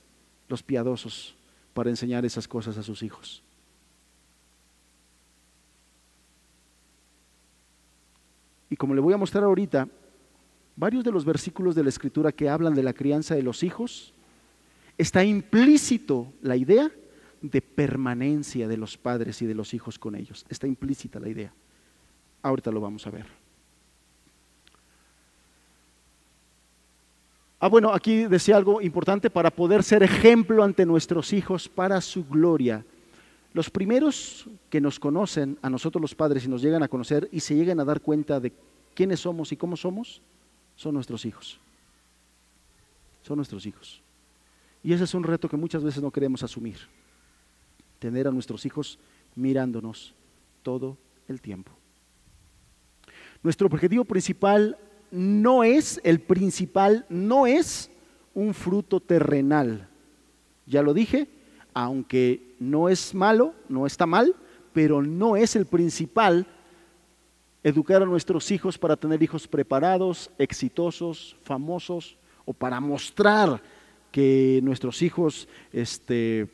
los 0.49 0.63
piadosos, 0.63 1.35
para 1.73 1.91
enseñar 1.91 2.25
esas 2.25 2.47
cosas 2.47 2.77
a 2.77 2.83
sus 2.83 3.03
hijos? 3.03 3.43
Y 8.69 8.77
como 8.77 8.95
le 8.95 9.01
voy 9.01 9.15
a 9.15 9.19
mostrar 9.19 9.45
ahorita, 9.45 9.89
varios 10.75 11.05
de 11.05 11.13
los 11.13 11.25
versículos 11.25 11.75
de 11.75 11.83
la 11.83 11.89
Escritura 11.89 12.33
que 12.33 12.49
hablan 12.49 12.75
de 12.75 12.83
la 12.83 12.93
crianza 12.93 13.35
de 13.35 13.43
los 13.43 13.63
hijos, 13.63 14.13
está 14.99 15.25
implícito 15.25 16.33
la 16.43 16.57
idea 16.57 16.91
de 17.41 17.63
permanencia 17.63 18.67
de 18.69 18.77
los 18.77 18.99
padres 18.99 19.41
y 19.43 19.47
de 19.47 19.55
los 19.55 19.73
hijos 19.73 19.99
con 19.99 20.15
ellos. 20.15 20.45
Está 20.49 20.67
implícita 20.67 21.21
la 21.21 21.29
idea. 21.29 21.53
Ahorita 22.43 22.71
lo 22.71 22.81
vamos 22.81 23.07
a 23.07 23.11
ver. 23.11 23.27
Ah, 27.59 27.69
bueno, 27.69 27.93
aquí 27.93 28.27
decía 28.27 28.57
algo 28.57 28.83
importante 28.83 29.31
para 29.31 29.51
poder 29.51 29.83
ser 29.83 30.03
ejemplo 30.03 30.63
ante 30.63 30.85
nuestros 30.85 31.33
hijos 31.33 31.69
para 31.69 32.01
su 32.03 32.25
gloria. 32.27 32.85
Los 33.55 33.71
primeros 33.71 34.47
que 34.69 34.83
nos 34.83 35.01
conocen, 35.01 35.59
a 35.63 35.71
nosotros 35.71 36.03
los 36.03 36.15
padres, 36.15 36.45
y 36.45 36.49
nos 36.49 36.61
llegan 36.61 36.83
a 36.83 36.89
conocer 36.89 37.29
y 37.33 37.41
se 37.41 37.55
llegan 37.55 37.81
a 37.81 37.85
dar 37.85 38.03
cuenta 38.03 38.39
de 38.39 38.53
quiénes 38.95 39.21
somos 39.21 39.51
y 39.53 39.57
cómo 39.57 39.77
somos, 39.77 40.21
son 40.77 40.95
nuestros 40.95 41.25
hijos. 41.25 41.59
Son 43.23 43.37
nuestros 43.37 43.65
hijos. 43.65 44.03
Y 44.85 44.93
ese 44.93 45.05
es 45.05 45.15
un 45.15 45.25
reto 45.25 45.49
que 45.49 45.57
muchas 45.57 45.83
veces 45.83 46.03
no 46.03 46.11
queremos 46.11 46.43
asumir. 46.43 46.77
Tener 47.99 48.29
a 48.29 48.31
nuestros 48.31 48.67
hijos 48.67 48.99
mirándonos 49.35 50.13
todo 50.63 50.99
el 51.27 51.41
tiempo. 51.41 51.73
Nuestro 53.43 53.67
objetivo 53.67 54.05
principal 54.05 54.77
no 55.11 55.65
es, 55.65 56.01
el 56.05 56.21
principal 56.21 57.07
no 57.09 57.47
es 57.47 57.91
un 58.35 58.55
fruto 58.55 59.01
terrenal. 59.01 59.89
Ya 60.67 60.83
lo 60.83 60.95
dije, 60.95 61.29
aunque 61.75 62.55
no 62.59 62.89
es 62.89 63.15
malo, 63.15 63.55
no 63.69 63.87
está 63.87 64.07
mal, 64.07 64.35
pero 64.73 65.03
no 65.03 65.37
es 65.37 65.57
el 65.57 65.67
principal 65.67 66.47
educar 67.63 68.03
a 68.03 68.07
nuestros 68.07 68.51
hijos 68.51 68.79
para 68.79 68.97
tener 68.97 69.23
hijos 69.23 69.49
preparados, 69.49 70.31
exitosos, 70.39 71.37
famosos, 71.43 72.17
o 72.45 72.53
para 72.53 72.81
mostrar 72.81 73.61
que 74.11 74.61
nuestros 74.63 75.03
hijos 75.03 75.49
este, 75.73 76.49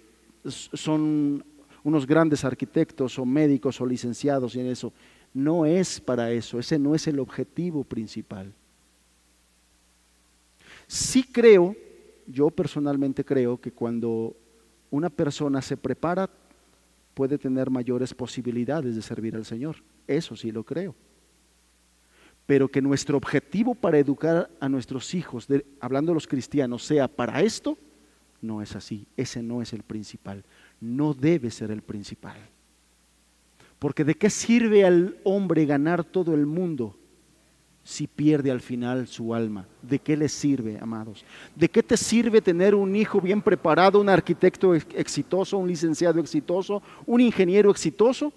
son 0.45 1.45
unos 1.85 2.07
grandes 2.07 2.45
arquitectos 2.45 3.19
o 3.19 3.25
médicos 3.25 3.81
o 3.81 3.87
licenciados 3.87 4.57
y 4.57 4.61
en 4.61 4.67
eso. 4.67 4.93
No 5.35 5.65
es 5.65 6.01
para 6.01 6.31
eso, 6.31 6.59
ese 6.59 6.79
no 6.79 6.95
es 6.95 7.07
el 7.07 7.19
objetivo 7.19 7.85
principal. 7.85 8.53
Sí 10.87 11.23
creo, 11.23 11.75
yo 12.27 12.51
personalmente 12.51 13.25
creo 13.25 13.59
que 13.59 13.73
cuando 13.73 14.37
una 14.91 15.09
persona 15.09 15.63
se 15.63 15.77
prepara, 15.77 16.29
puede 17.15 17.39
tener 17.39 17.71
mayores 17.71 18.13
posibilidades 18.13 18.95
de 18.95 19.03
servir 19.03 19.35
al 19.35 19.45
Señor. 19.45 19.77
Eso 20.07 20.37
sí 20.37 20.53
lo 20.53 20.65
creo. 20.65 20.95
Pero 22.45 22.69
que 22.69 22.83
nuestro 22.83 23.17
objetivo 23.17 23.75
para 23.75 23.99
educar 23.99 24.51
a 24.61 24.69
nuestros 24.69 25.15
hijos, 25.15 25.47
hablando 25.81 26.11
de 26.11 26.15
los 26.15 26.27
cristianos, 26.27 26.85
sea 26.85 27.09
para 27.09 27.41
esto, 27.41 27.79
no 28.43 28.61
es 28.61 28.75
así. 28.77 29.07
Ese 29.17 29.43
no 29.43 29.63
es 29.63 29.73
el 29.73 29.83
principal. 29.83 30.45
No 30.81 31.15
debe 31.15 31.51
ser 31.51 31.71
el 31.71 31.83
principal. 31.83 32.37
Porque 33.83 34.05
¿de 34.05 34.15
qué 34.15 34.31
sirve 34.31 34.85
al 34.85 35.17
hombre 35.25 35.67
ganar 35.67 36.05
todo 36.05 36.35
el 36.35 36.47
mundo 36.47 36.97
si 37.83 38.07
pierde 38.07 38.53
al 38.53 38.61
final 38.61 39.09
su 39.09 39.35
alma? 39.35 39.67
¿De 39.83 39.99
qué 39.99 40.17
le 40.17 40.29
sirve, 40.29 40.79
amados? 40.81 41.25
¿De 41.57 41.69
qué 41.69 41.83
te 41.83 41.97
sirve 41.97 42.41
tener 42.41 42.77
un 42.77 42.95
hijo 42.95 43.21
bien 43.21 43.43
preparado, 43.43 44.01
un 44.01 44.09
arquitecto 44.09 44.73
exitoso, 44.73 45.59
un 45.59 45.67
licenciado 45.67 46.21
exitoso, 46.21 46.81
un 47.07 47.23
ingeniero 47.23 47.73
exitoso, 47.73 48.33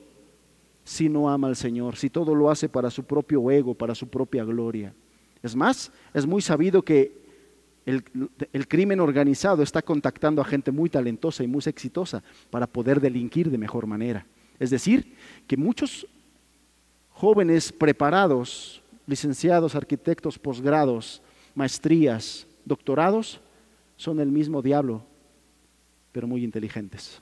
si 0.83 1.09
no 1.09 1.29
ama 1.29 1.47
al 1.47 1.55
Señor, 1.55 1.95
si 1.95 2.09
todo 2.09 2.33
lo 2.33 2.49
hace 2.49 2.67
para 2.67 2.89
su 2.89 3.03
propio 3.03 3.51
ego, 3.51 3.75
para 3.75 3.93
su 3.93 4.07
propia 4.07 4.43
gloria? 4.43 4.95
Es 5.43 5.55
más, 5.55 5.91
es 6.15 6.25
muy 6.25 6.41
sabido 6.41 6.81
que 6.81 7.21
el, 7.85 8.03
el, 8.51 8.67
crimen 8.67 8.99
organizado 8.99 9.61
está 9.61 9.83
contactando 9.83 10.41
a 10.41 10.45
gente 10.45 10.71
muy 10.71 10.89
talentosa 10.89 11.43
y 11.43 11.47
muy 11.47 11.61
exitosa 11.63 12.23
para 12.49 12.65
poder 12.65 12.99
delinquir 12.99 13.51
de 13.51 13.59
mejor 13.59 13.85
manera. 13.85 14.25
Es 14.59 14.69
decir, 14.69 15.15
que 15.47 15.57
muchos 15.57 16.07
jóvenes 17.11 17.71
preparados 17.71 18.81
licenciados, 19.07 19.75
arquitectos, 19.75 20.39
posgrados, 20.39 21.21
maestrías, 21.53 22.47
doctorados, 22.65 23.39
son 23.97 24.19
el 24.19 24.31
mismo 24.31 24.61
diablo, 24.61 25.03
pero 26.11 26.27
muy 26.27 26.43
inteligentes. 26.43 27.21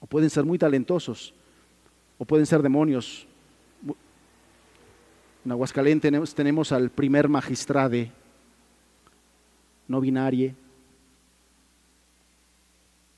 O 0.00 0.06
pueden 0.06 0.30
ser 0.30 0.44
muy 0.44 0.58
talentosos, 0.58 1.32
o 2.18 2.24
pueden 2.24 2.46
ser 2.46 2.62
demonios. 2.62 3.26
En 5.44 5.52
Aguascalientes 5.52 6.34
tenemos, 6.34 6.72
al 6.72 6.90
primer 6.90 7.28
magistrade, 7.28 8.10
no 9.86 10.00
binario. 10.00 10.54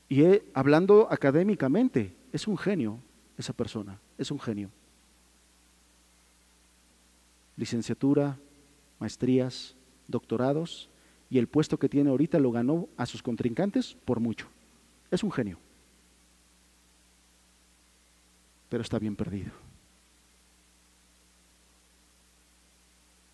Y 0.09 0.23
hablando 0.53 1.07
académicamente, 1.11 2.13
es 2.31 2.47
un 2.47 2.57
genio 2.57 2.99
esa 3.37 3.53
persona, 3.53 3.99
es 4.17 4.31
un 4.31 4.39
genio 4.39 4.69
licenciatura, 7.57 8.39
maestrías, 8.99 9.75
doctorados, 10.07 10.89
y 11.29 11.39
el 11.39 11.47
puesto 11.47 11.77
que 11.77 11.89
tiene 11.89 12.11
ahorita 12.11 12.39
lo 12.39 12.51
ganó 12.51 12.87
a 12.95 13.05
sus 13.05 13.21
contrincantes 13.21 13.97
por 14.05 14.21
mucho. 14.21 14.47
Es 15.11 15.23
un 15.23 15.31
genio. 15.31 15.59
Pero 18.69 18.81
está 18.81 18.97
bien 18.97 19.15
perdido. 19.15 19.51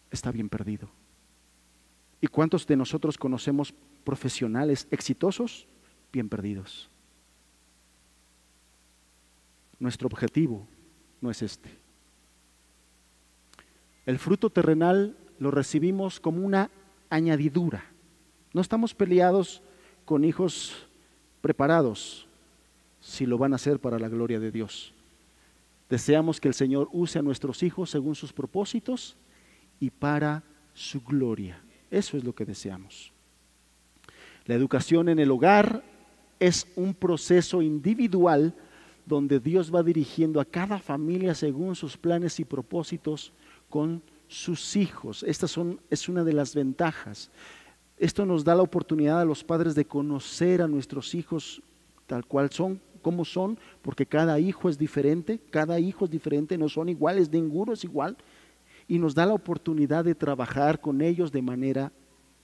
Está 0.10 0.32
bien 0.32 0.50
perdido. 0.50 0.90
¿Y 2.22 2.28
cuántos 2.28 2.66
de 2.66 2.78
nosotros 2.78 3.18
conocemos 3.18 3.74
profesionales 4.04 4.88
exitosos? 4.90 5.68
Bien 6.12 6.30
perdidos. 6.30 6.90
Nuestro 9.80 10.08
objetivo 10.08 10.68
no 11.22 11.32
es 11.32 11.42
este. 11.42 11.70
El 14.06 14.20
fruto 14.20 14.50
terrenal 14.50 15.16
lo 15.40 15.52
recibimos 15.52 16.20
como 16.20 16.46
una 16.46 16.70
añadidura. 17.10 17.86
No 18.54 18.62
estamos 18.62 18.94
peleados 18.94 19.62
con 20.06 20.24
hijos 20.24 20.88
preparados 21.42 22.28
si 23.00 23.26
lo 23.26 23.38
van 23.38 23.54
a 23.54 23.56
hacer 23.56 23.80
para 23.80 24.00
la 24.00 24.10
gloria 24.10 24.40
de 24.40 24.52
Dios. 24.52 24.94
Deseamos 25.90 26.40
que 26.40 26.48
el 26.48 26.54
Señor 26.54 26.90
use 26.92 27.20
a 27.20 27.22
nuestros 27.22 27.64
hijos 27.64 27.90
según 27.90 28.16
sus 28.16 28.34
propósitos 28.34 29.16
y 29.80 29.90
para 29.90 30.44
su 30.74 31.02
gloria. 31.02 31.62
Eso 31.92 32.18
es 32.18 32.24
lo 32.24 32.34
que 32.34 32.46
deseamos. 32.46 33.12
La 34.46 34.56
educación 34.56 35.10
en 35.10 35.20
el 35.20 35.32
hogar 35.32 35.84
es 36.40 36.68
un 36.76 36.94
proceso 36.94 37.62
individual 37.62 38.56
donde 39.06 39.40
Dios 39.40 39.74
va 39.74 39.84
dirigiendo 39.84 40.40
a 40.40 40.46
cada 40.46 40.80
familia 40.80 41.36
según 41.36 41.76
sus 41.76 41.98
planes 41.98 42.40
y 42.40 42.46
propósitos 42.46 43.34
con 43.70 44.02
sus 44.28 44.76
hijos. 44.76 45.24
Esta 45.24 45.48
son, 45.48 45.80
es 45.90 46.10
una 46.10 46.24
de 46.24 46.34
las 46.34 46.56
ventajas. 46.56 47.30
Esto 47.98 48.26
nos 48.26 48.44
da 48.44 48.56
la 48.56 48.64
oportunidad 48.64 49.22
a 49.22 49.26
los 49.26 49.44
padres 49.44 49.76
de 49.76 49.86
conocer 49.86 50.62
a 50.62 50.68
nuestros 50.68 51.14
hijos 51.16 51.62
tal 52.08 52.26
cual 52.26 52.50
son, 52.52 52.82
como 53.02 53.26
son, 53.26 53.58
porque 53.82 54.06
cada 54.06 54.40
hijo 54.40 54.70
es 54.70 54.78
diferente, 54.78 55.40
cada 55.52 55.80
hijo 55.80 56.06
es 56.06 56.12
diferente, 56.12 56.58
no 56.58 56.70
son 56.70 56.90
iguales, 56.90 57.32
ninguno 57.32 57.74
es 57.74 57.84
igual, 57.84 58.18
y 58.88 59.00
nos 59.00 59.14
da 59.16 59.26
la 59.26 59.34
oportunidad 59.34 60.04
de 60.04 60.16
trabajar 60.16 60.82
con 60.82 61.02
ellos 61.02 61.32
de 61.32 61.42
manera 61.42 61.92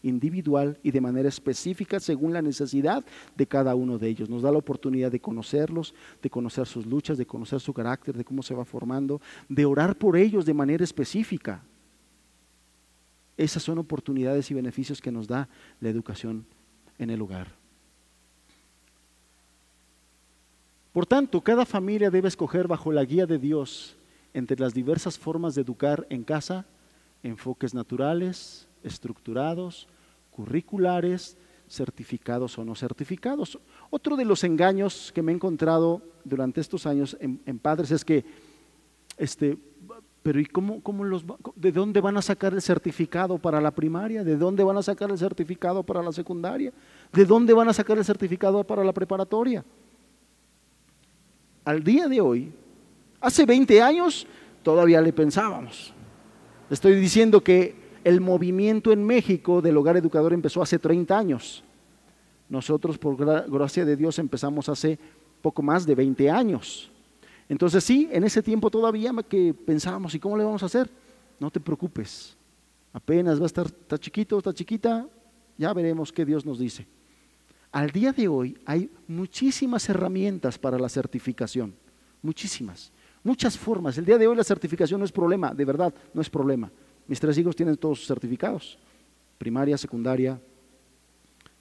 individual 0.02 0.78
y 0.84 0.92
de 0.92 1.02
manera 1.02 1.30
específica 1.30 2.00
según 2.00 2.34
la 2.34 2.42
necesidad 2.42 3.04
de 3.36 3.48
cada 3.48 3.76
uno 3.76 3.98
de 3.98 4.08
ellos. 4.08 4.30
Nos 4.30 4.42
da 4.42 4.52
la 4.52 4.58
oportunidad 4.58 5.12
de 5.12 5.20
conocerlos, 5.20 5.94
de 6.22 6.30
conocer 6.30 6.68
sus 6.68 6.86
luchas, 6.86 7.18
de 7.18 7.26
conocer 7.26 7.60
su 7.60 7.74
carácter, 7.74 8.16
de 8.16 8.24
cómo 8.24 8.44
se 8.44 8.54
va 8.54 8.66
formando, 8.66 9.22
de 9.48 9.66
orar 9.66 9.98
por 9.98 10.16
ellos 10.16 10.46
de 10.46 10.54
manera 10.54 10.84
específica. 10.84 11.64
Esas 13.38 13.64
son 13.64 13.78
oportunidades 13.78 14.50
y 14.52 14.54
beneficios 14.54 15.02
que 15.02 15.12
nos 15.12 15.28
da 15.28 15.48
la 15.80 15.90
educación 15.90 16.46
en 16.98 17.10
el 17.10 17.22
hogar. 17.22 17.48
Por 20.92 21.06
tanto, 21.06 21.40
cada 21.42 21.66
familia 21.66 22.10
debe 22.10 22.28
escoger 22.28 22.68
bajo 22.68 22.92
la 22.92 23.06
guía 23.06 23.26
de 23.26 23.38
Dios 23.38 23.96
entre 24.34 24.60
las 24.60 24.74
diversas 24.74 25.18
formas 25.18 25.56
de 25.56 25.62
educar 25.62 26.06
en 26.10 26.24
casa 26.24 26.66
enfoques 27.24 27.74
naturales, 27.74 28.68
estructurados, 28.84 29.88
curriculares, 30.32 31.38
certificados 31.70 32.58
o 32.58 32.66
no 32.66 32.76
certificados. 32.76 33.60
Otro 33.90 34.18
de 34.18 34.26
los 34.26 34.44
engaños 34.44 35.12
que 35.14 35.22
me 35.22 35.32
he 35.32 35.36
encontrado 35.36 36.02
durante 36.24 36.62
estos 36.62 36.86
años 36.86 37.16
en, 37.20 37.60
padres 37.60 37.92
es 37.92 38.04
que, 38.04 38.26
este, 39.18 39.58
pero 40.24 40.40
¿y 40.40 40.46
cómo, 40.46 40.82
cómo 40.82 41.04
los, 41.04 41.24
de 41.56 41.72
dónde 41.72 42.02
van 42.02 42.18
a 42.18 42.22
sacar 42.22 42.54
el 42.54 42.62
certificado 42.62 43.38
para 43.38 43.62
la 43.62 43.72
primaria? 43.72 44.24
¿De 44.24 44.36
dónde 44.36 44.64
van 44.64 44.78
a 44.78 44.84
sacar 44.84 45.12
el 45.12 45.18
certificado 45.18 45.84
para 45.84 46.02
la 46.02 46.12
secundaria? 46.12 46.74
¿De 47.14 47.26
dónde 47.26 47.54
van 47.54 47.70
a 47.70 47.74
sacar 47.74 47.98
el 47.98 48.06
certificado 48.06 48.64
para 48.64 48.84
la 48.84 48.94
preparatoria? 48.94 49.64
Al 51.64 51.84
día 51.84 52.08
de 52.08 52.20
hoy, 52.20 52.52
hace 53.22 53.46
20 53.46 53.82
años, 53.82 54.26
todavía 54.64 55.02
le 55.02 55.14
pensábamos. 55.14 55.94
Estoy 56.70 56.96
diciendo 56.96 57.42
que 57.42 57.76
el 58.04 58.22
movimiento 58.22 58.92
en 58.92 59.04
México 59.04 59.62
del 59.62 59.78
hogar 59.78 59.98
educador 59.98 60.34
empezó 60.34 60.62
hace 60.62 60.80
30 60.80 61.18
años. 61.18 61.64
Nosotros, 62.50 62.98
por 62.98 63.16
gracia 63.50 63.86
de 63.86 63.96
Dios, 63.96 64.18
empezamos 64.20 64.70
hace 64.70 64.98
poco 65.42 65.62
más 65.62 65.86
de 65.86 65.96
20 65.96 66.30
años. 66.30 66.92
Entonces 67.48 67.84
sí, 67.84 68.08
en 68.12 68.24
ese 68.24 68.44
tiempo 68.44 68.70
todavía 68.70 69.12
que 69.28 69.54
pensábamos, 69.54 70.14
¿y 70.14 70.20
cómo 70.20 70.38
le 70.38 70.44
vamos 70.44 70.62
a 70.64 70.68
hacer? 70.68 70.90
No 71.40 71.50
te 71.50 71.60
preocupes, 71.60 72.36
apenas 72.94 73.40
va 73.40 73.44
a 73.44 73.48
estar, 73.48 73.66
está 73.66 73.98
chiquito, 73.98 74.38
está 74.38 74.54
chiquita, 74.54 75.08
ya 75.58 75.74
veremos 75.74 76.12
qué 76.12 76.26
Dios 76.26 76.46
nos 76.46 76.60
dice. 76.60 76.86
Al 77.72 77.92
día 77.92 78.12
de 78.12 78.28
hoy 78.28 78.58
hay 78.66 78.90
muchísimas 79.08 79.88
herramientas 79.90 80.58
para 80.58 80.78
la 80.78 80.90
certificación, 80.90 81.74
muchísimas, 82.22 82.92
muchas 83.24 83.58
formas. 83.58 83.98
El 83.98 84.06
día 84.06 84.18
de 84.18 84.28
hoy 84.28 84.36
la 84.36 84.44
certificación 84.44 85.00
no 85.00 85.06
es 85.06 85.12
problema, 85.12 85.54
de 85.54 85.66
verdad, 85.66 85.94
no 86.14 86.22
es 86.22 86.30
problema. 86.30 86.72
Mis 87.10 87.20
tres 87.20 87.36
hijos 87.40 87.56
tienen 87.56 87.76
todos 87.76 87.98
sus 87.98 88.08
certificados, 88.08 88.78
primaria, 89.40 89.76
secundaria, 89.80 90.40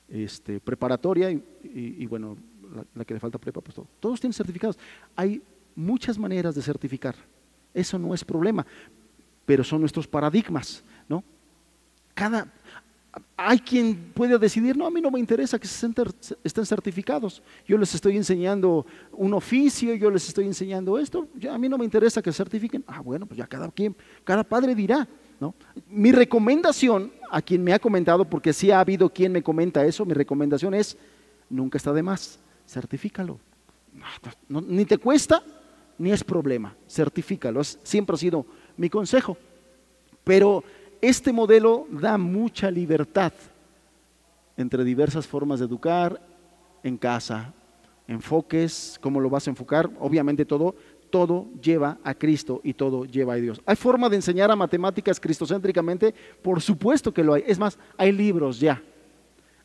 este, 0.06 0.60
preparatoria 0.60 1.30
y, 1.30 2.04
bueno, 2.04 2.36
la, 2.94 3.02
que 3.02 3.14
le 3.14 3.20
falta 3.20 3.38
prepa, 3.38 3.62
pues 3.62 3.74
todo. 3.74 3.86
Todos 3.98 4.20
tienen 4.20 4.34
certificados. 4.34 4.78
Hay 5.16 5.40
muchas 5.74 6.18
maneras 6.18 6.54
de 6.54 6.60
certificar. 6.60 7.14
Eso 7.72 7.98
no 7.98 8.12
es 8.12 8.22
problema, 8.22 8.66
pero 9.46 9.64
son 9.64 9.80
nuestros 9.80 10.06
paradigmas, 10.06 10.84
¿no? 11.08 11.24
Cada, 12.12 12.52
hay 13.34 13.58
quien 13.58 14.12
puede 14.12 14.38
decidir, 14.38 14.76
no, 14.76 14.84
a 14.84 14.90
mí 14.90 15.00
no 15.00 15.10
me 15.10 15.18
interesa 15.18 15.58
que 15.58 15.66
estén 15.66 16.66
certificados. 16.66 17.42
Yo 17.66 17.78
les 17.78 17.94
estoy 17.94 18.18
enseñando 18.18 18.84
un 19.12 19.32
oficio, 19.32 19.94
yo 19.94 20.10
les 20.10 20.28
estoy 20.28 20.44
enseñando 20.44 20.98
esto, 20.98 21.26
a 21.50 21.56
mí 21.56 21.70
no 21.70 21.78
me 21.78 21.86
interesa 21.86 22.20
que 22.20 22.34
certifiquen. 22.34 22.84
Ah, 22.86 23.00
bueno, 23.00 23.24
pues 23.24 23.38
ya 23.38 23.46
cada 23.46 23.70
quien, 23.70 23.96
cada 24.24 24.44
padre 24.44 24.74
dirá. 24.74 25.08
Mi 25.88 26.12
recomendación 26.12 27.12
a 27.30 27.40
quien 27.42 27.62
me 27.62 27.72
ha 27.72 27.78
comentado, 27.78 28.24
porque 28.24 28.52
sí 28.52 28.70
ha 28.70 28.80
habido 28.80 29.08
quien 29.10 29.32
me 29.32 29.42
comenta 29.42 29.84
eso, 29.84 30.04
mi 30.04 30.14
recomendación 30.14 30.74
es, 30.74 30.96
nunca 31.48 31.78
está 31.78 31.92
de 31.92 32.02
más, 32.02 32.38
certifícalo. 32.66 33.38
ni 34.48 34.84
te 34.84 34.98
cuesta, 34.98 35.42
ni 35.98 36.12
es 36.12 36.24
problema, 36.24 36.74
certifícalo. 36.88 37.62
siempre 37.64 38.14
ha 38.14 38.18
sido 38.18 38.46
mi 38.76 38.88
consejo. 38.88 39.36
Pero 40.24 40.64
este 41.00 41.32
modelo 41.32 41.86
da 41.90 42.18
mucha 42.18 42.70
libertad 42.70 43.32
entre 44.56 44.84
diversas 44.84 45.26
formas 45.26 45.60
de 45.60 45.66
educar 45.66 46.20
en 46.82 46.96
casa, 46.96 47.52
enfoques, 48.08 48.98
cómo 49.00 49.20
lo 49.20 49.30
vas 49.30 49.46
a 49.46 49.50
enfocar, 49.50 49.88
obviamente 50.00 50.44
todo 50.44 50.74
todo 51.10 51.48
lleva 51.62 51.98
a 52.04 52.14
Cristo 52.14 52.60
y 52.62 52.74
todo 52.74 53.04
lleva 53.04 53.34
a 53.34 53.36
Dios. 53.36 53.60
¿Hay 53.66 53.76
forma 53.76 54.08
de 54.08 54.16
enseñar 54.16 54.50
a 54.50 54.56
matemáticas 54.56 55.18
cristocéntricamente? 55.18 56.14
Por 56.42 56.60
supuesto 56.60 57.12
que 57.12 57.24
lo 57.24 57.34
hay. 57.34 57.44
Es 57.46 57.58
más, 57.58 57.78
hay 57.96 58.12
libros 58.12 58.60
ya. 58.60 58.82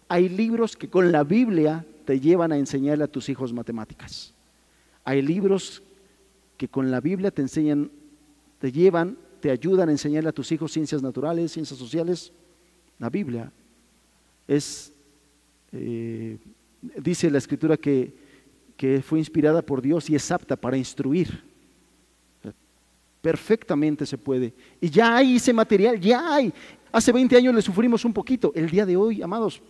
Hay 0.08 0.30
libros 0.30 0.76
que 0.76 0.90
con 0.90 1.12
la 1.12 1.24
Biblia 1.24 1.86
te 2.06 2.20
llevan 2.20 2.52
a 2.52 2.58
enseñarle 2.58 3.04
a 3.04 3.08
tus 3.08 3.30
hijos 3.30 3.54
matemáticas. 3.54 4.34
Hay 5.04 5.22
libros 5.22 5.84
que 6.58 6.68
con 6.68 6.92
la 6.92 7.02
Biblia 7.02 7.32
te 7.32 7.42
enseñan, 7.42 7.92
te 8.60 8.72
llevan, 8.72 9.18
te 9.40 9.52
ayudan 9.52 9.90
a 9.90 9.92
enseñarle 9.92 10.30
a 10.30 10.34
tus 10.34 10.52
hijos 10.52 10.72
ciencias 10.72 11.02
naturales, 11.02 11.52
ciencias 11.52 11.78
sociales. 11.78 12.32
La 13.00 13.10
Biblia 13.10 13.52
es, 14.48 14.94
eh, 15.72 16.38
dice 16.82 17.30
la 17.30 17.38
escritura 17.38 17.76
que 17.78 18.23
que 18.78 19.02
fue 19.02 19.20
inspirada 19.20 19.62
por 19.62 19.82
Dios 19.82 20.10
y 20.10 20.16
es 20.16 20.32
apta 20.32 20.56
para 20.56 20.78
instruir. 20.78 21.44
Perfectamente 23.22 24.06
se 24.06 24.18
puede. 24.18 24.54
Y 24.82 24.90
ya 24.90 25.16
hay 25.16 25.38
ese 25.38 25.54
material, 25.54 26.00
ya 26.00 26.36
hay. 26.36 26.54
Hace 26.92 27.12
20 27.12 27.38
años 27.38 27.56
le 27.56 27.62
sufrimos 27.62 28.04
un 28.04 28.14
poquito. 28.14 28.52
El 28.54 28.70
día 28.70 28.86
de 28.86 28.98
hoy, 28.98 29.22
amados, 29.22 29.62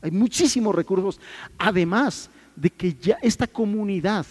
hay 0.00 0.10
muchísimos 0.10 0.74
recursos. 0.74 1.20
Además 1.58 2.30
de 2.56 2.70
que 2.70 2.94
ya 2.94 3.18
esta 3.20 3.46
comunidad, 3.46 4.26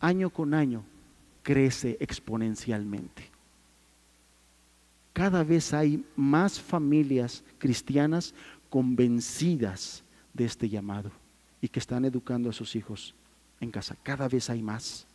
año 0.00 0.30
con 0.30 0.54
año, 0.54 0.82
crece 1.42 1.96
exponencialmente. 2.00 3.30
Cada 5.12 5.44
vez 5.44 5.74
hay 5.74 6.02
más 6.16 6.58
familias 6.58 7.44
cristianas 7.58 8.34
convencidas 8.70 10.02
de 10.32 10.44
este 10.46 10.68
llamado 10.68 11.10
y 11.60 11.68
que 11.68 11.78
están 11.78 12.04
educando 12.04 12.50
a 12.50 12.52
sus 12.52 12.74
hijos 12.76 13.14
en 13.60 13.70
casa. 13.70 13.96
Cada 14.02 14.28
vez 14.28 14.50
hay 14.50 14.62
más. 14.62 15.06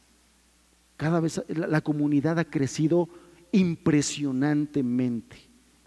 Cada 0.98 1.20
vez 1.20 1.42
la, 1.48 1.82
comunidad 1.82 2.40
ha 2.40 2.46
crecido 2.46 3.10
impresionantemente, 3.52 5.38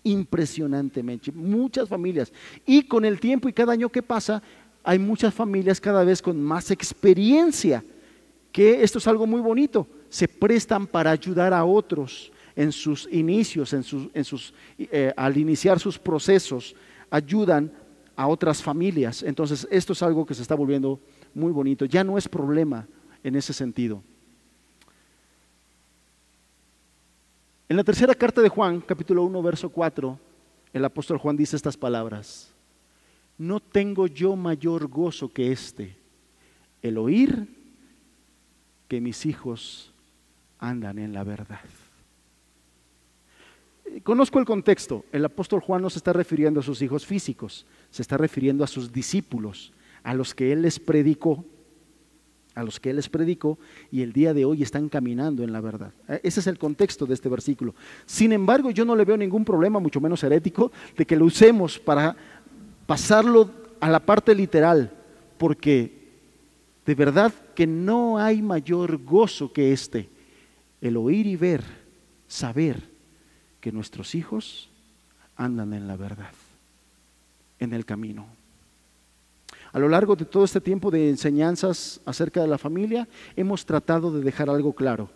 impresionantemente. 0.03 1.33
Muchas 1.33 1.89
familias. 1.89 2.33
Y 2.67 2.83
con 2.83 3.05
el 3.05 3.19
tiempo 3.19 3.49
y 3.49 3.53
cada 3.53 3.73
año 3.73 3.89
que 3.89 4.03
pasa, 4.03 4.43
hay 4.85 4.99
muchas 4.99 5.33
familias 5.33 5.81
cada 5.81 6.05
vez 6.05 6.21
con 6.21 6.43
más 6.43 6.71
experiencia, 6.71 7.83
que 8.53 8.83
esto 8.83 8.99
es 8.99 9.07
algo 9.07 9.27
muy 9.27 9.41
bonito. 9.41 9.87
Se 10.11 10.29
prestan 10.29 10.87
para 10.87 11.11
ayudar 11.11 11.55
a 11.55 11.65
otros 11.65 12.33
en 12.55 12.73
sus 12.73 13.09
inicios, 13.11 13.73
en 13.73 13.83
sus, 13.83 14.09
en 14.13 14.25
sus, 14.25 14.53
eh, 14.79 15.13
al 15.17 15.37
iniciar 15.37 15.79
sus 15.79 15.99
procesos, 15.99 16.75
ayudan 17.11 17.73
a 18.19 18.27
otras 18.27 18.61
familias. 18.61 19.23
Entonces, 19.23 19.69
esto 19.71 19.93
es 19.93 20.03
algo 20.03 20.27
que 20.27 20.35
se 20.35 20.43
está 20.43 20.57
volviendo 20.57 20.99
muy 21.35 21.53
bonito. 21.53 21.85
Ya 21.85 22.03
no 22.03 22.19
es 22.19 22.29
problema 22.29 22.85
en 23.23 23.37
ese 23.37 23.53
sentido. 23.53 24.03
En 27.69 27.77
la 27.77 27.85
tercera 27.85 28.17
carta 28.17 28.43
de 28.43 28.49
Juan, 28.49 28.81
capítulo 28.81 29.23
1, 29.23 29.41
verso 29.41 29.69
4, 29.69 30.19
el 30.73 30.85
apóstol 30.85 31.19
Juan 31.19 31.37
dice 31.37 31.55
estas 31.55 31.77
palabras. 31.77 32.53
No 33.39 33.61
tengo 33.61 34.09
yo 34.09 34.35
mayor 34.35 34.89
gozo 34.89 35.33
que 35.33 35.53
este, 35.53 35.97
el 36.83 36.99
oír 36.99 37.47
que 38.89 39.01
mis 39.01 39.27
hijos 39.27 39.95
andan 40.59 40.99
en 40.99 41.13
la 41.13 41.23
verdad. 41.23 41.61
Conozco 44.03 44.39
el 44.39 44.45
contexto. 44.45 45.05
El 45.13 45.25
apóstol 45.25 45.61
Juan 45.61 45.83
no 45.83 45.91
se 45.91 45.99
está 45.99 46.13
refiriendo 46.13 46.61
a 46.61 46.63
sus 46.63 46.83
hijos 46.83 47.07
físicos, 47.07 47.67
se 47.91 48.03
está 48.03 48.17
refiriendo 48.17 48.65
a 48.65 48.67
sus 48.67 48.93
discípulos, 48.93 49.73
a 50.03 50.15
los 50.15 50.35
que 50.35 50.53
él 50.53 50.63
les 50.63 50.79
predicó, 50.79 51.45
a 52.55 52.63
los 52.63 52.81
que 52.81 52.91
él 52.91 52.97
les 52.97 53.09
predicó 53.09 53.59
y 53.91 54.03
el 54.03 54.13
día 54.13 54.35
de 54.35 54.45
hoy 54.45 54.63
están 54.63 54.89
caminando 54.89 55.43
en 55.45 55.53
la 55.53 55.61
verdad. 55.61 55.93
Eh, 56.09 56.21
ese 56.25 56.41
es 56.41 56.47
el 56.47 56.59
contexto 56.59 57.07
de 57.07 57.15
este 57.15 57.29
versículo. 57.29 57.75
Sin 58.05 58.33
embargo, 58.33 58.71
yo 58.71 58.85
no 58.85 58.97
le 58.97 59.05
veo 59.05 59.17
ningún 59.17 59.45
problema, 59.45 59.79
mucho 59.79 60.01
menos 60.01 60.23
herético, 60.25 60.73
de 60.97 61.07
que 61.07 61.17
lo 61.17 61.25
usemos 61.25 61.79
para 61.79 62.17
pasarlo 62.87 63.51
a 63.81 63.89
la 63.89 64.01
parte 64.01 64.35
literal, 64.35 64.93
porque 65.39 65.99
de 66.85 66.95
verdad 66.95 67.33
que 67.55 67.67
no 67.67 68.19
hay 68.19 68.43
mayor 68.43 69.05
gozo 69.05 69.53
que 69.53 69.73
este, 69.73 70.09
el 70.81 70.97
oír 70.97 71.27
y 71.27 71.37
ver, 71.37 71.63
saber 72.27 72.98
que 73.61 73.73
nuestros 73.73 74.15
hijos 74.15 74.69
andan 75.37 75.73
en 75.73 75.87
la 75.87 75.97
verdad, 75.97 76.33
en 77.59 77.73
el 77.73 77.85
camino. 77.85 78.27
A 79.73 79.79
lo 79.79 79.89
largo 79.89 80.17
de 80.17 80.25
todo 80.25 80.45
este 80.45 80.61
tiempo 80.61 80.91
de 80.91 81.11
enseñanzas 81.11 82.01
acerca 82.05 82.41
de 82.41 82.49
la 82.49 82.59
familia, 82.59 83.07
hemos 83.37 83.67
tratado 83.67 84.11
de 84.11 84.23
dejar 84.23 84.49
algo 84.49 84.73
claro. 84.73 85.11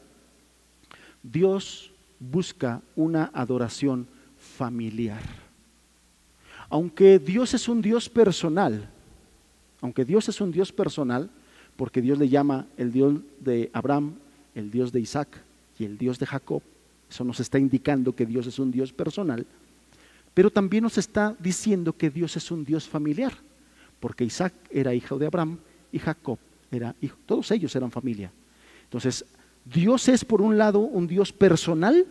Dios 1.23 1.91
busca 2.19 2.83
una 2.95 3.31
adoración 3.33 4.07
familiar. 4.39 5.23
Aunque 6.69 7.19
Dios 7.19 7.55
es 7.55 7.69
un 7.69 7.83
Dios 7.83 8.09
personal, 8.09 8.89
aunque 9.81 10.05
Dios 10.05 10.29
es 10.29 10.41
un 10.41 10.53
Dios 10.53 10.73
personal, 10.73 11.31
porque 11.77 12.01
Dios 12.01 12.19
le 12.19 12.29
llama 12.29 12.67
el 12.77 12.93
Dios 12.93 13.15
de 13.41 13.71
Abraham, 13.73 14.15
el 14.55 14.71
Dios 14.71 14.93
de 14.93 15.01
Isaac 15.01 15.29
y 15.79 15.85
el 15.85 15.99
Dios 15.99 16.19
de 16.19 16.27
Jacob, 16.27 16.63
eso 17.13 17.25
nos 17.25 17.41
está 17.41 17.59
indicando 17.59 18.17
que 18.17 18.25
Dios 18.25 18.47
es 18.47 18.59
un 18.59 18.71
Dios 18.71 18.91
personal, 18.91 19.47
pero 20.33 20.51
también 20.51 20.85
nos 20.85 20.97
está 20.97 21.37
diciendo 21.39 21.93
que 21.93 22.09
Dios 22.09 22.37
es 22.39 22.51
un 22.51 22.65
Dios 22.65 22.89
familiar, 22.89 23.35
porque 24.01 24.25
Isaac 24.25 24.55
era 24.71 24.95
hijo 24.95 25.19
de 25.19 25.27
Abraham 25.27 25.59
y 25.93 25.99
Jacob 25.99 26.39
era 26.71 26.97
hijo, 27.03 27.19
todos 27.27 27.51
ellos 27.51 27.77
eran 27.77 27.91
familia. 27.91 28.33
Entonces, 28.85 29.27
Dios 29.63 30.09
es 30.09 30.25
por 30.25 30.41
un 30.41 30.57
lado 30.57 30.79
un 30.81 31.07
Dios 31.07 31.35
personal, 31.35 32.07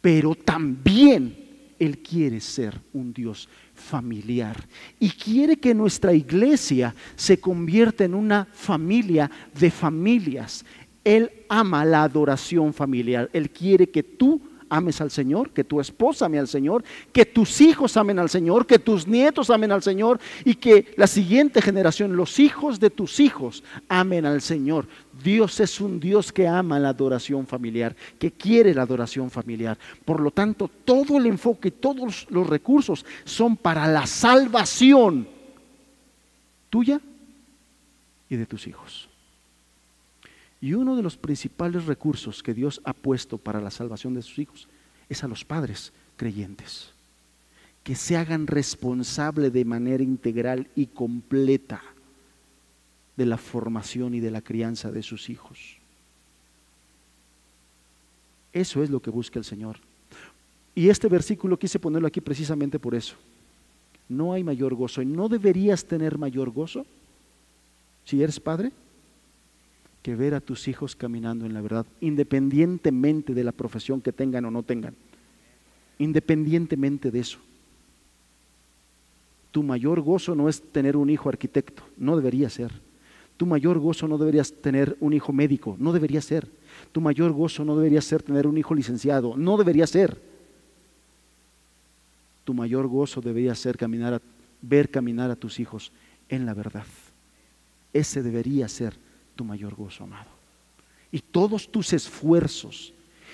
pero 0.00 0.36
también 0.36 1.36
Él 1.76 1.98
quiere 1.98 2.40
ser 2.40 2.80
un 2.92 3.12
Dios 3.12 3.48
familiar 3.74 4.56
y 5.00 5.10
quiere 5.10 5.56
que 5.56 5.74
nuestra 5.74 6.14
iglesia 6.14 6.94
se 7.16 7.40
convierta 7.40 8.04
en 8.04 8.14
una 8.14 8.44
familia 8.44 9.28
de 9.58 9.68
familias. 9.68 10.64
Él 11.06 11.30
ama 11.48 11.84
la 11.84 12.02
adoración 12.02 12.74
familiar. 12.74 13.30
Él 13.32 13.48
quiere 13.50 13.88
que 13.88 14.02
tú 14.02 14.40
ames 14.68 15.00
al 15.00 15.12
Señor, 15.12 15.50
que 15.50 15.62
tu 15.62 15.80
esposa 15.80 16.26
ame 16.26 16.40
al 16.40 16.48
Señor, 16.48 16.82
que 17.12 17.24
tus 17.24 17.60
hijos 17.60 17.96
amen 17.96 18.18
al 18.18 18.28
Señor, 18.28 18.66
que 18.66 18.80
tus 18.80 19.06
nietos 19.06 19.50
amen 19.50 19.70
al 19.70 19.84
Señor 19.84 20.18
y 20.44 20.56
que 20.56 20.92
la 20.96 21.06
siguiente 21.06 21.62
generación, 21.62 22.16
los 22.16 22.40
hijos 22.40 22.80
de 22.80 22.90
tus 22.90 23.20
hijos, 23.20 23.62
amen 23.88 24.26
al 24.26 24.42
Señor. 24.42 24.88
Dios 25.22 25.60
es 25.60 25.80
un 25.80 26.00
Dios 26.00 26.32
que 26.32 26.48
ama 26.48 26.80
la 26.80 26.88
adoración 26.88 27.46
familiar, 27.46 27.94
que 28.18 28.32
quiere 28.32 28.74
la 28.74 28.82
adoración 28.82 29.30
familiar. 29.30 29.78
Por 30.04 30.18
lo 30.18 30.32
tanto, 30.32 30.68
todo 30.84 31.18
el 31.18 31.26
enfoque, 31.26 31.70
todos 31.70 32.26
los 32.30 32.48
recursos 32.48 33.06
son 33.24 33.56
para 33.56 33.86
la 33.86 34.08
salvación 34.08 35.28
tuya 36.68 37.00
y 38.28 38.34
de 38.34 38.46
tus 38.46 38.66
hijos. 38.66 39.08
Y 40.66 40.74
uno 40.74 40.96
de 40.96 41.02
los 41.04 41.16
principales 41.16 41.86
recursos 41.86 42.42
que 42.42 42.52
Dios 42.52 42.80
ha 42.82 42.92
puesto 42.92 43.38
para 43.38 43.60
la 43.60 43.70
salvación 43.70 44.14
de 44.14 44.22
sus 44.22 44.40
hijos 44.40 44.66
es 45.08 45.22
a 45.22 45.28
los 45.28 45.44
padres 45.44 45.92
creyentes, 46.16 46.90
que 47.84 47.94
se 47.94 48.16
hagan 48.16 48.48
responsable 48.48 49.50
de 49.50 49.64
manera 49.64 50.02
integral 50.02 50.66
y 50.74 50.86
completa 50.86 51.80
de 53.16 53.26
la 53.26 53.38
formación 53.38 54.14
y 54.14 54.18
de 54.18 54.32
la 54.32 54.40
crianza 54.40 54.90
de 54.90 55.04
sus 55.04 55.30
hijos. 55.30 55.76
Eso 58.52 58.82
es 58.82 58.90
lo 58.90 59.00
que 59.00 59.10
busca 59.10 59.38
el 59.38 59.44
Señor. 59.44 59.76
Y 60.74 60.88
este 60.88 61.06
versículo 61.06 61.60
quise 61.60 61.78
ponerlo 61.78 62.08
aquí 62.08 62.20
precisamente 62.20 62.80
por 62.80 62.96
eso. 62.96 63.14
No 64.08 64.32
hay 64.32 64.42
mayor 64.42 64.74
gozo. 64.74 65.00
¿Y 65.00 65.06
no 65.06 65.28
deberías 65.28 65.84
tener 65.84 66.18
mayor 66.18 66.50
gozo 66.50 66.84
si 68.04 68.20
eres 68.20 68.40
padre? 68.40 68.72
Que 70.06 70.14
ver 70.14 70.34
a 70.34 70.40
tus 70.40 70.68
hijos 70.68 70.94
caminando 70.94 71.46
en 71.46 71.52
la 71.52 71.60
verdad, 71.60 71.84
independientemente 72.00 73.34
de 73.34 73.42
la 73.42 73.50
profesión 73.50 74.00
que 74.00 74.12
tengan 74.12 74.44
o 74.44 74.52
no 74.52 74.62
tengan, 74.62 74.94
independientemente 75.98 77.10
de 77.10 77.18
eso. 77.18 77.40
Tu 79.50 79.64
mayor 79.64 80.00
gozo 80.02 80.36
no 80.36 80.48
es 80.48 80.62
tener 80.62 80.96
un 80.96 81.10
hijo 81.10 81.28
arquitecto, 81.28 81.82
no 81.96 82.14
debería 82.14 82.48
ser. 82.48 82.70
Tu 83.36 83.46
mayor 83.46 83.80
gozo 83.80 84.06
no 84.06 84.16
debería 84.16 84.44
tener 84.44 84.96
un 85.00 85.12
hijo 85.12 85.32
médico, 85.32 85.74
no 85.80 85.92
debería 85.92 86.20
ser. 86.20 86.46
Tu 86.92 87.00
mayor 87.00 87.32
gozo 87.32 87.64
no 87.64 87.74
debería 87.74 88.00
ser 88.00 88.22
tener 88.22 88.46
un 88.46 88.58
hijo 88.58 88.76
licenciado, 88.76 89.36
no 89.36 89.56
debería 89.56 89.88
ser. 89.88 90.22
Tu 92.44 92.54
mayor 92.54 92.86
gozo 92.86 93.20
debería 93.20 93.56
ser 93.56 93.76
caminar 93.76 94.22
ver 94.62 94.88
caminar 94.88 95.32
a 95.32 95.36
tus 95.36 95.58
hijos 95.58 95.90
en 96.28 96.46
la 96.46 96.54
verdad. 96.54 96.86
Ese 97.92 98.22
debería 98.22 98.68
ser 98.68 99.04
tu 99.36 99.44
mayor 99.44 99.74
gozo, 99.74 100.04
amado. 100.04 100.30
Y 101.12 101.20
todos 101.20 101.70
tus 101.70 101.92
esfuerzos 101.92 102.92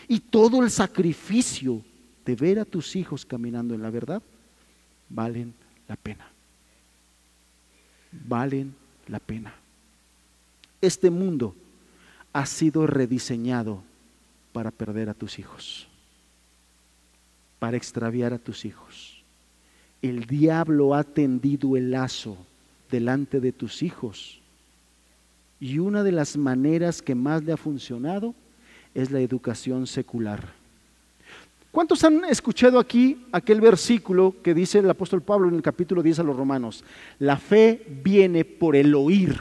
y 0.09 0.21
todo 0.21 0.63
el 0.63 0.71
sacrificio 0.71 1.83
de 2.27 2.37
ver 2.37 2.59
a 2.59 2.65
tus 2.65 2.95
hijos 2.97 3.25
caminando 3.25 3.75
en 3.75 3.83
la 3.83 3.91
verdad 3.91 4.23
valen 5.09 5.55
la 5.89 5.97
pena. 5.97 6.29
Valen 8.13 8.75
la 9.09 9.19
pena. 9.19 9.55
Este 10.81 11.11
mundo 11.11 11.55
ha 12.33 12.45
sido 12.47 12.87
rediseñado 12.87 13.83
para 14.53 14.71
perder 14.71 15.09
a 15.09 15.15
tus 15.15 15.39
hijos, 15.39 15.87
para 17.59 17.77
extraviar 17.77 18.33
a 18.33 18.39
tus 18.39 18.65
hijos. 18.65 19.23
El 20.03 20.27
diablo 20.27 20.95
ha 20.95 21.05
tendido 21.05 21.77
el 21.77 21.93
lazo 21.93 22.37
delante 22.91 23.41
de 23.41 23.53
tus 23.53 23.83
hijos 23.83 24.42
y 25.63 25.79
una 25.79 26.03
de 26.03 26.11
las 26.11 26.37
maneras 26.37 27.01
que 27.01 27.15
más 27.15 27.45
le 27.45 27.53
ha 27.53 27.57
funcionado 27.57 28.35
es 28.97 29.13
la 29.13 29.21
educación 29.21 29.87
secular. 29.87 30.55
¿Cuántos 31.71 32.03
han 32.03 32.25
escuchado 32.25 32.81
aquí 32.81 33.25
aquel 33.31 33.61
versículo 33.61 34.35
que 34.43 34.55
dice 34.55 34.81
el 34.81 34.91
apóstol 34.91 35.23
Pablo 35.23 35.49
en 35.49 35.55
el 35.55 35.63
capítulo 35.63 36.03
10 36.03 36.19
a 36.19 36.23
los 36.25 36.37
romanos? 36.37 36.83
La 37.21 37.37
fe 37.37 37.87
viene 38.03 38.45
por 38.45 38.75
el 38.75 38.93
oír. 38.93 39.39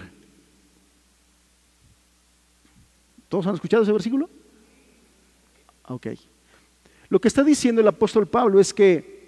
¿Todos 3.28 3.48
han 3.48 3.56
escuchado 3.56 3.82
ese 3.82 3.92
versículo? 3.92 4.30
Ok. 5.88 6.06
Lo 7.10 7.20
que 7.20 7.30
está 7.30 7.44
diciendo 7.44 7.82
el 7.82 7.88
apóstol 7.88 8.28
Pablo 8.28 8.60
es 8.60 8.76
que 8.76 9.21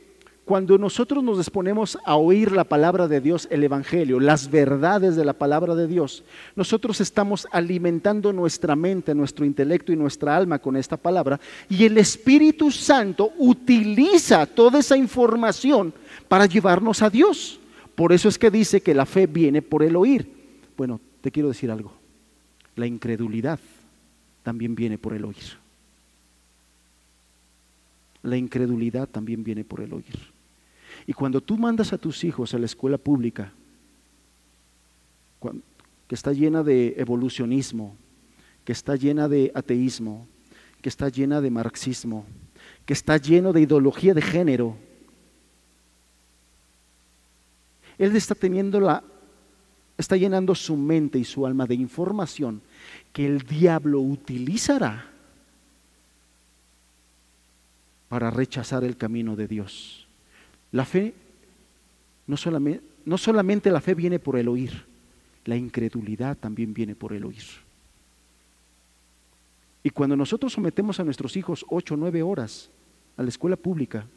cuando 0.45 0.77
nosotros 0.77 1.23
nos 1.23 1.37
disponemos 1.37 1.97
a 2.05 2.17
oír 2.17 2.51
la 2.51 2.65
palabra 2.65 3.07
de 3.07 3.21
Dios, 3.21 3.47
el 3.49 3.63
Evangelio, 3.63 4.19
las 4.19 4.51
verdades 4.51 5.15
de 5.15 5.23
la 5.23 5.33
palabra 5.33 5.73
de 5.73 5.87
Dios, 5.87 6.23
nosotros 6.55 6.99
estamos 6.99 7.47
alimentando 7.51 8.33
nuestra 8.33 8.75
mente, 8.75 9.15
nuestro 9.15 9.45
intelecto 9.45 9.93
y 9.93 9.95
nuestra 9.95 10.35
alma 10.35 10.59
con 10.59 10.75
esta 10.75 10.97
palabra 10.97 11.39
y 11.69 11.85
el 11.85 11.97
Espíritu 11.97 12.71
Santo 12.71 13.31
utiliza 13.37 14.45
toda 14.45 14.79
esa 14.79 14.97
información 14.97 15.93
para 16.27 16.45
llevarnos 16.45 17.01
a 17.01 17.09
Dios. 17.09 17.59
Por 17.95 18.11
eso 18.11 18.27
es 18.27 18.37
que 18.37 18.51
dice 18.51 18.81
que 18.81 18.93
la 18.93 19.05
fe 19.05 19.27
viene 19.27 19.61
por 19.61 19.81
el 19.81 19.95
oír. 19.95 20.29
Bueno, 20.75 20.99
te 21.21 21.31
quiero 21.31 21.49
decir 21.49 21.71
algo. 21.71 21.93
La 22.75 22.85
incredulidad 22.85 23.59
también 24.41 24.75
viene 24.75 24.97
por 24.97 25.13
el 25.13 25.23
oír. 25.23 25.63
La 28.23 28.35
incredulidad 28.35 29.07
también 29.07 29.43
viene 29.43 29.63
por 29.63 29.81
el 29.81 29.93
oír. 29.93 30.32
Y 31.05 31.13
cuando 31.13 31.41
tú 31.41 31.57
mandas 31.57 31.93
a 31.93 31.97
tus 31.97 32.23
hijos 32.23 32.53
a 32.53 32.59
la 32.59 32.65
escuela 32.65 32.97
pública, 32.97 33.51
que 36.07 36.15
está 36.15 36.31
llena 36.31 36.63
de 36.63 36.95
evolucionismo, 36.97 37.95
que 38.63 38.71
está 38.71 38.95
llena 38.95 39.27
de 39.27 39.51
ateísmo, 39.53 40.27
que 40.81 40.89
está 40.89 41.09
llena 41.09 41.41
de 41.41 41.51
marxismo, 41.51 42.25
que 42.85 42.93
está 42.93 43.17
lleno 43.17 43.53
de 43.53 43.61
ideología 43.61 44.13
de 44.13 44.21
género, 44.21 44.77
él 47.97 48.15
está 48.15 48.35
teniendo 48.35 48.79
la 48.79 49.03
está 49.97 50.17
llenando 50.17 50.55
su 50.55 50.75
mente 50.75 51.19
y 51.19 51.23
su 51.23 51.45
alma 51.45 51.65
de 51.67 51.75
información 51.75 52.61
que 53.11 53.25
el 53.25 53.43
diablo 53.43 54.01
utilizará 54.01 55.09
para 58.09 58.31
rechazar 58.31 58.83
el 58.83 58.97
camino 58.97 59.35
de 59.35 59.47
Dios. 59.47 60.02
La 60.73 60.85
fe, 60.85 61.13
no 62.27 62.35
solamente, 62.35 62.83
no 63.05 63.17
solamente 63.17 63.71
la 63.71 63.79
fe 63.79 63.93
viene 63.93 64.19
por 64.19 64.37
el 64.37 64.47
oír, 64.47 64.85
la 65.45 65.55
incredulidad 65.55 66.35
también 66.37 66.73
viene 66.73 66.95
por 66.95 67.13
el 67.13 67.25
oír. 67.25 67.43
Y 69.83 69.89
cuando 69.91 70.15
nosotros 70.15 70.53
sometemos 70.53 70.99
a 70.99 71.03
nuestros 71.03 71.37
hijos 71.37 71.65
ocho 71.69 71.93
o 71.93 71.97
nueve 71.97 72.23
horas 72.23 72.69
a 73.17 73.23
la 73.23 73.29
escuela 73.29 73.55
pública, 73.55 74.07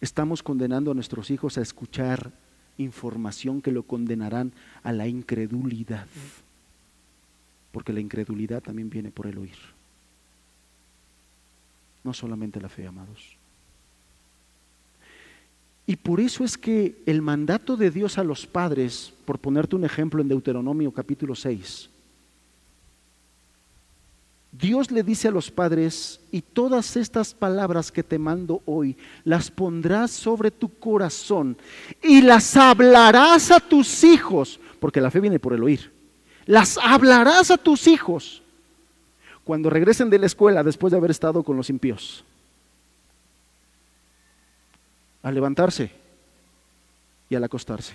estamos 0.00 0.42
condenando 0.42 0.90
a 0.90 0.94
nuestros 0.94 1.30
hijos 1.30 1.56
a 1.56 1.62
escuchar 1.62 2.32
información 2.76 3.62
que 3.62 3.72
lo 3.72 3.84
condenarán 3.84 4.52
a 4.82 4.92
la 4.92 5.06
incredulidad. 5.06 6.06
Porque 7.72 7.92
la 7.92 8.00
incredulidad 8.00 8.62
también 8.62 8.90
viene 8.90 9.10
por 9.10 9.26
el 9.26 9.38
oír. 9.38 9.56
No 12.02 12.12
solamente 12.12 12.60
la 12.60 12.68
fe, 12.68 12.86
amados. 12.86 13.39
Y 15.86 15.96
por 15.96 16.20
eso 16.20 16.44
es 16.44 16.56
que 16.56 17.02
el 17.06 17.22
mandato 17.22 17.76
de 17.76 17.90
Dios 17.90 18.18
a 18.18 18.24
los 18.24 18.46
padres, 18.46 19.12
por 19.24 19.38
ponerte 19.38 19.76
un 19.76 19.84
ejemplo 19.84 20.22
en 20.22 20.28
Deuteronomio 20.28 20.92
capítulo 20.92 21.34
6, 21.34 21.90
Dios 24.52 24.90
le 24.90 25.02
dice 25.02 25.28
a 25.28 25.30
los 25.30 25.50
padres, 25.50 26.20
y 26.32 26.42
todas 26.42 26.96
estas 26.96 27.34
palabras 27.34 27.92
que 27.92 28.02
te 28.02 28.18
mando 28.18 28.62
hoy, 28.66 28.96
las 29.24 29.50
pondrás 29.50 30.10
sobre 30.10 30.50
tu 30.50 30.68
corazón 30.68 31.56
y 32.02 32.20
las 32.20 32.56
hablarás 32.56 33.52
a 33.52 33.60
tus 33.60 34.02
hijos, 34.02 34.58
porque 34.80 35.00
la 35.00 35.10
fe 35.10 35.20
viene 35.20 35.38
por 35.38 35.52
el 35.52 35.62
oír, 35.62 35.92
las 36.46 36.78
hablarás 36.78 37.50
a 37.52 37.58
tus 37.58 37.86
hijos 37.86 38.42
cuando 39.44 39.70
regresen 39.70 40.10
de 40.10 40.18
la 40.18 40.26
escuela 40.26 40.64
después 40.64 40.90
de 40.90 40.98
haber 40.98 41.12
estado 41.12 41.42
con 41.42 41.56
los 41.56 41.70
impíos 41.70 42.24
al 45.22 45.34
levantarse 45.34 45.90
y 47.28 47.34
al 47.34 47.44
acostarse, 47.44 47.94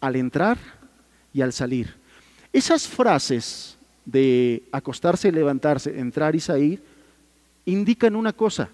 al 0.00 0.16
entrar 0.16 0.58
y 1.32 1.42
al 1.42 1.52
salir. 1.52 1.94
Esas 2.52 2.88
frases 2.88 3.76
de 4.04 4.62
acostarse 4.72 5.28
y 5.28 5.32
levantarse, 5.32 5.98
entrar 5.98 6.34
y 6.34 6.40
salir, 6.40 6.82
indican 7.66 8.16
una 8.16 8.32
cosa, 8.32 8.70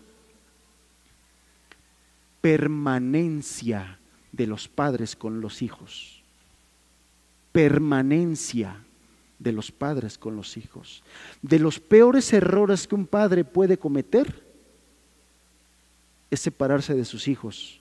permanencia 2.41 3.99
de 4.30 4.47
los 4.47 4.68
padres 4.68 5.16
con 5.16 5.41
los 5.41 5.62
hijos. 5.62 6.22
Permanencia 7.53 8.76
de 9.39 9.53
los 9.53 9.72
padres 9.72 10.18
con 10.18 10.37
los 10.37 10.57
hijos. 10.57 11.03
De 11.43 11.59
los 11.59 11.80
peores 11.80 12.32
errores 12.32 12.87
que 12.87 12.95
un 12.95 13.07
padre 13.07 13.45
puede 13.45 13.78
cometer 13.78 14.43
es 16.35 16.41
separarse 16.41 16.95
de 16.95 17.05
sus 17.05 17.28
hijos 17.28 17.80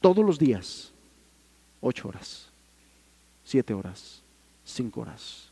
todos 0.00 0.24
los 0.24 0.38
días, 0.38 0.92
ocho 1.80 2.08
horas, 2.08 2.48
siete 3.44 3.72
horas, 3.72 4.22
cinco 4.64 5.02
horas. 5.02 5.48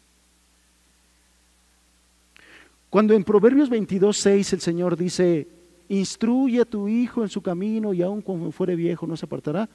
Cuando 2.90 3.14
en 3.14 3.22
Proverbios 3.22 3.68
22, 3.68 4.16
6 4.16 4.52
el 4.54 4.60
Señor 4.60 4.96
dice, 4.96 5.46
instruye 5.88 6.62
a 6.62 6.64
tu 6.64 6.88
hijo 6.88 7.22
en 7.22 7.28
su 7.28 7.40
camino 7.40 7.94
y 7.94 8.02
aun 8.02 8.20
cuando 8.20 8.50
fuere 8.50 8.74
viejo 8.74 9.06
no 9.06 9.16
se 9.16 9.26
apartará, 9.26 9.68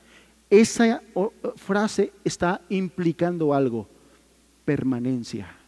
esa 0.49 1.01
frase 1.55 2.11
está 2.25 2.61
implicando 2.69 3.53
algo, 3.53 3.87
permanencia. 4.65 5.64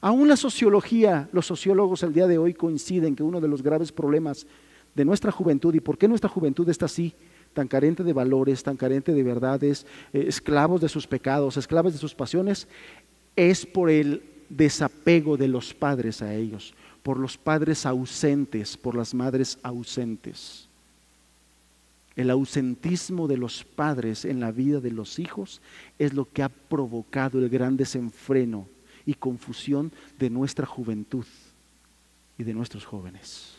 Aún 0.00 0.28
la 0.28 0.36
sociología, 0.36 1.28
los 1.32 1.46
sociólogos 1.46 2.02
el 2.02 2.12
día 2.12 2.26
de 2.26 2.38
hoy 2.38 2.54
coinciden 2.54 3.14
que 3.14 3.22
uno 3.22 3.40
de 3.40 3.48
los 3.48 3.62
graves 3.62 3.92
problemas 3.92 4.46
de 4.94 5.04
nuestra 5.04 5.32
juventud 5.32 5.74
y 5.74 5.80
por 5.80 5.98
qué 5.98 6.08
nuestra 6.08 6.30
juventud 6.30 6.68
está 6.68 6.86
así, 6.86 7.14
tan 7.54 7.68
carente 7.68 8.02
de 8.02 8.12
valores, 8.12 8.62
tan 8.62 8.76
carente 8.76 9.12
de 9.12 9.22
verdades, 9.22 9.86
eh, 10.12 10.24
esclavos 10.26 10.80
de 10.80 10.88
sus 10.88 11.06
pecados, 11.06 11.56
esclavos 11.56 11.92
de 11.92 11.98
sus 11.98 12.14
pasiones, 12.14 12.66
es 13.36 13.66
por 13.66 13.90
el 13.90 14.22
desapego 14.48 15.36
de 15.36 15.48
los 15.48 15.72
padres 15.72 16.22
a 16.22 16.34
ellos, 16.34 16.74
por 17.02 17.18
los 17.18 17.36
padres 17.38 17.86
ausentes, 17.86 18.76
por 18.76 18.94
las 18.94 19.14
madres 19.14 19.58
ausentes. 19.62 20.68
El 22.14 22.28
ausentismo 22.30 23.26
de 23.26 23.38
los 23.38 23.64
padres 23.64 24.26
en 24.26 24.40
la 24.40 24.52
vida 24.52 24.80
de 24.80 24.90
los 24.90 25.18
hijos 25.18 25.62
es 25.98 26.12
lo 26.12 26.30
que 26.30 26.42
ha 26.42 26.50
provocado 26.50 27.38
el 27.38 27.48
gran 27.48 27.78
desenfreno 27.78 28.66
y 29.06 29.14
confusión 29.14 29.92
de 30.18 30.30
nuestra 30.30 30.66
juventud 30.66 31.26
y 32.38 32.44
de 32.44 32.54
nuestros 32.54 32.84
jóvenes. 32.84 33.54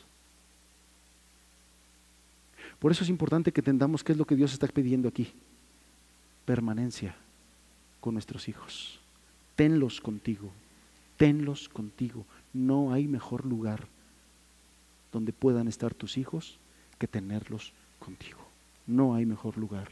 Por 2.79 2.91
eso 2.91 3.03
es 3.03 3.09
importante 3.09 3.51
que 3.51 3.61
entendamos 3.61 4.03
qué 4.03 4.11
es 4.11 4.17
lo 4.17 4.25
que 4.25 4.35
Dios 4.35 4.51
está 4.53 4.67
pidiendo 4.67 5.07
aquí. 5.07 5.31
Permanencia 6.45 7.15
con 8.01 8.13
nuestros 8.15 8.49
hijos. 8.49 8.99
Tenlos 9.55 10.01
contigo. 10.01 10.51
Tenlos 11.17 11.69
contigo. 11.69 12.25
No 12.51 12.91
hay 12.91 13.07
mejor 13.07 13.45
lugar 13.45 13.87
donde 15.13 15.31
puedan 15.31 15.67
estar 15.67 15.93
tus 15.93 16.17
hijos 16.17 16.57
que 16.97 17.07
tenerlos 17.07 17.71
contigo. 17.99 18.39
No 18.85 19.15
hay 19.15 19.25
mejor 19.25 19.57
lugar. 19.57 19.91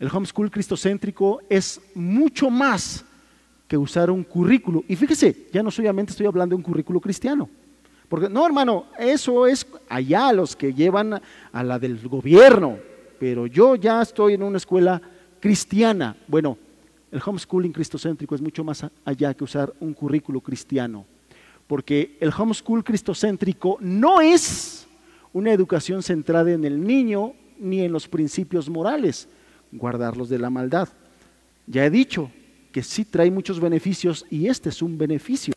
El 0.00 0.08
homeschool 0.10 0.50
cristocéntrico 0.50 1.42
es 1.50 1.78
mucho 1.94 2.48
más 2.48 3.04
que 3.68 3.76
usar 3.76 4.10
un 4.10 4.24
currículo. 4.24 4.82
Y 4.88 4.96
fíjese, 4.96 5.48
ya 5.52 5.62
no 5.62 5.70
solamente 5.70 6.12
estoy 6.12 6.26
hablando 6.26 6.54
de 6.54 6.56
un 6.56 6.62
currículo 6.62 7.00
cristiano. 7.00 7.50
Porque 8.08 8.30
no, 8.30 8.44
hermano, 8.44 8.86
eso 8.98 9.46
es 9.46 9.66
allá 9.90 10.32
los 10.32 10.56
que 10.56 10.72
llevan 10.72 11.20
a 11.52 11.62
la 11.62 11.78
del 11.78 12.08
gobierno. 12.08 12.78
Pero 13.18 13.46
yo 13.46 13.76
ya 13.76 14.00
estoy 14.00 14.34
en 14.34 14.42
una 14.42 14.56
escuela 14.56 15.00
cristiana. 15.38 16.16
Bueno, 16.26 16.56
el 17.12 17.20
homeschooling 17.24 17.72
cristocéntrico 17.72 18.34
es 18.34 18.40
mucho 18.40 18.64
más 18.64 18.86
allá 19.04 19.34
que 19.34 19.44
usar 19.44 19.72
un 19.80 19.92
currículo 19.92 20.40
cristiano. 20.40 21.04
Porque 21.66 22.16
el 22.20 22.32
homeschool 22.36 22.82
cristocéntrico 22.82 23.76
no 23.80 24.22
es 24.22 24.88
una 25.34 25.52
educación 25.52 26.02
centrada 26.02 26.50
en 26.50 26.64
el 26.64 26.82
niño 26.82 27.34
ni 27.58 27.82
en 27.82 27.92
los 27.92 28.08
principios 28.08 28.68
morales, 28.70 29.28
guardarlos 29.72 30.28
de 30.28 30.38
la 30.38 30.50
maldad. 30.50 30.88
Ya 31.66 31.84
he 31.84 31.90
dicho 31.90 32.30
que 32.72 32.82
sí 32.82 33.04
trae 33.04 33.30
muchos 33.30 33.60
beneficios 33.60 34.26
y 34.30 34.46
este 34.46 34.68
es 34.68 34.82
un 34.82 34.98
beneficio. 34.98 35.54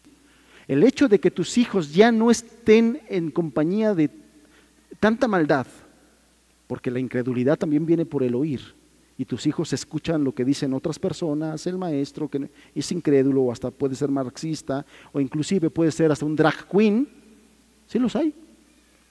El 0.68 0.84
hecho 0.84 1.08
de 1.08 1.20
que 1.20 1.32
tus 1.32 1.58
hijos 1.58 1.94
ya 1.94 2.12
no 2.12 2.32
estén 2.32 3.02
en 3.10 3.32
compañía 3.32 3.94
de 3.94 4.10
tanta 5.00 5.28
maldad, 5.28 5.68
porque 6.68 6.90
la 6.90 7.00
incredulidad 7.00 7.58
también 7.58 7.86
viene 7.86 8.06
por 8.06 8.24
el 8.24 8.36
oír, 8.36 8.74
y 9.18 9.26
tus 9.26 9.46
hijos 9.46 9.72
escuchan 9.74 10.24
lo 10.24 10.34
que 10.34 10.46
dicen 10.46 10.74
otras 10.74 10.98
personas, 10.98 11.68
el 11.68 11.78
maestro 11.78 12.28
que 12.28 12.50
es 12.74 12.92
incrédulo 12.92 13.44
o 13.44 13.52
hasta 13.52 13.70
puede 13.70 13.96
ser 13.96 14.10
marxista 14.10 14.86
o 15.12 15.20
inclusive 15.20 15.70
puede 15.70 15.92
ser 15.92 16.12
hasta 16.12 16.26
un 16.26 16.36
drag 16.36 16.68
queen, 16.68 17.08
sí 17.88 18.00
los 18.00 18.16
hay. 18.16 18.34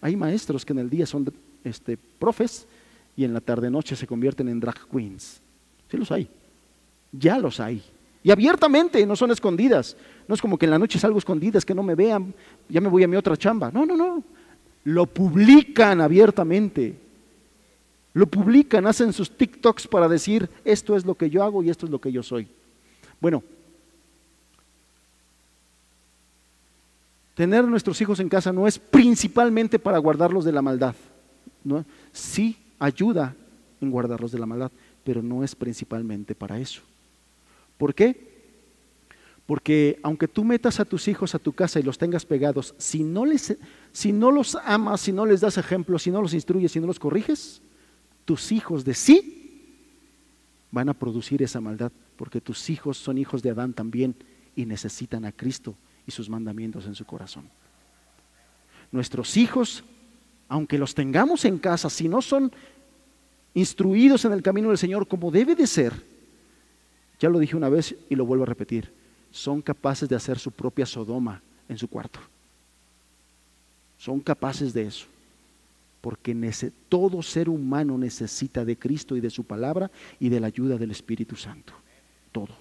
Hay 0.00 0.16
maestros 0.16 0.64
que 0.64 0.72
en 0.72 0.80
el 0.80 0.90
día 0.90 1.06
son 1.06 1.32
este, 1.62 1.96
profes 1.96 2.66
y 3.16 3.24
en 3.24 3.34
la 3.34 3.40
tarde-noche 3.40 3.96
se 3.96 4.06
convierten 4.06 4.48
en 4.48 4.60
drag 4.60 4.88
queens. 4.88 5.40
Sí 5.90 5.96
los 5.96 6.10
hay. 6.10 6.28
Ya 7.12 7.38
los 7.38 7.60
hay. 7.60 7.82
Y 8.22 8.30
abiertamente, 8.30 9.04
no 9.04 9.16
son 9.16 9.30
escondidas. 9.30 9.96
No 10.26 10.34
es 10.34 10.40
como 10.40 10.56
que 10.56 10.66
en 10.66 10.70
la 10.70 10.78
noche 10.78 10.98
salgo 10.98 11.18
escondidas, 11.18 11.64
que 11.64 11.74
no 11.74 11.82
me 11.82 11.94
vean, 11.94 12.34
ya 12.68 12.80
me 12.80 12.88
voy 12.88 13.02
a 13.02 13.08
mi 13.08 13.16
otra 13.16 13.36
chamba. 13.36 13.70
No, 13.70 13.84
no, 13.84 13.96
no. 13.96 14.22
Lo 14.84 15.06
publican 15.06 16.00
abiertamente. 16.00 16.96
Lo 18.14 18.26
publican, 18.26 18.86
hacen 18.86 19.12
sus 19.12 19.30
TikToks 19.30 19.88
para 19.88 20.08
decir, 20.08 20.48
esto 20.64 20.96
es 20.96 21.04
lo 21.04 21.14
que 21.14 21.30
yo 21.30 21.42
hago 21.42 21.62
y 21.62 21.70
esto 21.70 21.86
es 21.86 21.92
lo 21.92 22.00
que 22.00 22.12
yo 22.12 22.22
soy. 22.22 22.46
Bueno, 23.20 23.42
tener 27.34 27.64
nuestros 27.64 28.00
hijos 28.00 28.20
en 28.20 28.28
casa 28.28 28.52
no 28.52 28.66
es 28.66 28.78
principalmente 28.78 29.78
para 29.78 29.98
guardarlos 29.98 30.44
de 30.44 30.52
la 30.52 30.62
maldad. 30.62 30.94
¿no? 31.64 31.84
Sí 32.12 32.56
ayuda 32.84 33.36
en 33.80 33.90
guardarlos 33.90 34.32
de 34.32 34.38
la 34.38 34.46
maldad, 34.46 34.72
pero 35.04 35.22
no 35.22 35.44
es 35.44 35.54
principalmente 35.54 36.34
para 36.34 36.58
eso. 36.58 36.82
¿Por 37.78 37.94
qué? 37.94 38.32
Porque 39.46 39.98
aunque 40.02 40.28
tú 40.28 40.44
metas 40.44 40.80
a 40.80 40.84
tus 40.84 41.08
hijos 41.08 41.34
a 41.34 41.38
tu 41.38 41.52
casa 41.52 41.80
y 41.80 41.82
los 41.82 41.98
tengas 41.98 42.24
pegados, 42.24 42.74
si 42.78 43.02
no, 43.02 43.24
les, 43.24 43.56
si 43.92 44.12
no 44.12 44.30
los 44.30 44.56
amas, 44.64 45.00
si 45.00 45.12
no 45.12 45.26
les 45.26 45.40
das 45.40 45.58
ejemplo, 45.58 45.98
si 45.98 46.10
no 46.10 46.22
los 46.22 46.34
instruyes, 46.34 46.72
si 46.72 46.80
no 46.80 46.86
los 46.86 46.98
corriges, 46.98 47.60
tus 48.24 48.52
hijos 48.52 48.84
de 48.84 48.94
sí 48.94 49.38
van 50.70 50.88
a 50.88 50.94
producir 50.94 51.42
esa 51.42 51.60
maldad, 51.60 51.92
porque 52.16 52.40
tus 52.40 52.70
hijos 52.70 52.96
son 52.96 53.18
hijos 53.18 53.42
de 53.42 53.50
Adán 53.50 53.74
también 53.74 54.14
y 54.56 54.64
necesitan 54.64 55.24
a 55.24 55.32
Cristo 55.32 55.74
y 56.06 56.12
sus 56.12 56.28
mandamientos 56.28 56.86
en 56.86 56.94
su 56.94 57.04
corazón. 57.04 57.48
Nuestros 58.90 59.36
hijos, 59.36 59.84
aunque 60.52 60.76
los 60.76 60.94
tengamos 60.94 61.46
en 61.46 61.56
casa, 61.56 61.88
si 61.88 62.10
no 62.10 62.20
son 62.20 62.52
instruidos 63.54 64.26
en 64.26 64.32
el 64.32 64.42
camino 64.42 64.68
del 64.68 64.76
Señor 64.76 65.08
como 65.08 65.30
debe 65.30 65.54
de 65.54 65.66
ser, 65.66 65.94
ya 67.18 67.30
lo 67.30 67.38
dije 67.38 67.56
una 67.56 67.70
vez 67.70 67.96
y 68.10 68.16
lo 68.16 68.26
vuelvo 68.26 68.44
a 68.44 68.48
repetir, 68.48 68.92
son 69.30 69.62
capaces 69.62 70.10
de 70.10 70.14
hacer 70.14 70.38
su 70.38 70.50
propia 70.50 70.84
Sodoma 70.84 71.40
en 71.70 71.78
su 71.78 71.88
cuarto. 71.88 72.20
Son 73.96 74.20
capaces 74.20 74.74
de 74.74 74.82
eso 74.82 75.06
porque 76.02 76.36
todo 76.90 77.22
ser 77.22 77.48
humano 77.48 77.96
necesita 77.96 78.62
de 78.62 78.76
Cristo 78.76 79.16
y 79.16 79.20
de 79.20 79.30
su 79.30 79.44
palabra 79.44 79.90
y 80.20 80.28
de 80.28 80.38
la 80.38 80.48
ayuda 80.48 80.76
del 80.76 80.90
Espíritu 80.90 81.34
Santo. 81.34 81.72
Todo, 82.30 82.54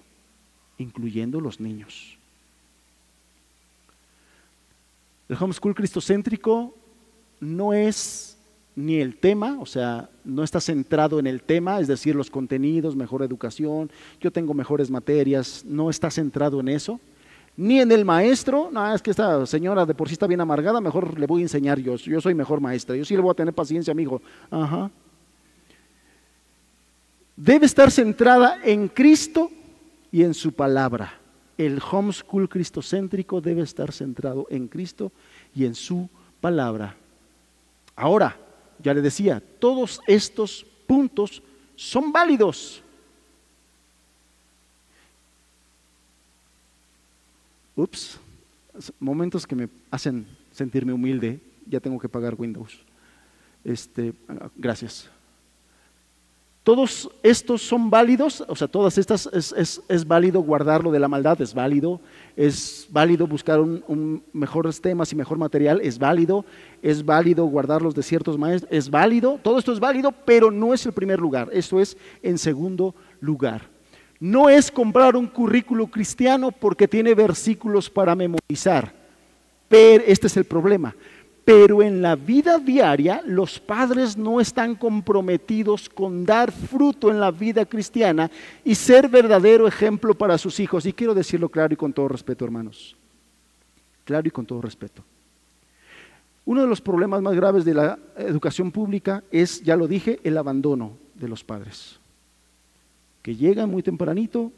incluyendo 0.78 1.42
los 1.42 1.60
niños. 1.60 2.16
El 5.28 5.36
homeschool 5.38 5.74
cristocéntrico 5.74 6.74
no 7.42 7.74
es 7.74 8.38
ni 8.74 9.00
el 9.00 9.16
tema, 9.16 9.58
o 9.60 9.66
sea, 9.66 10.08
no 10.24 10.42
está 10.42 10.60
centrado 10.60 11.18
en 11.18 11.26
el 11.26 11.42
tema, 11.42 11.78
es 11.78 11.88
decir, 11.88 12.14
los 12.14 12.30
contenidos, 12.30 12.96
mejor 12.96 13.22
educación, 13.22 13.90
yo 14.18 14.30
tengo 14.30 14.54
mejores 14.54 14.90
materias, 14.90 15.62
no 15.66 15.90
está 15.90 16.10
centrado 16.10 16.60
en 16.60 16.68
eso 16.68 16.98
ni 17.56 17.80
en 17.80 17.92
el 17.92 18.04
maestro, 18.04 18.70
no, 18.72 18.94
es 18.94 19.02
que 19.02 19.10
esta 19.10 19.44
señora 19.46 19.84
de 19.84 19.94
por 19.94 20.08
sí 20.08 20.14
está 20.14 20.26
bien 20.26 20.40
amargada, 20.40 20.80
mejor 20.80 21.18
le 21.18 21.26
voy 21.26 21.42
a 21.42 21.44
enseñar 21.44 21.78
yo, 21.78 21.96
yo 21.96 22.20
soy 22.20 22.34
mejor 22.34 22.60
maestra, 22.60 22.96
yo 22.96 23.04
sí 23.04 23.14
le 23.14 23.20
voy 23.20 23.32
a 23.32 23.34
tener 23.34 23.52
paciencia, 23.52 23.90
amigo. 23.90 24.22
Ajá. 24.50 24.90
Debe 27.36 27.66
estar 27.66 27.90
centrada 27.90 28.58
en 28.64 28.88
Cristo 28.88 29.50
y 30.10 30.22
en 30.22 30.32
su 30.32 30.52
palabra. 30.52 31.18
El 31.58 31.80
homeschool 31.90 32.48
cristocéntrico 32.48 33.40
debe 33.40 33.62
estar 33.62 33.92
centrado 33.92 34.46
en 34.48 34.68
Cristo 34.68 35.12
y 35.54 35.66
en 35.66 35.74
su 35.74 36.08
palabra. 36.40 36.96
Ahora, 37.94 38.36
ya 38.82 38.94
le 38.94 39.00
decía, 39.00 39.42
todos 39.58 40.00
estos 40.06 40.64
puntos 40.86 41.42
son 41.76 42.12
válidos. 42.12 42.82
ups, 47.76 48.18
momentos 49.00 49.46
que 49.46 49.54
me 49.54 49.68
hacen 49.90 50.26
sentirme 50.52 50.92
humilde, 50.92 51.40
ya 51.66 51.80
tengo 51.80 51.98
que 51.98 52.08
pagar 52.08 52.34
Windows. 52.36 52.78
Este, 53.64 54.12
gracias. 54.56 55.08
Todos 56.62 57.10
estos 57.24 57.60
son 57.60 57.90
válidos, 57.90 58.44
o 58.46 58.54
sea, 58.54 58.68
todas 58.68 58.96
estas 58.96 59.28
es, 59.32 60.06
válido 60.06 60.40
guardarlo 60.42 60.92
de 60.92 61.00
la 61.00 61.08
maldad, 61.08 61.40
es 61.40 61.52
válido, 61.52 62.00
es 62.36 62.86
válido 62.88 63.26
buscar 63.26 63.58
un, 63.58 64.22
mejores 64.32 64.80
temas 64.80 65.12
y 65.12 65.16
mejor 65.16 65.38
material, 65.38 65.80
es 65.82 65.98
válido, 65.98 66.44
es 66.80 67.04
válido 67.04 67.46
guardarlos 67.46 67.96
de 67.96 68.04
ciertos 68.04 68.38
maestros, 68.38 68.70
es 68.72 68.88
válido, 68.88 69.40
todo 69.42 69.58
esto 69.58 69.72
es 69.72 69.80
válido, 69.80 70.12
pero 70.24 70.52
no 70.52 70.72
es 70.72 70.86
el 70.86 70.92
primer 70.92 71.18
lugar, 71.18 71.48
esto 71.52 71.80
es 71.80 71.96
en 72.22 72.38
segundo 72.38 72.94
lugar. 73.20 73.62
No 74.20 74.48
es 74.48 74.70
comprar 74.70 75.16
un 75.16 75.26
currículo 75.26 75.88
cristiano 75.88 76.52
porque 76.52 76.86
tiene 76.86 77.12
versículos 77.12 77.90
para 77.90 78.14
memorizar, 78.14 78.94
pero 79.68 80.04
este 80.06 80.28
es 80.28 80.36
el 80.36 80.44
problema. 80.44 80.94
Pero 81.44 81.82
en 81.82 82.02
la 82.02 82.14
vida 82.14 82.58
diaria 82.58 83.20
los 83.26 83.58
padres 83.58 84.16
no 84.16 84.40
están 84.40 84.76
comprometidos 84.76 85.88
con 85.88 86.24
dar 86.24 86.52
fruto 86.52 87.10
en 87.10 87.18
la 87.18 87.32
vida 87.32 87.64
cristiana 87.66 88.30
y 88.64 88.76
ser 88.76 89.08
verdadero 89.08 89.66
ejemplo 89.66 90.14
para 90.14 90.38
sus 90.38 90.60
hijos. 90.60 90.86
Y 90.86 90.92
quiero 90.92 91.14
decirlo 91.14 91.48
claro 91.48 91.74
y 91.74 91.76
con 91.76 91.92
todo 91.92 92.06
respeto, 92.06 92.44
hermanos. 92.44 92.96
Claro 94.04 94.28
y 94.28 94.30
con 94.30 94.46
todo 94.46 94.62
respeto. 94.62 95.02
Uno 96.44 96.62
de 96.62 96.68
los 96.68 96.80
problemas 96.80 97.22
más 97.22 97.34
graves 97.34 97.64
de 97.64 97.74
la 97.74 97.98
educación 98.16 98.70
pública 98.70 99.24
es, 99.32 99.62
ya 99.62 99.76
lo 99.76 99.88
dije, 99.88 100.20
el 100.22 100.38
abandono 100.38 100.92
de 101.14 101.28
los 101.28 101.42
padres. 101.42 101.98
Que 103.20 103.34
llegan 103.34 103.70
muy 103.70 103.82
tempranito, 103.82 104.52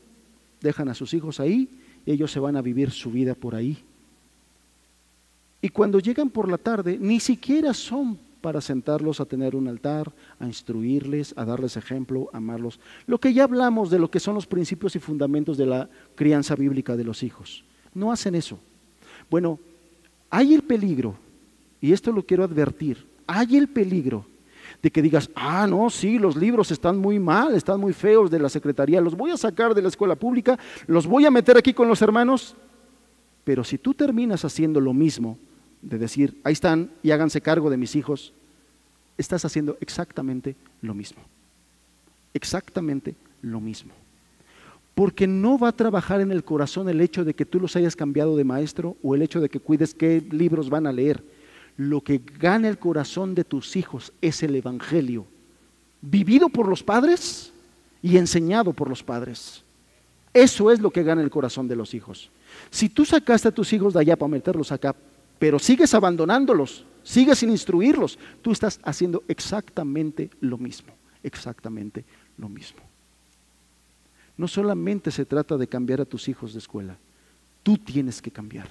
dejan 0.60 0.88
a 0.90 0.94
sus 0.94 1.14
hijos 1.14 1.40
ahí 1.40 1.68
y 2.04 2.12
ellos 2.12 2.30
se 2.30 2.40
van 2.40 2.56
a 2.56 2.62
vivir 2.62 2.90
su 2.90 3.10
vida 3.10 3.34
por 3.34 3.54
ahí 3.54 3.82
y 5.64 5.70
cuando 5.70 5.98
llegan 5.98 6.28
por 6.28 6.50
la 6.50 6.58
tarde, 6.58 6.98
ni 7.00 7.18
siquiera 7.20 7.72
son 7.72 8.18
para 8.42 8.60
sentarlos 8.60 9.18
a 9.18 9.24
tener 9.24 9.56
un 9.56 9.66
altar, 9.66 10.12
a 10.38 10.44
instruirles, 10.44 11.32
a 11.38 11.46
darles 11.46 11.78
ejemplo, 11.78 12.28
a 12.34 12.36
amarlos. 12.36 12.78
Lo 13.06 13.18
que 13.18 13.32
ya 13.32 13.44
hablamos 13.44 13.88
de 13.88 13.98
lo 13.98 14.10
que 14.10 14.20
son 14.20 14.34
los 14.34 14.46
principios 14.46 14.94
y 14.94 14.98
fundamentos 14.98 15.56
de 15.56 15.64
la 15.64 15.88
crianza 16.16 16.54
bíblica 16.54 16.96
de 16.96 17.04
los 17.04 17.22
hijos. 17.22 17.64
No 17.94 18.12
hacen 18.12 18.34
eso. 18.34 18.58
Bueno, 19.30 19.58
hay 20.28 20.52
el 20.52 20.60
peligro, 20.60 21.14
y 21.80 21.94
esto 21.94 22.12
lo 22.12 22.22
quiero 22.26 22.44
advertir, 22.44 23.02
hay 23.26 23.56
el 23.56 23.68
peligro 23.68 24.26
de 24.82 24.90
que 24.90 25.00
digas, 25.00 25.30
ah, 25.34 25.66
no, 25.66 25.88
sí, 25.88 26.18
los 26.18 26.36
libros 26.36 26.70
están 26.72 26.98
muy 26.98 27.18
mal, 27.18 27.54
están 27.54 27.80
muy 27.80 27.94
feos 27.94 28.30
de 28.30 28.38
la 28.38 28.50
secretaría, 28.50 29.00
los 29.00 29.16
voy 29.16 29.30
a 29.30 29.38
sacar 29.38 29.74
de 29.74 29.80
la 29.80 29.88
escuela 29.88 30.14
pública, 30.14 30.58
los 30.86 31.06
voy 31.06 31.24
a 31.24 31.30
meter 31.30 31.56
aquí 31.56 31.72
con 31.72 31.88
los 31.88 32.02
hermanos, 32.02 32.54
pero 33.44 33.62
si 33.62 33.78
tú 33.78 33.94
terminas 33.94 34.44
haciendo 34.44 34.78
lo 34.80 34.92
mismo, 34.92 35.38
de 35.84 35.98
decir, 35.98 36.40
ahí 36.44 36.52
están 36.52 36.90
y 37.02 37.10
háganse 37.10 37.40
cargo 37.40 37.70
de 37.70 37.76
mis 37.76 37.94
hijos, 37.94 38.32
estás 39.18 39.44
haciendo 39.44 39.76
exactamente 39.80 40.56
lo 40.80 40.94
mismo. 40.94 41.22
Exactamente 42.32 43.14
lo 43.42 43.60
mismo. 43.60 43.92
Porque 44.94 45.26
no 45.26 45.58
va 45.58 45.68
a 45.68 45.76
trabajar 45.76 46.20
en 46.20 46.32
el 46.32 46.44
corazón 46.44 46.88
el 46.88 47.00
hecho 47.00 47.24
de 47.24 47.34
que 47.34 47.44
tú 47.44 47.60
los 47.60 47.76
hayas 47.76 47.96
cambiado 47.96 48.36
de 48.36 48.44
maestro 48.44 48.96
o 49.02 49.14
el 49.14 49.22
hecho 49.22 49.40
de 49.40 49.48
que 49.48 49.60
cuides 49.60 49.94
qué 49.94 50.22
libros 50.30 50.70
van 50.70 50.86
a 50.86 50.92
leer. 50.92 51.22
Lo 51.76 52.00
que 52.00 52.20
gana 52.38 52.68
el 52.68 52.78
corazón 52.78 53.34
de 53.34 53.44
tus 53.44 53.76
hijos 53.76 54.12
es 54.20 54.42
el 54.42 54.54
Evangelio, 54.54 55.26
vivido 56.00 56.48
por 56.48 56.68
los 56.68 56.82
padres 56.82 57.52
y 58.02 58.16
enseñado 58.16 58.72
por 58.72 58.88
los 58.88 59.02
padres. 59.02 59.62
Eso 60.32 60.70
es 60.70 60.80
lo 60.80 60.90
que 60.90 61.02
gana 61.02 61.22
el 61.22 61.30
corazón 61.30 61.66
de 61.68 61.76
los 61.76 61.94
hijos. 61.94 62.30
Si 62.70 62.88
tú 62.88 63.04
sacaste 63.04 63.48
a 63.48 63.54
tus 63.54 63.72
hijos 63.72 63.94
de 63.94 64.00
allá 64.00 64.16
para 64.16 64.30
meterlos 64.30 64.70
acá, 64.70 64.94
pero 65.44 65.58
sigues 65.58 65.92
abandonándolos, 65.92 66.86
sigues 67.02 67.40
sin 67.40 67.50
instruirlos, 67.50 68.18
tú 68.40 68.50
estás 68.50 68.80
haciendo 68.82 69.22
exactamente 69.28 70.30
lo 70.40 70.56
mismo, 70.56 70.94
exactamente 71.22 72.02
lo 72.38 72.48
mismo. 72.48 72.80
No 74.38 74.48
solamente 74.48 75.10
se 75.10 75.26
trata 75.26 75.58
de 75.58 75.66
cambiar 75.66 76.00
a 76.00 76.06
tus 76.06 76.30
hijos 76.30 76.54
de 76.54 76.60
escuela, 76.60 76.96
tú 77.62 77.76
tienes 77.76 78.22
que 78.22 78.30
cambiar. 78.30 78.66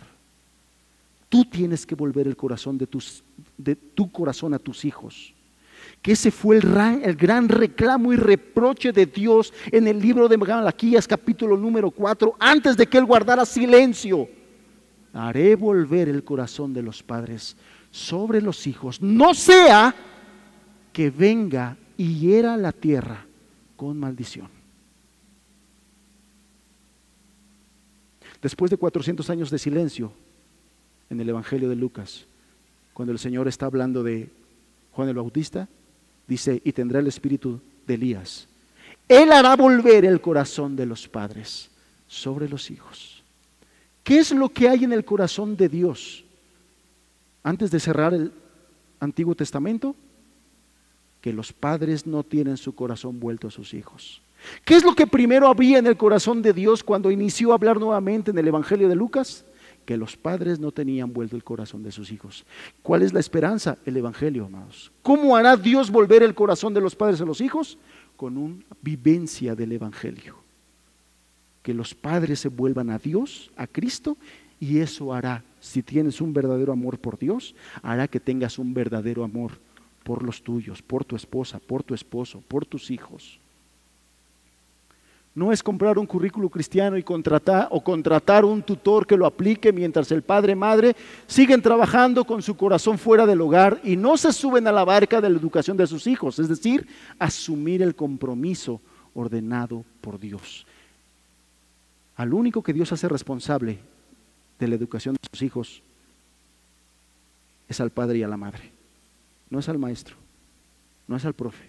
Tú 1.29 1.45
tienes 1.45 1.85
que 1.85 1.93
volver 1.93 2.25
el 2.25 2.35
corazón 2.35 2.79
de, 2.79 2.87
de 3.55 3.75
tu 3.75 4.11
corazón 4.11 4.55
a 4.55 4.57
tus 4.57 4.83
hijos. 4.83 5.31
Que 6.01 6.13
ese 6.13 6.31
fue 6.31 6.57
el, 6.57 6.75
el, 7.03 7.15
gran 7.15 7.49
reclamo 7.49 8.13
y 8.13 8.15
reproche 8.15 8.91
de 8.91 9.05
Dios 9.05 9.53
en 9.71 9.87
el 9.87 9.99
libro 9.99 10.27
de 10.27 10.37
Malaquías 10.37 11.07
capítulo 11.07 11.55
número 11.55 11.91
4, 11.91 12.35
antes 12.39 12.75
de 12.75 12.87
que 12.87 12.97
él 12.97 13.05
guardara 13.05 13.45
silencio 13.45 14.27
haré 15.13 15.55
volver 15.55 16.09
el 16.09 16.23
corazón 16.23 16.73
de 16.73 16.81
los 16.81 17.03
padres 17.03 17.55
sobre 17.91 18.41
los 18.41 18.65
hijos, 18.65 19.01
no 19.01 19.33
sea 19.33 19.95
que 20.91 21.11
venga 21.11 21.77
y 21.95 22.15
hiera 22.15 22.57
la 22.57 22.71
tierra 22.71 23.25
con 23.75 23.99
maldición. 23.99 24.49
Después 28.41 28.71
de 28.71 28.77
400 28.77 29.29
años 29.29 29.49
de 29.49 29.59
silencio 29.59 30.11
en 31.09 31.21
el 31.21 31.29
Evangelio 31.29 31.69
de 31.69 31.75
Lucas, 31.75 32.25
cuando 32.93 33.11
el 33.11 33.19
Señor 33.19 33.47
está 33.47 33.67
hablando 33.67 34.03
de 34.03 34.29
Juan 34.91 35.07
el 35.07 35.15
Bautista, 35.15 35.69
dice, 36.27 36.61
y 36.65 36.73
tendrá 36.73 36.99
el 36.99 37.07
espíritu 37.07 37.61
de 37.87 37.93
Elías. 37.93 38.47
Él 39.07 39.31
hará 39.31 39.55
volver 39.55 40.05
el 40.05 40.19
corazón 40.19 40.75
de 40.75 40.85
los 40.85 41.07
padres 41.07 41.69
sobre 42.07 42.49
los 42.49 42.69
hijos 42.71 43.12
¿Qué 44.03 44.19
es 44.19 44.31
lo 44.31 44.49
que 44.49 44.67
hay 44.67 44.83
en 44.83 44.91
el 44.91 45.05
corazón 45.05 45.55
de 45.55 45.69
Dios 45.69 46.25
antes 47.41 47.71
de 47.71 47.79
cerrar 47.79 48.13
el 48.13 48.31
Antiguo 48.99 49.33
Testamento? 49.33 49.95
Que 51.21 51.31
los 51.31 51.53
padres 51.53 52.05
no 52.05 52.23
tienen 52.23 52.57
su 52.57 52.75
corazón 52.75 53.19
vuelto 53.19 53.47
a 53.47 53.51
sus 53.51 53.73
hijos. 53.73 54.21
¿Qué 54.65 54.75
es 54.75 54.83
lo 54.83 54.93
que 54.93 55.07
primero 55.07 55.47
había 55.47 55.77
en 55.77 55.87
el 55.87 55.95
corazón 55.95 56.41
de 56.41 56.51
Dios 56.51 56.83
cuando 56.83 57.11
inició 57.11 57.51
a 57.51 57.55
hablar 57.55 57.79
nuevamente 57.79 58.31
en 58.31 58.37
el 58.37 58.47
Evangelio 58.49 58.89
de 58.89 58.95
Lucas? 58.95 59.45
Que 59.85 59.95
los 59.95 60.17
padres 60.17 60.59
no 60.59 60.73
tenían 60.73 61.13
vuelto 61.13 61.37
el 61.37 61.45
corazón 61.45 61.81
de 61.81 61.93
sus 61.93 62.11
hijos. 62.11 62.45
¿Cuál 62.81 63.03
es 63.03 63.13
la 63.13 63.21
esperanza? 63.21 63.77
El 63.85 63.95
Evangelio, 63.95 64.45
amados. 64.45 64.91
¿Cómo 65.01 65.37
hará 65.37 65.55
Dios 65.55 65.89
volver 65.89 66.23
el 66.23 66.35
corazón 66.35 66.73
de 66.73 66.81
los 66.81 66.95
padres 66.95 67.21
a 67.21 67.25
los 67.25 67.39
hijos? 67.39 67.77
Con 68.17 68.37
una 68.37 68.65
vivencia 68.81 69.55
del 69.55 69.71
Evangelio 69.71 70.42
que 71.63 71.73
los 71.73 71.95
padres 71.95 72.39
se 72.39 72.49
vuelvan 72.49 72.89
a 72.89 72.99
Dios, 72.99 73.49
a 73.55 73.65
Cristo, 73.65 74.17
y 74.59 74.79
eso 74.79 75.13
hará, 75.13 75.43
si 75.59 75.81
tienes 75.81 76.21
un 76.21 76.33
verdadero 76.33 76.71
amor 76.71 76.99
por 76.99 77.17
Dios, 77.17 77.55
hará 77.81 78.07
que 78.07 78.19
tengas 78.19 78.59
un 78.59 78.73
verdadero 78.73 79.23
amor 79.23 79.53
por 80.03 80.23
los 80.23 80.43
tuyos, 80.43 80.81
por 80.81 81.05
tu 81.05 81.15
esposa, 81.15 81.59
por 81.59 81.83
tu 81.83 81.93
esposo, 81.93 82.43
por 82.47 82.65
tus 82.65 82.91
hijos. 82.91 83.39
No 85.35 85.51
es 85.51 85.63
comprar 85.63 85.97
un 85.97 86.05
currículo 86.05 86.47
cristiano 86.47 86.95
y 86.95 87.01
contratar 87.01 87.67
o 87.71 87.83
contratar 87.83 88.45
un 88.45 88.61
tutor 88.61 89.07
que 89.07 89.17
lo 89.17 89.25
aplique 89.25 89.73
mientras 89.73 90.11
el 90.11 90.21
padre 90.21 90.55
madre 90.55 90.95
siguen 91.25 91.59
trabajando 91.59 92.23
con 92.23 92.43
su 92.43 92.55
corazón 92.55 92.99
fuera 92.99 93.25
del 93.25 93.41
hogar 93.41 93.81
y 93.83 93.95
no 93.95 94.15
se 94.15 94.31
suben 94.31 94.67
a 94.67 94.71
la 94.71 94.85
barca 94.85 95.19
de 95.21 95.31
la 95.31 95.39
educación 95.39 95.75
de 95.75 95.87
sus 95.87 96.05
hijos, 96.05 96.37
es 96.37 96.49
decir, 96.49 96.85
asumir 97.17 97.81
el 97.81 97.95
compromiso 97.95 98.79
ordenado 99.15 99.83
por 100.01 100.19
Dios. 100.19 100.67
Al 102.15 102.33
único 102.33 102.61
que 102.61 102.73
Dios 102.73 102.91
hace 102.91 103.07
responsable 103.07 103.79
de 104.59 104.67
la 104.67 104.75
educación 104.75 105.15
de 105.15 105.27
sus 105.31 105.41
hijos 105.41 105.81
es 107.67 107.79
al 107.79 107.89
padre 107.89 108.19
y 108.19 108.23
a 108.23 108.27
la 108.27 108.37
madre. 108.37 108.71
No 109.49 109.59
es 109.59 109.69
al 109.69 109.79
maestro, 109.79 110.15
no 111.07 111.15
es 111.15 111.25
al 111.25 111.33
profe, 111.33 111.65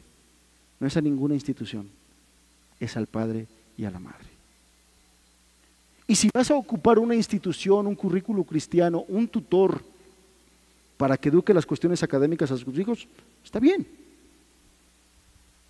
no 0.80 0.86
es 0.86 0.96
a 0.96 1.00
ninguna 1.00 1.34
institución, 1.34 1.88
es 2.78 2.96
al 2.96 3.06
padre 3.06 3.46
y 3.76 3.84
a 3.84 3.90
la 3.90 3.98
madre. 3.98 4.28
Y 6.06 6.14
si 6.14 6.28
vas 6.32 6.50
a 6.50 6.56
ocupar 6.56 6.98
una 6.98 7.14
institución, 7.14 7.86
un 7.86 7.94
currículo 7.94 8.44
cristiano, 8.44 9.04
un 9.08 9.28
tutor 9.28 9.82
para 10.98 11.16
que 11.16 11.30
eduque 11.30 11.54
las 11.54 11.66
cuestiones 11.66 12.02
académicas 12.02 12.50
a 12.50 12.58
sus 12.58 12.78
hijos, 12.78 13.08
está 13.42 13.58
bien. 13.58 13.86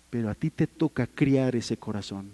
Pero 0.09 0.29
a 0.29 0.35
ti 0.35 0.49
te 0.49 0.67
toca 0.67 1.07
criar 1.07 1.55
ese 1.55 1.77
corazón 1.77 2.29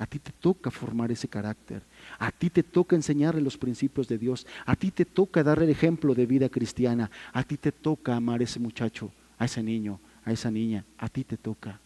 a 0.00 0.06
ti 0.06 0.18
te 0.18 0.32
toca 0.32 0.70
formar 0.70 1.12
ese 1.12 1.28
carácter. 1.28 1.82
A 2.18 2.32
ti 2.32 2.48
te 2.48 2.62
toca 2.62 2.96
enseñarle 2.96 3.42
los 3.42 3.58
principios 3.58 4.08
de 4.08 4.16
Dios. 4.16 4.46
A 4.64 4.74
ti 4.74 4.90
te 4.90 5.04
toca 5.04 5.42
darle 5.42 5.66
el 5.66 5.70
ejemplo 5.70 6.14
de 6.14 6.24
vida 6.24 6.48
cristiana. 6.48 7.10
A 7.34 7.42
ti 7.42 7.58
te 7.58 7.70
toca 7.70 8.16
amar 8.16 8.40
a 8.40 8.44
ese 8.44 8.58
muchacho, 8.58 9.10
a 9.38 9.44
ese 9.44 9.62
niño, 9.62 10.00
a 10.24 10.32
esa 10.32 10.50
niña. 10.50 10.86
A 10.96 11.10
ti 11.10 11.22
te 11.22 11.36
toca. 11.36 11.78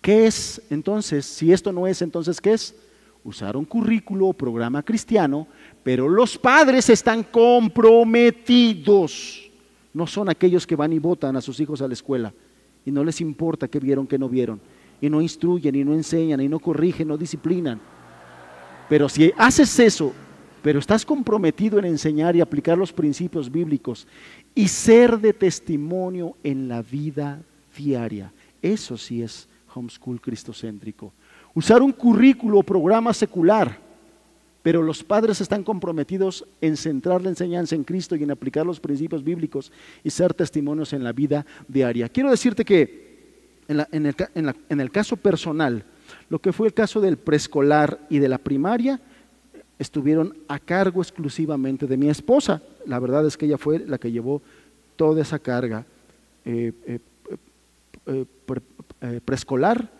¿Qué 0.00 0.28
es 0.28 0.62
entonces? 0.70 1.26
Si 1.26 1.52
esto 1.52 1.72
no 1.72 1.88
es, 1.88 2.02
entonces 2.02 2.40
¿qué 2.40 2.52
es? 2.52 2.76
Usar 3.24 3.56
un 3.56 3.64
currículo 3.64 4.28
o 4.28 4.32
programa 4.32 4.84
cristiano, 4.84 5.48
pero 5.82 6.08
los 6.08 6.38
padres 6.38 6.88
están 6.88 7.24
comprometidos. 7.24 9.50
No 9.92 10.06
son 10.06 10.28
aquellos 10.28 10.68
que 10.68 10.76
van 10.76 10.92
y 10.92 11.00
votan 11.00 11.34
a 11.34 11.40
sus 11.40 11.58
hijos 11.58 11.82
a 11.82 11.88
la 11.88 11.94
escuela 11.94 12.32
y 12.86 12.92
no 12.92 13.02
les 13.02 13.20
importa 13.20 13.66
qué 13.66 13.80
vieron, 13.80 14.06
qué 14.06 14.20
no 14.20 14.28
vieron 14.28 14.60
y 15.00 15.08
no 15.08 15.20
instruyen 15.20 15.74
y 15.74 15.84
no 15.84 15.94
enseñan 15.94 16.40
y 16.40 16.48
no 16.48 16.58
corrigen, 16.58 17.08
no 17.08 17.16
disciplinan. 17.16 17.80
Pero 18.88 19.08
si 19.08 19.32
haces 19.36 19.78
eso 19.78 20.12
pero 20.62 20.78
estás 20.78 21.04
comprometido 21.04 21.78
en 21.78 21.86
enseñar 21.86 22.36
y 22.36 22.40
aplicar 22.40 22.76
los 22.76 22.92
principios 22.92 23.50
bíblicos 23.50 24.06
y 24.54 24.68
ser 24.68 25.18
de 25.18 25.32
testimonio 25.32 26.36
en 26.42 26.68
la 26.68 26.82
vida 26.82 27.40
diaria. 27.76 28.32
Eso 28.60 28.96
sí 28.96 29.22
es 29.22 29.48
homeschool 29.74 30.20
cristocéntrico. 30.20 31.12
Usar 31.54 31.82
un 31.82 31.92
currículo 31.92 32.58
o 32.58 32.62
programa 32.62 33.14
secular, 33.14 33.78
pero 34.62 34.82
los 34.82 35.02
padres 35.02 35.40
están 35.40 35.64
comprometidos 35.64 36.44
en 36.60 36.76
centrar 36.76 37.22
la 37.22 37.30
enseñanza 37.30 37.74
en 37.74 37.84
Cristo 37.84 38.14
y 38.14 38.22
en 38.22 38.30
aplicar 38.30 38.66
los 38.66 38.78
principios 38.78 39.24
bíblicos 39.24 39.72
y 40.04 40.10
ser 40.10 40.34
testimonios 40.34 40.92
en 40.92 41.02
la 41.02 41.12
vida 41.12 41.46
diaria. 41.66 42.08
Quiero 42.10 42.30
decirte 42.30 42.64
que 42.64 43.09
en, 43.70 44.80
el, 44.80 44.90
caso 44.90 45.16
personal, 45.16 45.84
lo 46.28 46.40
que 46.40 46.52
fue 46.52 46.66
el 46.66 46.74
caso 46.74 47.00
del 47.00 47.16
preescolar 47.16 48.00
y 48.10 48.18
de 48.18 48.28
la 48.28 48.38
primaria, 48.38 49.00
estuvieron 49.78 50.36
a 50.48 50.58
cargo 50.58 51.00
exclusivamente 51.00 51.86
de 51.86 51.96
mi 51.96 52.10
esposa. 52.10 52.62
La 52.86 52.98
verdad 52.98 53.26
es 53.26 53.36
que 53.36 53.46
ella 53.46 53.58
fue 53.58 53.78
la 53.78 53.98
que 53.98 54.10
llevó 54.10 54.42
toda 54.96 55.22
esa 55.22 55.38
carga 55.38 55.86
eh, 56.44 56.72
eh, 56.86 58.24
eh, 59.00 59.20
preescolar 59.24 59.90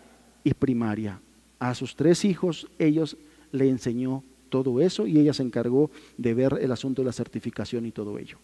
y 0.43 0.53
primaria. 0.53 1.19
A 1.59 1.73
sus 1.73 1.95
tres 1.95 2.25
hijos, 2.25 2.67
ellos 2.77 3.15
le 3.51 3.69
enseñó 3.69 4.23
todo 4.49 4.81
eso 4.81 5.07
y 5.07 5.17
ella 5.17 5.33
se 5.33 5.43
encargó 5.43 5.89
de 6.17 6.33
ver 6.33 6.59
el 6.61 6.71
asunto 6.71 7.01
de 7.01 7.05
la 7.05 7.13
certificación 7.13 7.85
y 7.85 7.91
todo 7.91 8.19
ello. 8.19 8.37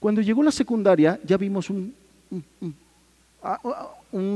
Cuando 0.00 0.22
llegó 0.22 0.42
la 0.42 0.50
secundaria, 0.50 1.20
ya 1.24 1.36
vimos 1.36 1.68
un, 1.70 1.94
un 2.30 2.74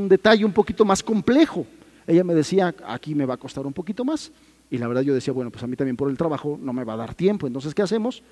detalle 0.08 0.44
un 0.44 0.52
poquito 0.52 0.84
más 0.84 1.02
complejo. 1.02 1.66
Ella 2.06 2.24
me 2.24 2.34
decía, 2.34 2.74
aquí 2.86 3.14
me 3.14 3.26
va 3.26 3.34
a 3.34 3.38
costar 3.38 3.66
un 3.66 3.72
poquito 3.72 4.04
más. 4.04 4.30
Y 4.70 4.78
la 4.78 4.88
verdad 4.88 5.02
yo 5.02 5.14
decía, 5.14 5.32
bueno, 5.32 5.50
pues 5.50 5.62
a 5.62 5.66
mí 5.66 5.76
también 5.76 5.96
por 5.96 6.10
el 6.10 6.16
trabajo 6.16 6.58
no 6.60 6.72
me 6.72 6.84
va 6.84 6.94
a 6.94 6.96
dar 6.96 7.14
tiempo. 7.14 7.46
Entonces, 7.46 7.74
¿qué 7.74 7.82
hacemos? 7.82 8.22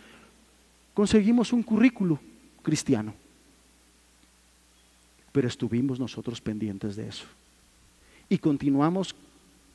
Conseguimos 0.94 1.52
un 1.52 1.62
currículo 1.62 2.18
cristiano. 2.62 3.14
Pero 5.32 5.48
estuvimos 5.48 5.98
nosotros 5.98 6.40
pendientes 6.40 6.96
de 6.96 7.08
eso. 7.08 7.24
Y 8.28 8.38
continuamos 8.38 9.14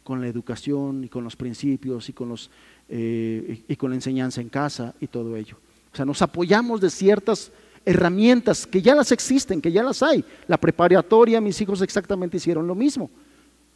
con 0.03 0.21
la 0.21 0.27
educación 0.27 1.03
y 1.03 1.09
con 1.09 1.23
los 1.23 1.35
principios 1.35 2.09
y 2.09 2.13
con, 2.13 2.29
los, 2.29 2.49
eh, 2.89 3.63
y 3.67 3.75
con 3.75 3.91
la 3.91 3.95
enseñanza 3.95 4.41
en 4.41 4.49
casa 4.49 4.95
y 4.99 5.07
todo 5.07 5.35
ello. 5.35 5.57
O 5.93 5.95
sea, 5.95 6.05
nos 6.05 6.21
apoyamos 6.21 6.81
de 6.81 6.89
ciertas 6.89 7.51
herramientas 7.85 8.67
que 8.67 8.81
ya 8.81 8.95
las 8.95 9.11
existen, 9.11 9.61
que 9.61 9.71
ya 9.71 9.83
las 9.83 10.03
hay. 10.03 10.23
La 10.47 10.57
preparatoria, 10.57 11.41
mis 11.41 11.59
hijos 11.61 11.81
exactamente 11.81 12.37
hicieron 12.37 12.67
lo 12.67 12.75
mismo. 12.75 13.09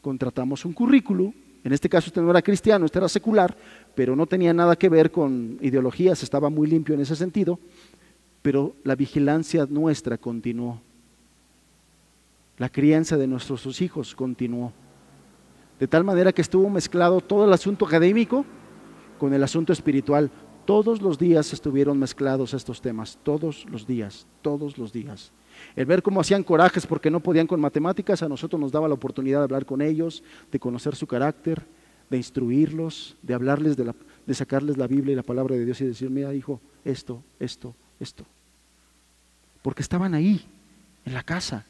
Contratamos 0.02 0.66
un 0.66 0.74
currículo, 0.74 1.34
en 1.64 1.74
este 1.74 1.90
caso 1.90 2.08
este 2.08 2.22
no 2.22 2.30
era 2.30 2.42
cristiano, 2.42 2.86
este 2.86 3.00
era 3.00 3.10
secular, 3.10 3.58
pero 3.96 4.16
no 4.16 4.28
tenía 4.28 4.54
nada 4.54 4.76
que 4.76 4.90
ver 4.90 5.12
con 5.12 5.58
ideologías, 5.62 6.22
estaba 6.22 6.50
muy 6.50 6.68
limpio 6.68 6.94
en 6.94 7.02
ese 7.02 7.16
sentido, 7.16 7.60
pero 8.42 8.76
la 8.84 8.96
vigilancia 8.96 9.66
nuestra 9.68 10.18
continuó. 10.18 10.80
La 12.58 12.70
crianza 12.70 13.18
de 13.18 13.28
nuestros 13.28 13.82
hijos 13.82 14.16
continuó. 14.16 14.72
De 15.80 15.88
tal 15.88 16.04
manera 16.04 16.32
que 16.32 16.42
estuvo 16.42 16.70
mezclado 16.70 17.20
todo 17.20 17.46
el 17.46 17.52
asunto 17.52 17.86
académico 17.86 18.46
con 19.18 19.34
el 19.34 19.44
asunto 19.44 19.74
espiritual. 19.74 20.30
Todos 20.66 21.02
los 21.02 21.20
días 21.20 21.54
estuvieron 21.54 22.00
mezclados 22.00 22.54
estos 22.56 22.82
temas, 22.82 23.20
todos 23.22 23.66
los 23.70 23.86
días, 23.86 24.26
todos 24.42 24.78
los 24.80 24.92
días. 24.92 25.32
El 25.76 25.86
ver 25.86 26.02
cómo 26.02 26.20
hacían 26.20 26.44
corajes 26.44 26.88
porque 26.88 27.12
no 27.12 27.20
podían 27.20 27.46
con 27.48 27.60
matemáticas, 27.60 28.24
a 28.24 28.30
nosotros 28.30 28.60
nos 28.60 28.72
daba 28.72 28.88
la 28.88 28.96
oportunidad 28.96 29.40
de 29.40 29.44
hablar 29.44 29.66
con 29.66 29.82
ellos, 29.82 30.24
de 30.52 30.60
conocer 30.60 30.96
su 30.96 31.06
carácter, 31.06 31.64
de 32.10 32.18
instruirlos, 32.18 33.16
de 33.22 33.36
hablarles, 33.36 33.78
de, 33.78 33.94
de 34.26 34.34
sacarles 34.34 34.78
la 34.78 34.88
Biblia 34.88 35.14
y 35.14 35.16
la 35.16 35.24
palabra 35.24 35.56
de 35.56 35.66
Dios 35.66 35.80
y 35.82 35.86
decir, 35.86 36.10
mira 36.10 36.34
hijo, 36.34 36.60
esto, 36.84 37.22
esto, 37.40 37.76
esto. 38.00 38.26
Porque 39.62 39.84
estaban 39.84 40.14
ahí, 40.16 40.46
en 41.06 41.14
la 41.14 41.24
casa. 41.24 41.66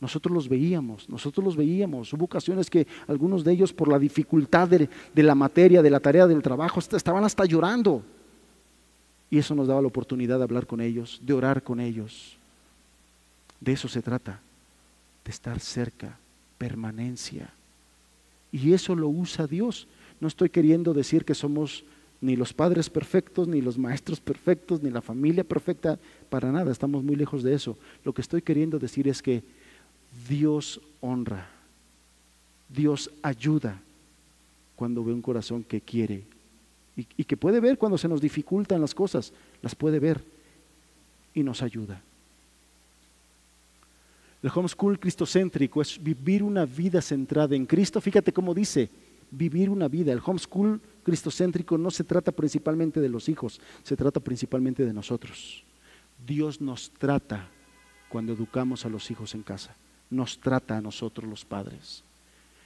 Nosotros 0.00 0.34
los 0.34 0.48
veíamos, 0.50 1.08
nosotros 1.08 1.42
los 1.42 1.56
veíamos. 1.56 2.12
Hubo 2.12 2.26
ocasiones 2.26 2.68
que 2.68 2.86
algunos 3.08 3.42
de 3.42 3.52
ellos 3.52 3.72
por 3.72 3.88
la 3.88 3.98
dificultad 3.98 4.68
de 4.68 4.88
la 5.22 5.34
materia, 5.34 5.80
de 5.80 5.90
la 5.90 6.00
tarea, 6.00 6.26
del 6.26 6.42
trabajo, 6.42 6.80
estaban 6.80 7.24
hasta 7.24 7.46
llorando. 7.46 8.02
Y 9.34 9.38
eso 9.38 9.56
nos 9.56 9.66
daba 9.66 9.80
la 9.80 9.88
oportunidad 9.88 10.38
de 10.38 10.44
hablar 10.44 10.64
con 10.64 10.80
ellos, 10.80 11.20
de 11.20 11.32
orar 11.32 11.64
con 11.64 11.80
ellos. 11.80 12.36
De 13.58 13.72
eso 13.72 13.88
se 13.88 14.00
trata, 14.00 14.40
de 15.24 15.30
estar 15.32 15.58
cerca, 15.58 16.16
permanencia. 16.56 17.50
Y 18.52 18.74
eso 18.74 18.94
lo 18.94 19.08
usa 19.08 19.48
Dios. 19.48 19.88
No 20.20 20.28
estoy 20.28 20.50
queriendo 20.50 20.94
decir 20.94 21.24
que 21.24 21.34
somos 21.34 21.82
ni 22.20 22.36
los 22.36 22.52
padres 22.52 22.88
perfectos, 22.88 23.48
ni 23.48 23.60
los 23.60 23.76
maestros 23.76 24.20
perfectos, 24.20 24.84
ni 24.84 24.90
la 24.90 25.02
familia 25.02 25.42
perfecta, 25.42 25.98
para 26.30 26.52
nada, 26.52 26.70
estamos 26.70 27.02
muy 27.02 27.16
lejos 27.16 27.42
de 27.42 27.54
eso. 27.54 27.76
Lo 28.04 28.12
que 28.12 28.22
estoy 28.22 28.40
queriendo 28.40 28.78
decir 28.78 29.08
es 29.08 29.20
que 29.20 29.42
Dios 30.28 30.80
honra, 31.00 31.48
Dios 32.68 33.10
ayuda 33.20 33.82
cuando 34.76 35.02
ve 35.02 35.12
un 35.12 35.22
corazón 35.22 35.64
que 35.64 35.80
quiere 35.80 36.22
y, 36.96 37.24
que 37.24 37.36
puede 37.36 37.60
ver 37.60 37.78
cuando 37.78 37.98
se 37.98 38.08
nos 38.08 38.20
dificultan 38.20 38.80
las 38.80 38.94
cosas, 38.94 39.32
las 39.62 39.74
puede 39.74 39.98
ver 39.98 40.22
y 41.34 41.42
nos 41.42 41.62
ayuda. 41.62 42.00
El 44.42 44.50
homeschool 44.54 45.00
cristocéntrico 45.00 45.80
es 45.80 46.02
vivir 46.02 46.42
una 46.42 46.66
vida 46.66 47.00
centrada 47.00 47.56
en 47.56 47.66
Cristo. 47.66 48.00
Fíjate 48.00 48.32
cómo 48.32 48.54
dice, 48.54 48.90
vivir 49.30 49.70
una 49.70 49.88
vida. 49.88 50.12
El 50.12 50.20
homeschool 50.24 50.80
cristocéntrico 51.02 51.78
no 51.78 51.90
se 51.90 52.04
trata 52.04 52.30
principalmente 52.30 53.00
de 53.00 53.08
los 53.08 53.28
hijos, 53.28 53.60
se 53.82 53.96
trata 53.96 54.20
principalmente 54.20 54.84
de 54.84 54.92
nosotros. 54.92 55.64
Dios 56.26 56.60
nos 56.60 56.90
trata 56.90 57.48
cuando 58.08 58.32
educamos 58.32 58.84
a 58.84 58.88
los 58.88 59.10
hijos 59.10 59.34
en 59.34 59.42
casa, 59.42 59.74
nos 60.10 60.38
trata 60.38 60.76
a 60.76 60.80
nosotros 60.80 61.28
los 61.28 61.44
padres. 61.44 62.04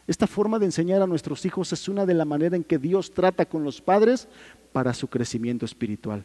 Esta 0.08 0.26
forma 0.26 0.58
de 0.58 0.64
enseñar 0.64 1.02
a 1.02 1.06
nuestros 1.06 1.44
hijos 1.44 1.70
es 1.74 1.86
una 1.86 2.06
de 2.06 2.14
las 2.14 2.26
maneras 2.26 2.54
en 2.54 2.64
que 2.64 2.78
Dios 2.78 3.12
trata 3.12 3.44
con 3.44 3.62
los 3.62 3.82
padres 3.82 4.26
para 4.72 4.94
su 4.94 5.06
crecimiento 5.06 5.66
espiritual. 5.66 6.24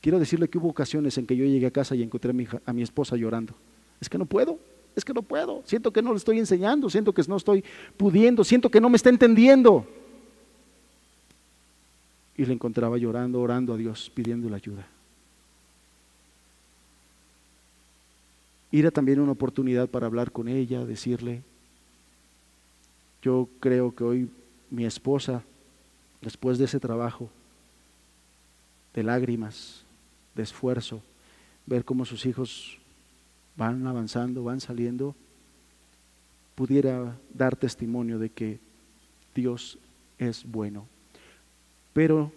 Quiero 0.00 0.18
decirle 0.18 0.48
que 0.48 0.56
hubo 0.56 0.70
ocasiones 0.70 1.18
en 1.18 1.26
que 1.26 1.36
yo 1.36 1.44
llegué 1.44 1.66
a 1.66 1.70
casa 1.70 1.94
y 1.94 2.02
encontré 2.02 2.30
a 2.64 2.72
mi, 2.72 2.82
esposa 2.82 3.14
llorando. 3.16 3.54
Es 4.00 4.08
que 4.08 4.16
no 4.16 4.24
puedo, 4.24 4.58
es 4.96 5.04
que 5.04 5.12
no 5.12 5.20
puedo. 5.20 5.62
Siento 5.66 5.92
que 5.92 6.00
no 6.00 6.12
le 6.12 6.16
estoy 6.16 6.38
enseñando, 6.38 6.88
siento 6.88 7.12
que 7.12 7.22
no 7.28 7.36
estoy 7.36 7.62
pudiendo, 7.98 8.42
siento 8.42 8.70
que 8.70 8.80
no 8.80 8.88
me 8.88 8.96
está 8.96 9.10
entendiendo. 9.10 9.86
Y 12.38 12.46
le 12.46 12.54
encontraba 12.54 12.96
llorando, 12.96 13.38
orando 13.38 13.74
a 13.74 13.76
Dios, 13.76 14.10
pidiéndole 14.14 14.56
ayuda. 14.56 14.86
Era 18.72 18.90
también 18.90 19.20
una 19.20 19.32
oportunidad 19.32 19.90
para 19.90 20.06
hablar 20.06 20.32
con 20.32 20.48
ella, 20.48 20.86
decirle, 20.86 21.42
yo 23.24 23.48
creo 23.58 23.94
que 23.94 24.04
hoy 24.04 24.30
mi 24.68 24.84
esposa, 24.84 25.42
después 26.20 26.58
de 26.58 26.66
ese 26.66 26.78
trabajo, 26.78 27.30
de 28.92 29.02
lágrimas, 29.02 29.82
de 30.34 30.42
esfuerzo, 30.42 31.00
ver 31.64 31.86
cómo 31.86 32.04
sus 32.04 32.26
hijos 32.26 32.78
van 33.56 33.86
avanzando, 33.86 34.44
van 34.44 34.60
saliendo, 34.60 35.14
pudiera 36.54 37.16
dar 37.32 37.56
testimonio 37.56 38.18
de 38.18 38.28
que 38.28 38.60
Dios 39.34 39.78
es 40.18 40.44
bueno. 40.44 40.86
Pero 41.94 42.30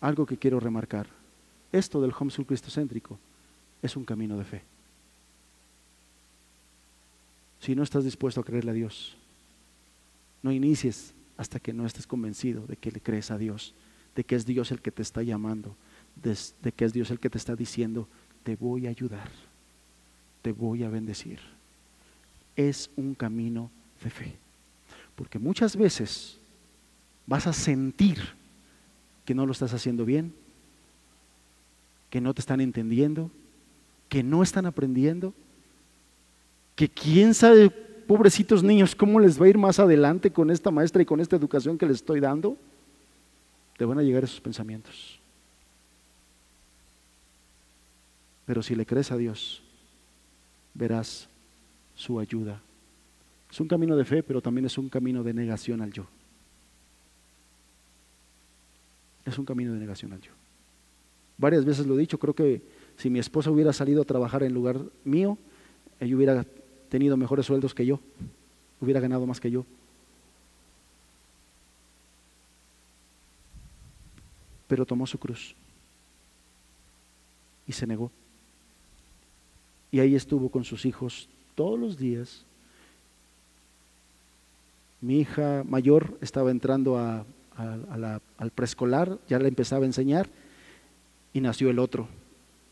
algo 0.00 0.24
que 0.24 0.38
quiero 0.38 0.60
remarcar, 0.60 1.08
esto 1.72 2.00
del 2.00 2.14
homeschool 2.18 2.46
cristocéntrico 2.46 3.18
es 3.82 3.96
un 3.96 4.04
camino 4.06 4.38
de 4.38 4.44
fe. 4.44 4.62
Si 7.60 7.74
no 7.74 7.82
estás 7.82 8.04
dispuesto 8.04 8.40
a 8.40 8.44
creerle 8.44 8.70
a 8.70 8.74
Dios, 8.74 9.18
no 10.42 10.52
inicies 10.52 11.14
hasta 11.36 11.60
que 11.60 11.72
no 11.72 11.86
estés 11.86 12.06
convencido 12.06 12.66
de 12.66 12.76
que 12.76 12.90
le 12.90 13.00
crees 13.00 13.30
a 13.30 13.38
Dios, 13.38 13.74
de 14.14 14.24
que 14.24 14.34
es 14.34 14.44
Dios 14.44 14.70
el 14.72 14.80
que 14.80 14.90
te 14.90 15.02
está 15.02 15.22
llamando, 15.22 15.76
de, 16.22 16.72
que 16.72 16.84
es 16.84 16.92
Dios 16.92 17.10
el 17.10 17.20
que 17.20 17.30
te 17.30 17.38
está 17.38 17.54
diciendo, 17.54 18.08
te 18.42 18.56
voy 18.56 18.86
a 18.86 18.90
ayudar, 18.90 19.30
te 20.42 20.52
voy 20.52 20.82
a 20.82 20.88
bendecir. 20.88 21.38
Es 22.56 22.90
un 22.96 23.14
camino 23.14 23.70
de 24.02 24.10
fe. 24.10 24.36
Porque 25.14 25.38
muchas 25.38 25.76
veces 25.76 26.38
vas 27.26 27.46
a 27.46 27.52
sentir 27.52 28.18
que 29.24 29.34
no 29.34 29.46
lo 29.46 29.52
estás 29.52 29.74
haciendo 29.74 30.04
bien, 30.04 30.32
que 32.10 32.20
no 32.20 32.34
te 32.34 32.40
están 32.40 32.60
entendiendo, 32.60 33.30
que 34.08 34.22
no 34.22 34.42
están 34.42 34.66
aprendiendo, 34.66 35.34
que 36.74 36.88
quién 36.88 37.34
sabe 37.34 37.70
pobrecitos 38.08 38.64
niños, 38.64 38.96
¿cómo 38.96 39.20
les 39.20 39.40
va 39.40 39.44
a 39.44 39.50
ir 39.50 39.58
más 39.58 39.78
adelante 39.78 40.32
con 40.32 40.50
esta 40.50 40.70
maestra 40.70 41.02
y 41.02 41.04
con 41.04 41.20
esta 41.20 41.36
educación 41.36 41.76
que 41.76 41.86
les 41.86 41.96
estoy 41.96 42.20
dando? 42.20 42.56
Te 43.76 43.84
van 43.84 43.98
a 43.98 44.02
llegar 44.02 44.24
esos 44.24 44.40
pensamientos. 44.40 45.20
Pero 48.46 48.62
si 48.62 48.74
le 48.74 48.86
crees 48.86 49.12
a 49.12 49.18
Dios, 49.18 49.62
verás 50.72 51.28
su 51.94 52.18
ayuda. 52.18 52.62
Es 53.50 53.60
un 53.60 53.68
camino 53.68 53.94
de 53.94 54.06
fe, 54.06 54.22
pero 54.22 54.40
también 54.40 54.64
es 54.64 54.78
un 54.78 54.88
camino 54.88 55.22
de 55.22 55.34
negación 55.34 55.82
al 55.82 55.92
yo. 55.92 56.06
Es 59.26 59.38
un 59.38 59.44
camino 59.44 59.74
de 59.74 59.80
negación 59.80 60.14
al 60.14 60.22
yo. 60.22 60.32
Varias 61.36 61.66
veces 61.66 61.86
lo 61.86 61.94
he 61.94 62.00
dicho, 62.00 62.18
creo 62.18 62.34
que 62.34 62.62
si 62.96 63.10
mi 63.10 63.18
esposa 63.18 63.50
hubiera 63.50 63.74
salido 63.74 64.00
a 64.00 64.06
trabajar 64.06 64.42
en 64.42 64.54
lugar 64.54 64.80
mío, 65.04 65.36
ella 66.00 66.16
hubiera 66.16 66.46
tenido 66.88 67.16
mejores 67.16 67.46
sueldos 67.46 67.74
que 67.74 67.86
yo, 67.86 68.00
hubiera 68.80 69.00
ganado 69.00 69.26
más 69.26 69.40
que 69.40 69.50
yo. 69.50 69.64
Pero 74.66 74.84
tomó 74.84 75.06
su 75.06 75.18
cruz 75.18 75.54
y 77.66 77.72
se 77.72 77.86
negó. 77.86 78.10
Y 79.90 80.00
ahí 80.00 80.14
estuvo 80.14 80.50
con 80.50 80.64
sus 80.64 80.84
hijos 80.84 81.28
todos 81.54 81.78
los 81.78 81.96
días. 81.96 82.44
Mi 85.00 85.20
hija 85.20 85.64
mayor 85.66 86.18
estaba 86.20 86.50
entrando 86.50 86.98
al 86.98 88.50
preescolar, 88.54 89.18
ya 89.28 89.38
le 89.38 89.48
empezaba 89.48 89.84
a 89.84 89.86
enseñar 89.86 90.28
y 91.32 91.40
nació 91.40 91.70
el 91.70 91.78
otro. 91.78 92.08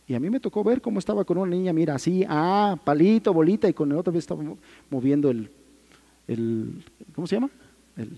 Y 0.08 0.14
a 0.14 0.20
mí 0.20 0.30
me 0.30 0.38
tocó 0.38 0.62
ver 0.62 0.80
cómo 0.80 1.00
estaba 1.00 1.24
con 1.24 1.38
una 1.38 1.50
niña, 1.50 1.72
mira, 1.72 1.96
así, 1.96 2.24
ah, 2.28 2.78
palito, 2.84 3.32
bolita, 3.32 3.68
y 3.68 3.72
con 3.72 3.90
el 3.90 3.98
otro 3.98 4.16
estaba 4.16 4.42
moviendo 4.88 5.30
el, 5.30 5.50
el 6.28 6.84
¿cómo 7.14 7.26
se 7.26 7.36
llama? 7.36 7.50
El, 7.96 8.10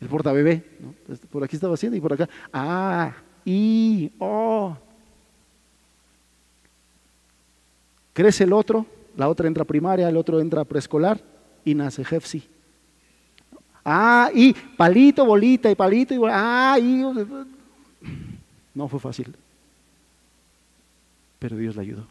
el 0.00 0.08
portabebé. 0.08 0.64
¿no? 0.80 0.94
Por 1.30 1.44
aquí 1.44 1.54
estaba 1.54 1.74
haciendo 1.74 1.96
y 1.96 2.00
por 2.00 2.12
acá, 2.12 2.28
ah, 2.52 3.12
y, 3.44 4.10
oh. 4.18 4.76
Crece 8.12 8.42
el 8.42 8.52
otro, 8.52 8.84
la 9.16 9.28
otra 9.28 9.46
entra 9.46 9.64
primaria, 9.64 10.08
el 10.08 10.16
otro 10.16 10.40
entra 10.40 10.64
preescolar 10.64 11.20
y 11.64 11.72
nace 11.74 12.04
Jefsi. 12.04 12.42
Ah, 13.84 14.28
y 14.34 14.52
palito, 14.52 15.24
bolita, 15.24 15.70
y 15.70 15.76
palito, 15.76 16.14
y 16.14 16.18
ah, 16.28 16.76
y. 16.80 17.04
No 18.74 18.88
fue 18.88 18.98
fácil 18.98 19.32
pero 21.40 21.56
Dios 21.56 21.74
le 21.74 21.82
ayudó. 21.82 22.06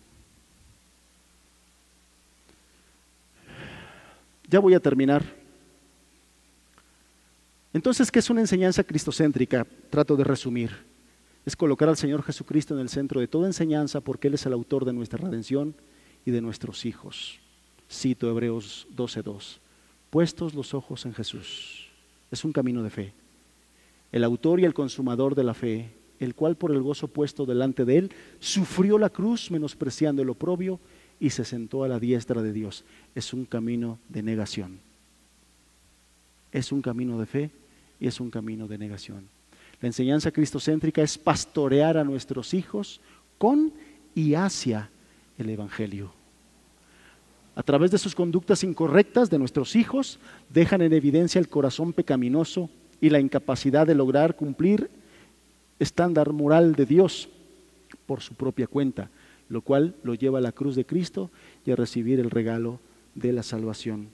Ya 4.49 4.59
voy 4.59 4.73
a 4.73 4.79
terminar. 4.79 5.23
Entonces, 7.71 8.11
¿qué 8.11 8.19
es 8.19 8.29
una 8.31 8.41
enseñanza 8.41 8.83
cristocéntrica? 8.83 9.65
Trato 9.91 10.17
de 10.17 10.23
resumir. 10.23 10.71
Es 11.45 11.55
colocar 11.55 11.87
al 11.87 11.97
Señor 11.97 12.23
Jesucristo 12.23 12.73
en 12.73 12.81
el 12.81 12.89
centro 12.89 13.21
de 13.21 13.27
toda 13.27 13.45
enseñanza 13.45 14.01
porque 14.01 14.27
Él 14.27 14.33
es 14.33 14.45
el 14.47 14.53
autor 14.53 14.85
de 14.85 14.93
nuestra 14.93 15.19
redención 15.19 15.75
y 16.25 16.31
de 16.31 16.41
nuestros 16.41 16.85
hijos. 16.85 17.39
Cito 17.89 18.27
Hebreos 18.27 18.87
12.2. 18.95 19.59
Puestos 20.09 20.55
los 20.55 20.73
ojos 20.73 21.05
en 21.05 21.13
Jesús. 21.13 21.87
Es 22.31 22.43
un 22.43 22.51
camino 22.51 22.81
de 22.81 22.89
fe. 22.89 23.13
El 24.11 24.23
autor 24.23 24.59
y 24.59 24.65
el 24.65 24.73
consumador 24.73 25.35
de 25.35 25.43
la 25.43 25.53
fe 25.53 25.91
el 26.19 26.35
cual 26.35 26.55
por 26.55 26.71
el 26.71 26.81
gozo 26.81 27.07
puesto 27.07 27.45
delante 27.45 27.85
de 27.85 27.97
él, 27.97 28.11
sufrió 28.39 28.97
la 28.97 29.09
cruz 29.09 29.51
menospreciando 29.51 30.21
el 30.21 30.29
oprobio 30.29 30.79
y 31.19 31.29
se 31.29 31.45
sentó 31.45 31.83
a 31.83 31.87
la 31.87 31.99
diestra 31.99 32.41
de 32.41 32.53
Dios. 32.53 32.83
Es 33.15 33.33
un 33.33 33.45
camino 33.45 33.99
de 34.09 34.23
negación. 34.23 34.79
Es 36.51 36.71
un 36.71 36.81
camino 36.81 37.19
de 37.19 37.25
fe 37.25 37.51
y 37.99 38.07
es 38.07 38.19
un 38.19 38.29
camino 38.29 38.67
de 38.67 38.77
negación. 38.77 39.27
La 39.81 39.87
enseñanza 39.87 40.31
cristocéntrica 40.31 41.01
es 41.01 41.17
pastorear 41.17 41.97
a 41.97 42.03
nuestros 42.03 42.53
hijos 42.53 42.99
con 43.37 43.71
y 44.15 44.33
hacia 44.33 44.89
el 45.37 45.49
Evangelio. 45.49 46.11
A 47.55 47.63
través 47.63 47.91
de 47.91 47.97
sus 47.97 48.15
conductas 48.15 48.63
incorrectas 48.63 49.29
de 49.29 49.39
nuestros 49.39 49.75
hijos, 49.75 50.19
dejan 50.49 50.81
en 50.81 50.93
evidencia 50.93 51.39
el 51.39 51.49
corazón 51.49 51.93
pecaminoso 51.93 52.69
y 53.01 53.09
la 53.09 53.19
incapacidad 53.19 53.87
de 53.87 53.95
lograr 53.95 54.35
cumplir 54.35 54.89
estándar 55.79 56.33
moral 56.33 56.75
de 56.75 56.85
Dios 56.85 57.29
por 58.05 58.21
su 58.21 58.35
propia 58.35 58.67
cuenta, 58.67 59.09
lo 59.47 59.61
cual 59.61 59.95
lo 60.03 60.13
lleva 60.13 60.39
a 60.39 60.41
la 60.41 60.51
cruz 60.51 60.75
de 60.75 60.85
Cristo 60.85 61.31
y 61.65 61.71
a 61.71 61.75
recibir 61.75 62.19
el 62.19 62.29
regalo 62.29 62.79
de 63.15 63.33
la 63.33 63.43
salvación. 63.43 64.09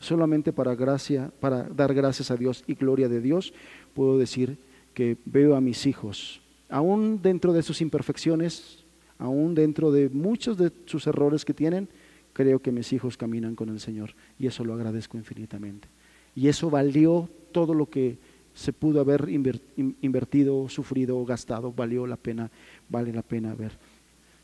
Solamente 0.00 0.52
para 0.52 0.74
gracia, 0.74 1.30
para 1.40 1.62
dar 1.64 1.94
gracias 1.94 2.30
a 2.30 2.36
Dios 2.36 2.64
y 2.66 2.74
gloria 2.74 3.08
de 3.08 3.20
Dios, 3.20 3.54
puedo 3.94 4.18
decir 4.18 4.58
que 4.92 5.16
veo 5.24 5.56
a 5.56 5.60
mis 5.60 5.86
hijos, 5.86 6.40
aún 6.68 7.20
dentro 7.22 7.52
de 7.52 7.62
sus 7.62 7.80
imperfecciones, 7.80 8.84
aún 9.18 9.54
dentro 9.54 9.92
de 9.92 10.08
muchos 10.08 10.58
de 10.58 10.72
sus 10.86 11.06
errores 11.06 11.44
que 11.44 11.54
tienen, 11.54 11.88
creo 12.32 12.60
que 12.60 12.72
mis 12.72 12.92
hijos 12.92 13.16
caminan 13.16 13.54
con 13.54 13.68
el 13.68 13.80
Señor 13.80 14.14
y 14.38 14.46
eso 14.46 14.64
lo 14.64 14.74
agradezco 14.74 15.16
infinitamente. 15.16 15.88
Y 16.34 16.48
eso 16.48 16.68
valió 16.68 17.28
todo 17.52 17.74
lo 17.74 17.88
que 17.88 18.18
se 18.54 18.72
pudo 18.72 19.00
haber 19.00 19.28
invertido, 19.28 20.68
sufrido, 20.68 21.24
gastado, 21.24 21.72
valió 21.72 22.06
la 22.06 22.16
pena, 22.16 22.50
vale 22.88 23.12
la 23.12 23.22
pena 23.22 23.54
ver. 23.54 23.72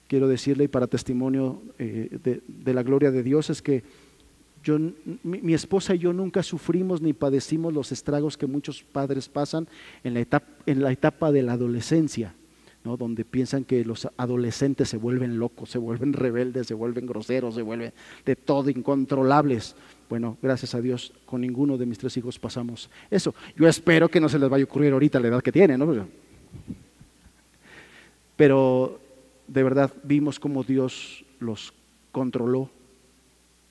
Quiero 0.08 0.26
decirle, 0.26 0.64
y 0.64 0.68
para 0.68 0.88
testimonio 0.88 1.62
eh, 1.78 2.40
de, 2.46 2.74
la 2.74 2.82
gloria 2.82 3.12
de 3.12 3.22
Dios, 3.22 3.48
es 3.48 3.62
que 3.62 3.84
yo, 4.64 4.76
mi, 5.22 5.54
esposa 5.54 5.94
y 5.94 5.98
yo 6.00 6.12
nunca 6.12 6.42
sufrimos 6.42 7.00
ni 7.00 7.12
padecimos 7.12 7.72
los 7.72 7.92
estragos 7.92 8.36
que 8.36 8.48
muchos 8.48 8.82
padres 8.82 9.28
pasan 9.28 9.68
en 10.02 10.14
la 10.14 10.20
etapa, 10.20 10.48
en 10.66 10.82
la 10.82 10.90
etapa 10.90 11.30
de 11.30 11.42
la 11.42 11.52
adolescencia, 11.52 12.34
¿no? 12.84 12.96
donde 12.96 13.24
piensan 13.24 13.64
que 13.64 13.84
los 13.84 14.08
adolescentes 14.16 14.88
se 14.88 14.96
vuelven 14.96 15.38
locos, 15.38 15.70
se 15.70 15.78
vuelven 15.78 16.12
rebeldes, 16.14 16.66
se 16.66 16.74
vuelven 16.74 17.06
groseros, 17.06 17.54
se 17.54 17.62
vuelven 17.62 17.92
de 18.26 18.34
todo 18.34 18.68
incontrolables. 18.68 19.76
Bueno, 20.10 20.36
gracias 20.42 20.74
a 20.74 20.80
Dios, 20.80 21.12
con 21.24 21.40
ninguno 21.40 21.78
de 21.78 21.86
mis 21.86 21.96
tres 21.96 22.16
hijos 22.16 22.36
pasamos 22.36 22.90
eso. 23.12 23.32
Yo 23.54 23.68
espero 23.68 24.08
que 24.08 24.18
no 24.18 24.28
se 24.28 24.40
les 24.40 24.48
vaya 24.50 24.64
a 24.64 24.66
ocurrir 24.66 24.92
ahorita 24.92 25.20
la 25.20 25.28
edad 25.28 25.40
que 25.40 25.52
tienen, 25.52 25.78
¿no? 25.78 26.08
Pero 28.34 29.00
de 29.46 29.62
verdad 29.62 29.92
vimos 30.02 30.40
cómo 30.40 30.64
Dios 30.64 31.24
los 31.38 31.72
controló 32.10 32.70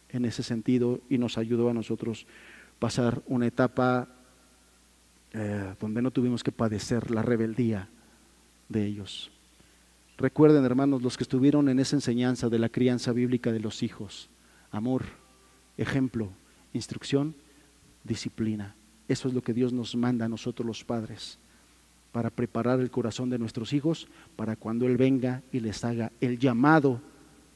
en 0.08 0.24
ese 0.24 0.42
sentido 0.42 1.02
y 1.10 1.18
nos 1.18 1.38
ayudó 1.38 1.70
a 1.70 1.74
nosotros 1.74 2.26
pasar 2.80 3.22
una 3.28 3.48
etapa 3.48 4.08
eh, 5.34 5.76
donde 5.78 6.02
no 6.02 6.12
tuvimos 6.12 6.42
que 6.42 6.54
padecer 6.54 7.12
la 7.12 7.22
rebeldía 7.22 7.90
de 8.70 8.86
ellos. 8.86 9.30
Recuerden, 10.18 10.64
hermanos, 10.64 11.02
los 11.02 11.18
que 11.18 11.26
estuvieron 11.26 11.68
en 11.68 11.82
esa 11.82 11.98
enseñanza 11.98 12.48
de 12.48 12.60
la 12.60 12.70
crianza 12.70 13.12
bíblica 13.12 13.52
de 13.52 13.60
los 13.60 13.84
hijos, 13.84 14.30
amor, 14.72 15.04
ejemplo, 15.80 16.30
instrucción, 16.74 17.34
disciplina. 18.04 18.76
Eso 19.08 19.28
es 19.28 19.34
lo 19.34 19.42
que 19.42 19.54
Dios 19.54 19.74
nos 19.74 19.96
manda 19.96 20.26
a 20.26 20.30
nosotros 20.30 20.66
los 20.66 20.84
padres, 20.84 21.40
para 22.12 22.30
preparar 22.30 22.80
el 22.80 22.92
corazón 22.92 23.30
de 23.30 23.40
nuestros 23.40 23.74
hijos 23.74 24.08
para 24.36 24.56
cuando 24.56 24.88
Él 24.88 24.98
venga 24.98 25.42
y 25.52 25.60
les 25.60 25.84
haga 25.86 26.12
el 26.22 26.40
llamado 26.40 27.02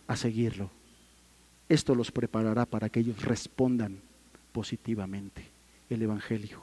a 0.08 0.16
seguirlo. 0.16 0.70
Esto 1.70 1.95
los 1.95 2.12
preparará 2.12 2.66
para 2.66 2.90
que 2.90 3.00
ellos 3.00 3.22
respondan 3.24 3.98
positivamente 4.52 5.44
el 5.90 6.02
Evangelio. 6.02 6.62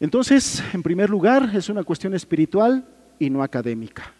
Entonces, 0.00 0.62
en 0.72 0.82
primer 0.82 1.08
lugar, 1.10 1.50
es 1.54 1.68
una 1.68 1.82
cuestión 1.82 2.14
espiritual 2.14 2.86
y 3.18 3.30
no 3.30 3.42
académica. 3.42 4.12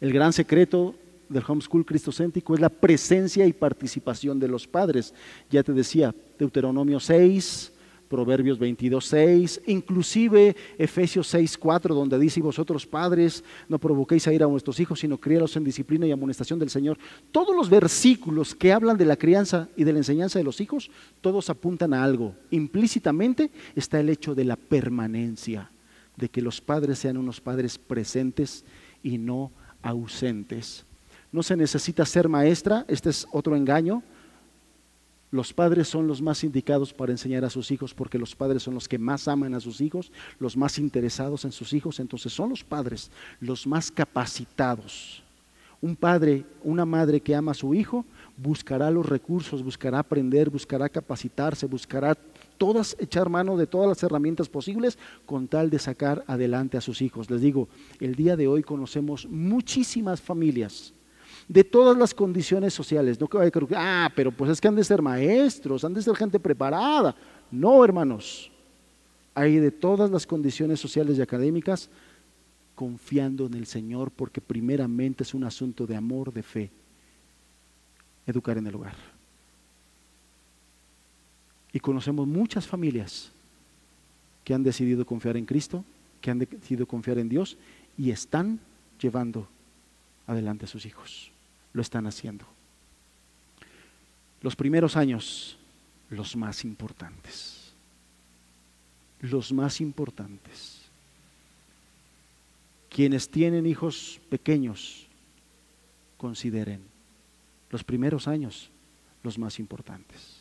El 0.00 0.12
gran 0.12 0.32
secreto 0.32 0.94
del 1.28 1.44
homeschool 1.46 1.84
cristocéntrico 1.84 2.54
es 2.54 2.60
la 2.60 2.68
presencia 2.68 3.46
y 3.46 3.52
participación 3.52 4.38
de 4.38 4.48
los 4.48 4.66
padres. 4.66 5.14
Ya 5.50 5.62
te 5.62 5.72
decía, 5.72 6.14
Deuteronomio 6.38 7.00
6, 7.00 7.72
Proverbios 8.06 8.58
22, 8.58 9.04
6, 9.04 9.62
inclusive 9.66 10.56
Efesios 10.78 11.26
6, 11.28 11.58
4, 11.58 11.94
donde 11.94 12.18
dice, 12.18 12.40
vosotros 12.40 12.86
padres, 12.86 13.42
no 13.68 13.78
provoquéis 13.78 14.26
a 14.26 14.32
ir 14.32 14.42
a 14.42 14.46
vuestros 14.46 14.78
hijos, 14.80 15.00
sino 15.00 15.18
criaros 15.18 15.56
en 15.56 15.64
disciplina 15.64 16.06
y 16.06 16.12
amonestación 16.12 16.58
del 16.58 16.70
Señor. 16.70 16.98
Todos 17.32 17.54
los 17.54 17.68
versículos 17.68 18.54
que 18.54 18.72
hablan 18.72 18.96
de 18.96 19.06
la 19.06 19.16
crianza 19.16 19.68
y 19.76 19.84
de 19.84 19.92
la 19.92 19.98
enseñanza 19.98 20.38
de 20.38 20.44
los 20.44 20.60
hijos, 20.60 20.90
todos 21.20 21.50
apuntan 21.50 21.92
a 21.94 22.04
algo. 22.04 22.34
Implícitamente 22.50 23.50
está 23.74 23.98
el 23.98 24.08
hecho 24.08 24.34
de 24.34 24.44
la 24.44 24.56
permanencia, 24.56 25.70
de 26.16 26.28
que 26.28 26.42
los 26.42 26.60
padres 26.60 26.98
sean 26.98 27.16
unos 27.16 27.40
padres 27.40 27.76
presentes 27.78 28.64
y 29.02 29.18
no 29.18 29.50
ausentes. 29.82 30.86
No 31.32 31.42
se 31.42 31.56
necesita 31.56 32.04
ser 32.06 32.28
maestra, 32.28 32.84
este 32.88 33.10
es 33.10 33.26
otro 33.32 33.56
engaño. 33.56 34.02
Los 35.30 35.52
padres 35.52 35.88
son 35.88 36.06
los 36.06 36.22
más 36.22 36.44
indicados 36.44 36.92
para 36.92 37.12
enseñar 37.12 37.44
a 37.44 37.50
sus 37.50 37.70
hijos 37.70 37.92
porque 37.92 38.18
los 38.18 38.36
padres 38.36 38.62
son 38.62 38.74
los 38.74 38.88
que 38.88 38.98
más 38.98 39.26
aman 39.26 39.54
a 39.54 39.60
sus 39.60 39.80
hijos, 39.80 40.12
los 40.38 40.56
más 40.56 40.78
interesados 40.78 41.44
en 41.44 41.52
sus 41.52 41.72
hijos, 41.72 41.98
entonces 41.98 42.32
son 42.32 42.50
los 42.50 42.62
padres 42.62 43.10
los 43.40 43.66
más 43.66 43.90
capacitados. 43.90 45.22
Un 45.82 45.94
padre, 45.94 46.44
una 46.62 46.86
madre 46.86 47.20
que 47.20 47.34
ama 47.34 47.50
a 47.50 47.54
su 47.54 47.74
hijo, 47.74 48.06
buscará 48.36 48.90
los 48.90 49.04
recursos, 49.04 49.62
buscará 49.62 49.98
aprender, 49.98 50.48
buscará 50.48 50.88
capacitarse, 50.88 51.66
buscará 51.66 52.16
todas 52.56 52.96
echar 52.98 53.28
mano 53.28 53.56
de 53.56 53.66
todas 53.66 53.88
las 53.88 54.02
herramientas 54.02 54.48
posibles 54.48 54.96
con 55.26 55.48
tal 55.48 55.68
de 55.68 55.78
sacar 55.78 56.24
adelante 56.26 56.78
a 56.78 56.80
sus 56.80 57.02
hijos. 57.02 57.30
Les 57.30 57.42
digo, 57.42 57.68
el 58.00 58.14
día 58.14 58.36
de 58.36 58.48
hoy 58.48 58.62
conocemos 58.62 59.26
muchísimas 59.28 60.20
familias 60.20 60.94
de 61.48 61.64
todas 61.64 61.96
las 61.96 62.12
condiciones 62.14 62.74
sociales. 62.74 63.20
No 63.20 63.28
que 63.28 63.38
vaya 63.38 63.50
a 63.76 64.04
ah, 64.06 64.12
pero 64.14 64.32
pues 64.32 64.50
es 64.50 64.60
que 64.60 64.68
han 64.68 64.74
de 64.74 64.84
ser 64.84 65.02
maestros, 65.02 65.84
han 65.84 65.94
de 65.94 66.02
ser 66.02 66.16
gente 66.16 66.40
preparada. 66.40 67.14
No, 67.50 67.84
hermanos, 67.84 68.50
hay 69.34 69.56
de 69.56 69.70
todas 69.70 70.10
las 70.10 70.26
condiciones 70.26 70.80
sociales 70.80 71.18
y 71.18 71.22
académicas, 71.22 71.88
confiando 72.74 73.46
en 73.46 73.54
el 73.54 73.66
Señor, 73.66 74.10
porque 74.10 74.40
primeramente 74.40 75.22
es 75.22 75.34
un 75.34 75.44
asunto 75.44 75.86
de 75.86 75.96
amor, 75.96 76.32
de 76.32 76.42
fe, 76.42 76.70
educar 78.26 78.58
en 78.58 78.66
el 78.66 78.74
hogar. 78.74 78.96
Y 81.72 81.80
conocemos 81.80 82.26
muchas 82.26 82.66
familias 82.66 83.30
que 84.44 84.54
han 84.54 84.62
decidido 84.62 85.04
confiar 85.04 85.36
en 85.36 85.44
Cristo, 85.44 85.84
que 86.20 86.30
han 86.30 86.38
decidido 86.38 86.86
confiar 86.86 87.18
en 87.18 87.28
Dios 87.28 87.56
y 87.98 88.10
están 88.10 88.58
llevando 89.00 89.46
adelante 90.26 90.64
a 90.64 90.68
sus 90.68 90.86
hijos. 90.86 91.30
Lo 91.76 91.82
están 91.82 92.06
haciendo. 92.06 92.46
Los 94.40 94.56
primeros 94.56 94.96
años, 94.96 95.58
los 96.08 96.34
más 96.34 96.64
importantes. 96.64 97.70
Los 99.20 99.52
más 99.52 99.82
importantes. 99.82 100.80
Quienes 102.88 103.28
tienen 103.28 103.66
hijos 103.66 104.18
pequeños, 104.30 105.06
consideren 106.16 106.80
los 107.70 107.84
primeros 107.84 108.26
años 108.26 108.70
los 109.22 109.38
más 109.38 109.58
importantes. 109.58 110.40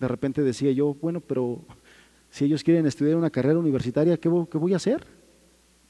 De 0.00 0.08
repente 0.08 0.42
decía 0.42 0.72
yo, 0.72 0.96
bueno, 1.00 1.20
pero 1.20 1.60
si 2.28 2.46
ellos 2.46 2.64
quieren 2.64 2.86
estudiar 2.86 3.14
una 3.14 3.30
carrera 3.30 3.60
universitaria, 3.60 4.16
¿qué 4.16 4.28
voy, 4.28 4.72
a 4.72 4.78
hacer? 4.78 5.06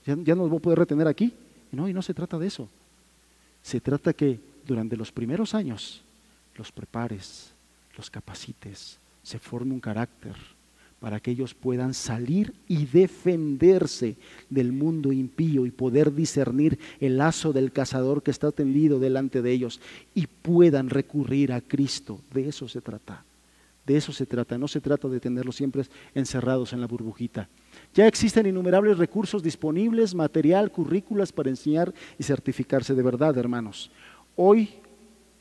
Ya, 0.05 0.16
no 0.16 0.43
los 0.43 0.51
voy 0.51 0.59
a 0.59 0.62
poder 0.62 0.81
retener 0.81 1.09
aquí. 1.09 1.32
no, 1.73 1.89
y 1.89 1.95
no 1.95 2.03
se 2.03 2.12
trata 2.12 2.39
de 2.39 2.49
eso. 2.49 2.69
Se 3.65 3.81
trata 3.81 4.12
que 4.12 4.39
durante 4.66 4.95
los 4.95 5.11
primeros 5.11 5.55
años 5.55 6.03
los 6.55 6.70
prepares, 6.70 7.51
los 7.97 8.11
capacites, 8.11 8.99
se 9.23 9.39
forme 9.39 9.73
un 9.73 9.81
carácter 9.81 10.35
para 11.01 11.19
que 11.19 11.31
ellos 11.31 11.55
puedan 11.55 11.95
salir 11.95 12.55
y 12.69 12.85
defenderse 12.85 14.16
del 14.51 14.73
mundo 14.73 15.12
impío 15.12 15.65
y 15.65 15.70
poder 15.70 16.15
discernir 16.15 16.78
el 17.01 17.16
lazo 17.16 17.55
del 17.55 17.73
cazador 17.73 18.23
que 18.23 18.31
está 18.31 18.53
tendido 18.53 18.99
delante 19.01 19.41
de 19.41 19.53
ellos 19.53 19.81
y 20.15 20.27
puedan 20.27 20.91
recurrir 20.91 21.51
a 21.51 21.62
Cristo. 21.62 22.20
De 22.35 22.49
eso 22.49 22.69
se 22.69 22.82
trata. 22.82 23.24
De 23.86 23.97
eso 23.97 24.12
se 24.12 24.27
trata, 24.27 24.59
no 24.59 24.69
se 24.69 24.82
trata 24.82 25.09
de 25.09 25.20
tenerlos 25.20 25.57
siempre 25.57 25.85
encerrados 26.15 26.74
en 26.74 26.82
la 26.82 26.86
burbujita. 26.86 27.49
Ya 27.94 28.06
existen 28.06 28.46
innumerables 28.46 28.98
recursos 28.98 29.42
disponibles, 29.42 30.14
material, 30.14 30.70
currículas 30.70 31.32
para 31.32 31.51
enseñar 31.51 31.94
y 32.18 32.22
certificarse 32.22 32.94
de 32.94 33.02
verdad, 33.02 33.36
hermanos. 33.38 33.90
Hoy, 34.36 34.70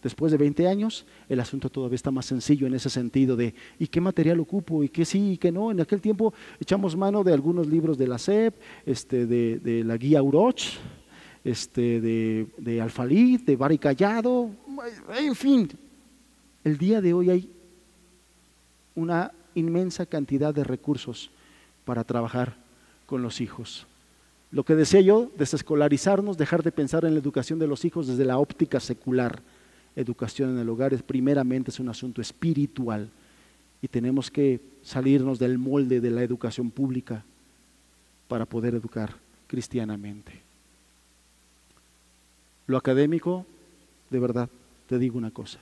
después 0.03 0.31
de 0.31 0.37
20 0.37 0.67
años, 0.67 1.05
el 1.29 1.39
asunto 1.39 1.69
todavía 1.69 1.95
está 1.95 2.11
más 2.11 2.27
sencillo 2.27 2.67
en 2.67 2.75
ese 2.75 2.89
sentido 2.89 3.35
de 3.35 3.55
¿y 3.79 3.87
qué 3.87 3.99
material 3.99 4.39
ocupo? 4.39 4.83
¿y 4.83 4.89
qué 4.89 5.03
sí 5.03 5.31
y 5.31 5.37
qué 5.37 5.51
no? 5.51 5.71
En 5.71 5.81
aquel 5.81 5.99
tiempo 5.99 6.33
echamos 6.59 6.95
mano 6.95 7.23
de 7.23 7.33
algunos 7.33 7.67
libros 7.67 7.97
de 7.97 8.07
la 8.07 8.19
SEP, 8.19 8.53
este, 8.85 9.25
de, 9.25 9.83
la 9.83 9.97
guía 9.97 10.21
Uroch, 10.21 10.61
este, 11.43 11.99
de, 12.01 12.47
de 12.57 12.81
Alfalí, 12.81 13.37
de 13.37 13.55
Bari 13.55 13.79
Callado, 13.79 14.51
en 15.17 15.35
fin. 15.35 15.69
El 16.63 16.77
día 16.77 17.01
de 17.01 17.13
hoy 17.13 17.29
hay 17.29 17.49
una 18.95 19.31
inmensa 19.55 20.05
cantidad 20.05 20.53
de 20.53 20.63
recursos 20.63 21.31
para 21.85 22.03
trabajar 22.03 22.55
con 23.05 23.21
los 23.21 23.41
hijos. 23.41 23.85
Lo 24.51 24.63
que 24.63 24.75
decía 24.75 25.01
yo, 25.01 25.31
desescolarizarnos, 25.37 26.37
dejar 26.37 26.63
de 26.63 26.71
pensar 26.71 27.05
en 27.05 27.13
la 27.13 27.19
educación 27.19 27.59
de 27.59 27.67
los 27.67 27.85
hijos 27.85 28.07
desde 28.07 28.25
la 28.25 28.37
óptica 28.37 28.79
secular. 28.79 29.41
Educación 29.95 30.51
en 30.51 30.59
el 30.59 30.69
hogar 30.69 30.93
es 30.93 31.01
primeramente 31.01 31.71
es 31.71 31.79
un 31.79 31.89
asunto 31.89 32.21
espiritual 32.21 33.09
y 33.81 33.87
tenemos 33.87 34.31
que 34.31 34.61
salirnos 34.81 35.39
del 35.39 35.57
molde 35.57 36.01
de 36.01 36.11
la 36.11 36.23
educación 36.23 36.71
pública 36.71 37.23
para 38.27 38.45
poder 38.45 38.75
educar 38.75 39.15
cristianamente. 39.47 40.41
Lo 42.65 42.77
académico, 42.77 43.45
de 44.09 44.19
verdad, 44.19 44.49
te 44.87 44.97
digo 44.97 45.17
una 45.17 45.31
cosa, 45.31 45.59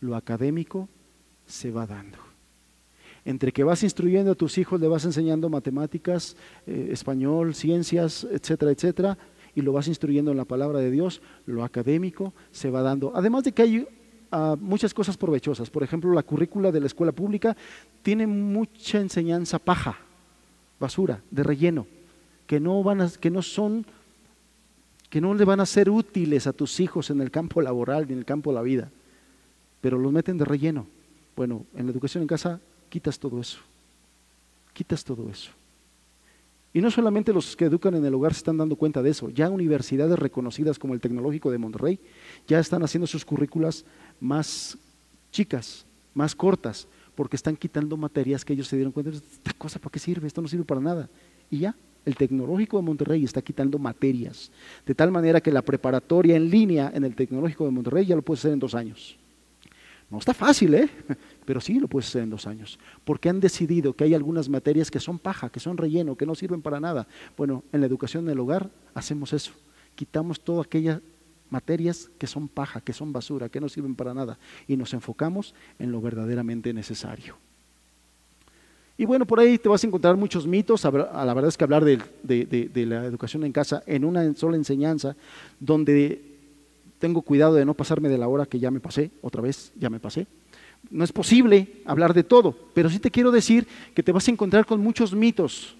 lo 0.00 0.14
académico 0.14 0.88
se 1.46 1.70
va 1.70 1.86
dando. 1.86 2.29
Entre 3.24 3.52
que 3.52 3.64
vas 3.64 3.82
instruyendo 3.82 4.32
a 4.32 4.34
tus 4.34 4.58
hijos, 4.58 4.80
le 4.80 4.88
vas 4.88 5.04
enseñando 5.04 5.48
matemáticas, 5.48 6.36
eh, 6.66 6.88
español, 6.90 7.54
ciencias, 7.54 8.26
etcétera, 8.30 8.70
etcétera, 8.70 9.18
y 9.54 9.62
lo 9.62 9.72
vas 9.72 9.88
instruyendo 9.88 10.30
en 10.30 10.36
la 10.36 10.44
palabra 10.44 10.78
de 10.78 10.90
Dios, 10.90 11.20
lo 11.46 11.64
académico 11.64 12.32
se 12.50 12.70
va 12.70 12.82
dando. 12.82 13.12
Además 13.14 13.44
de 13.44 13.52
que 13.52 13.62
hay 13.62 13.88
ah, 14.30 14.56
muchas 14.58 14.94
cosas 14.94 15.16
provechosas. 15.16 15.70
Por 15.70 15.82
ejemplo, 15.82 16.12
la 16.12 16.22
currícula 16.22 16.72
de 16.72 16.80
la 16.80 16.86
escuela 16.86 17.12
pública 17.12 17.56
tiene 18.02 18.26
mucha 18.26 19.00
enseñanza 19.00 19.58
paja, 19.58 19.98
basura, 20.78 21.20
de 21.30 21.42
relleno, 21.42 21.86
que 22.46 22.60
no, 22.60 22.82
van 22.82 23.02
a, 23.02 23.10
que 23.10 23.30
no 23.30 23.42
son 23.42 23.84
que 25.10 25.20
no 25.20 25.34
le 25.34 25.44
van 25.44 25.58
a 25.58 25.66
ser 25.66 25.90
útiles 25.90 26.46
a 26.46 26.52
tus 26.52 26.78
hijos 26.78 27.10
en 27.10 27.20
el 27.20 27.32
campo 27.32 27.60
laboral 27.60 28.06
ni 28.06 28.12
en 28.12 28.20
el 28.20 28.24
campo 28.24 28.50
de 28.50 28.54
la 28.54 28.62
vida, 28.62 28.90
pero 29.80 29.98
los 29.98 30.12
meten 30.12 30.38
de 30.38 30.44
relleno. 30.44 30.86
Bueno, 31.34 31.66
en 31.74 31.86
la 31.86 31.92
educación 31.92 32.22
en 32.22 32.28
casa 32.28 32.60
quitas 32.90 33.18
todo 33.18 33.40
eso. 33.40 33.58
Quitas 34.74 35.02
todo 35.02 35.30
eso. 35.30 35.50
Y 36.72 36.80
no 36.80 36.90
solamente 36.90 37.32
los 37.32 37.56
que 37.56 37.64
educan 37.64 37.94
en 37.94 38.04
el 38.04 38.14
hogar 38.14 38.32
se 38.32 38.38
están 38.38 38.58
dando 38.58 38.76
cuenta 38.76 39.02
de 39.02 39.10
eso, 39.10 39.28
ya 39.30 39.50
universidades 39.50 40.18
reconocidas 40.18 40.78
como 40.78 40.94
el 40.94 41.00
Tecnológico 41.00 41.50
de 41.50 41.58
Monterrey 41.58 41.98
ya 42.46 42.60
están 42.60 42.82
haciendo 42.82 43.06
sus 43.06 43.24
currículas 43.24 43.84
más 44.20 44.78
chicas, 45.32 45.84
más 46.14 46.34
cortas, 46.34 46.86
porque 47.16 47.36
están 47.36 47.56
quitando 47.56 47.96
materias 47.96 48.44
que 48.44 48.52
ellos 48.52 48.68
se 48.68 48.76
dieron 48.76 48.92
cuenta, 48.92 49.10
esta 49.10 49.52
cosa 49.54 49.78
para 49.78 49.90
qué 49.90 49.98
sirve, 49.98 50.28
esto 50.28 50.42
no 50.42 50.48
sirve 50.48 50.64
para 50.64 50.80
nada. 50.80 51.08
Y 51.50 51.58
ya, 51.58 51.74
el 52.04 52.16
Tecnológico 52.16 52.76
de 52.76 52.84
Monterrey 52.84 53.24
está 53.24 53.42
quitando 53.42 53.78
materias, 53.78 54.50
de 54.86 54.94
tal 54.94 55.10
manera 55.10 55.40
que 55.40 55.50
la 55.50 55.62
preparatoria 55.62 56.36
en 56.36 56.48
línea 56.48 56.90
en 56.94 57.04
el 57.04 57.16
Tecnológico 57.16 57.64
de 57.64 57.72
Monterrey 57.72 58.06
ya 58.06 58.14
lo 58.16 58.22
puede 58.22 58.38
hacer 58.38 58.52
en 58.52 58.60
dos 58.60 58.74
años. 58.74 59.16
No 60.10 60.18
está 60.18 60.34
fácil, 60.34 60.74
¿eh? 60.74 60.90
Pero 61.44 61.60
sí 61.60 61.78
lo 61.78 61.86
puedes 61.86 62.08
hacer 62.08 62.22
en 62.22 62.30
dos 62.30 62.46
años. 62.46 62.78
Porque 63.04 63.28
han 63.28 63.40
decidido 63.40 63.92
que 63.94 64.04
hay 64.04 64.14
algunas 64.14 64.48
materias 64.48 64.90
que 64.90 64.98
son 64.98 65.18
paja, 65.18 65.50
que 65.50 65.60
son 65.60 65.76
relleno, 65.76 66.16
que 66.16 66.26
no 66.26 66.34
sirven 66.34 66.62
para 66.62 66.80
nada. 66.80 67.06
Bueno, 67.36 67.62
en 67.72 67.80
la 67.80 67.86
educación 67.86 68.24
en 68.24 68.30
el 68.30 68.40
hogar 68.40 68.70
hacemos 68.92 69.32
eso. 69.32 69.52
Quitamos 69.94 70.40
todas 70.40 70.66
aquellas 70.66 71.00
materias 71.48 72.10
que 72.18 72.26
son 72.26 72.48
paja, 72.48 72.80
que 72.80 72.92
son 72.92 73.12
basura, 73.12 73.48
que 73.48 73.60
no 73.60 73.68
sirven 73.68 73.94
para 73.94 74.12
nada. 74.12 74.38
Y 74.66 74.76
nos 74.76 74.92
enfocamos 74.94 75.54
en 75.78 75.92
lo 75.92 76.00
verdaderamente 76.00 76.72
necesario. 76.72 77.36
Y 78.98 79.06
bueno, 79.06 79.26
por 79.26 79.40
ahí 79.40 79.58
te 79.58 79.68
vas 79.68 79.82
a 79.82 79.86
encontrar 79.86 80.16
muchos 80.16 80.46
mitos. 80.46 80.84
A 80.84 80.90
la 80.90 81.34
verdad 81.34 81.48
es 81.48 81.56
que 81.56 81.64
hablar 81.64 81.84
de 81.84 82.86
la 82.86 83.04
educación 83.04 83.44
en 83.44 83.52
casa 83.52 83.82
en 83.86 84.04
una 84.04 84.34
sola 84.34 84.56
enseñanza, 84.56 85.16
donde 85.58 86.29
tengo 87.00 87.22
cuidado 87.22 87.54
de 87.54 87.64
no 87.64 87.74
pasarme 87.74 88.08
de 88.08 88.18
la 88.18 88.28
hora 88.28 88.46
que 88.46 88.60
ya 88.60 88.70
me 88.70 88.78
pasé, 88.78 89.10
otra 89.22 89.40
vez 89.40 89.72
ya 89.76 89.90
me 89.90 89.98
pasé. 89.98 90.26
No 90.90 91.02
es 91.02 91.12
posible 91.12 91.82
hablar 91.84 92.14
de 92.14 92.22
todo, 92.22 92.54
pero 92.74 92.88
sí 92.88 92.98
te 92.98 93.10
quiero 93.10 93.30
decir 93.30 93.66
que 93.94 94.02
te 94.02 94.12
vas 94.12 94.28
a 94.28 94.30
encontrar 94.30 94.66
con 94.66 94.80
muchos 94.80 95.14
mitos. 95.14 95.74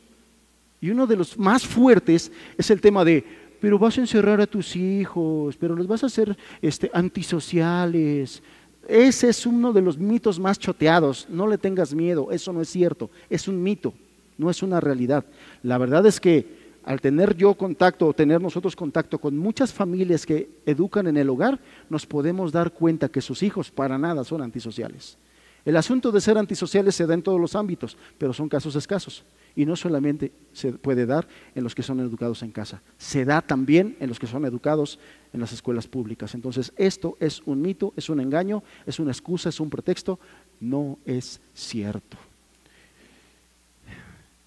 Y 0.80 0.90
uno 0.90 1.06
de 1.06 1.16
los 1.16 1.38
más 1.38 1.66
fuertes 1.66 2.32
es 2.56 2.70
el 2.70 2.80
tema 2.80 3.04
de, 3.04 3.24
pero 3.60 3.78
vas 3.78 3.98
a 3.98 4.00
encerrar 4.00 4.40
a 4.40 4.46
tus 4.46 4.74
hijos, 4.76 5.56
pero 5.56 5.76
los 5.76 5.86
vas 5.86 6.02
a 6.02 6.06
hacer 6.06 6.36
este, 6.62 6.90
antisociales. 6.94 8.42
Ese 8.88 9.28
es 9.28 9.44
uno 9.44 9.74
de 9.74 9.82
los 9.82 9.98
mitos 9.98 10.40
más 10.40 10.58
choteados. 10.58 11.26
No 11.28 11.46
le 11.46 11.58
tengas 11.58 11.94
miedo, 11.94 12.32
eso 12.32 12.52
no 12.52 12.62
es 12.62 12.70
cierto, 12.70 13.10
es 13.28 13.46
un 13.46 13.62
mito, 13.62 13.92
no 14.38 14.48
es 14.48 14.62
una 14.62 14.80
realidad. 14.80 15.24
La 15.62 15.76
verdad 15.76 16.06
es 16.06 16.18
que 16.18 16.59
al 16.84 17.00
tener 17.00 17.36
yo 17.36 17.54
contacto 17.54 18.06
o 18.06 18.14
tener 18.14 18.40
nosotros 18.40 18.74
contacto 18.74 19.18
con 19.18 19.36
muchas 19.36 19.72
familias 19.72 20.24
que 20.24 20.48
educan 20.66 21.06
en 21.06 21.16
el 21.16 21.28
hogar, 21.28 21.60
nos 21.88 22.06
podemos 22.06 22.52
dar 22.52 22.72
cuenta 22.72 23.08
que 23.08 23.20
sus 23.20 23.42
hijos 23.42 23.70
para 23.70 23.98
nada 23.98 24.24
son 24.24 24.42
antisociales. 24.42 25.18
El 25.64 25.76
asunto 25.76 26.10
de 26.10 26.20
ser 26.20 26.38
antisociales 26.38 26.94
se 26.94 27.06
da 27.06 27.14
en 27.14 27.22
todos 27.22 27.38
los 27.38 27.54
ámbitos, 27.54 27.96
pero 28.16 28.32
son 28.32 28.48
casos 28.48 28.76
escasos. 28.76 29.24
Y 29.54 29.66
no 29.66 29.76
solamente 29.76 30.32
se 30.52 30.72
puede 30.72 31.04
dar 31.04 31.28
en 31.54 31.64
los 31.64 31.74
que 31.74 31.82
son 31.82 32.00
educados 32.00 32.42
en 32.42 32.50
casa, 32.50 32.82
se 32.96 33.24
da 33.24 33.42
también 33.42 33.96
en 34.00 34.08
los 34.08 34.18
que 34.18 34.26
son 34.26 34.44
educados 34.46 34.98
en 35.32 35.40
las 35.40 35.52
escuelas 35.52 35.86
públicas. 35.86 36.34
Entonces, 36.34 36.72
esto 36.76 37.16
es 37.20 37.42
un 37.44 37.60
mito, 37.60 37.92
es 37.96 38.08
un 38.08 38.20
engaño, 38.20 38.62
es 38.86 38.98
una 39.00 39.10
excusa, 39.10 39.48
es 39.48 39.60
un 39.60 39.68
pretexto, 39.68 40.18
no 40.60 40.98
es 41.04 41.40
cierto. 41.52 42.16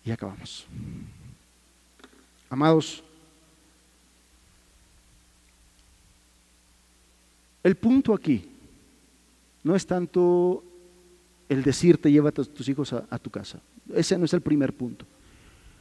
Y 0.05 0.11
acabamos. 0.11 0.65
Amados, 2.53 3.01
el 7.63 7.75
punto 7.75 8.13
aquí 8.13 8.47
no 9.63 9.75
es 9.75 9.87
tanto 9.87 10.63
el 11.49 11.63
decirte 11.63 12.11
llévate 12.11 12.41
a 12.41 12.45
tus 12.45 12.69
hijos 12.69 12.93
a, 12.93 13.07
a, 13.09 13.17
tu 13.17 13.31
casa. 13.31 13.59
Ese 13.91 14.19
no 14.19 14.25
es 14.25 14.33
el 14.33 14.41
primer 14.41 14.71
punto. 14.71 15.03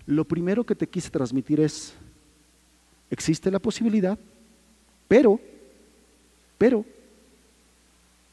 Lo 0.07 0.25
primero 0.25 0.65
que 0.65 0.75
te 0.75 0.89
quise 0.89 1.11
transmitir 1.11 1.61
es, 1.61 1.93
existe 3.11 3.51
la 3.51 3.59
posibilidad, 3.59 4.19
pero, 5.09 5.39
pero, 6.57 6.87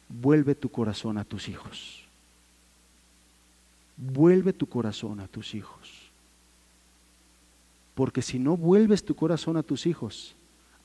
vuelve 0.08 0.56
tu 0.56 0.70
corazón 0.70 1.18
a 1.18 1.26
tus 1.26 1.50
hijos. 1.50 2.06
vuelve 3.98 4.54
tu 4.54 4.66
corazón 4.66 5.20
a 5.20 5.28
tus 5.28 5.54
hijos. 5.56 5.99
Porque 8.00 8.22
si 8.22 8.40
no 8.40 8.56
vuelves 8.56 9.04
tu 9.04 9.14
corazón 9.14 9.58
a 9.58 9.62
tus 9.62 9.86
hijos, 9.86 10.34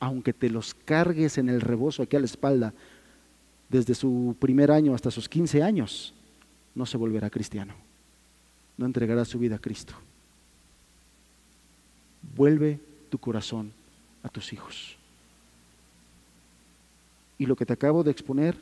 aunque 0.00 0.32
te 0.32 0.50
los 0.50 0.74
cargues 0.74 1.38
en 1.38 1.48
el 1.48 1.60
rebozo 1.60 2.02
aquí 2.02 2.16
a 2.16 2.18
la 2.18 2.24
espalda, 2.24 2.74
desde 3.68 3.94
su 3.94 4.34
primer 4.40 4.72
año 4.72 4.96
hasta 4.96 5.12
sus 5.12 5.28
15 5.28 5.62
años, 5.62 6.12
no 6.74 6.84
se 6.86 6.96
volverá 6.96 7.30
cristiano. 7.30 7.72
No 8.76 8.86
entregará 8.86 9.24
su 9.24 9.38
vida 9.38 9.54
a 9.54 9.58
Cristo. 9.60 9.94
Vuelve 12.34 12.80
tu 13.10 13.18
corazón 13.18 13.70
a 14.24 14.28
tus 14.28 14.52
hijos. 14.52 14.96
Y 17.38 17.46
lo 17.46 17.54
que 17.54 17.64
te 17.64 17.74
acabo 17.74 18.02
de 18.02 18.10
exponer 18.10 18.56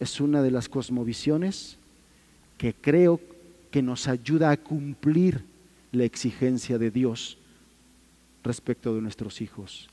es 0.00 0.22
una 0.22 0.40
de 0.40 0.52
las 0.52 0.70
cosmovisiones 0.70 1.76
que 2.56 2.72
creo 2.72 3.20
que 3.70 3.82
nos 3.82 4.08
ayuda 4.08 4.50
a 4.52 4.56
cumplir 4.56 5.44
la 5.92 6.04
exigencia 6.04 6.78
de 6.78 6.90
Dios 6.90 7.36
respecto 8.42 8.94
de 8.94 9.00
nuestros 9.00 9.40
hijos. 9.40 9.88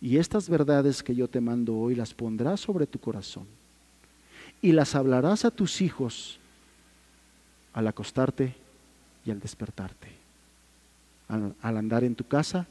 Y 0.00 0.18
estas 0.18 0.48
verdades 0.48 1.02
que 1.02 1.14
yo 1.14 1.28
te 1.28 1.40
mando 1.40 1.76
hoy 1.76 1.94
las 1.94 2.14
pondrás 2.14 2.60
sobre 2.60 2.86
tu 2.86 2.98
corazón 2.98 3.46
y 4.60 4.72
las 4.72 4.94
hablarás 4.94 5.44
a 5.44 5.50
tus 5.50 5.80
hijos 5.80 6.38
al 7.72 7.86
acostarte 7.86 8.54
y 9.24 9.30
al 9.30 9.40
despertarte, 9.40 10.08
al, 11.28 11.54
al 11.60 11.76
andar 11.76 12.04
en 12.04 12.14
tu 12.14 12.24
casa 12.24 12.66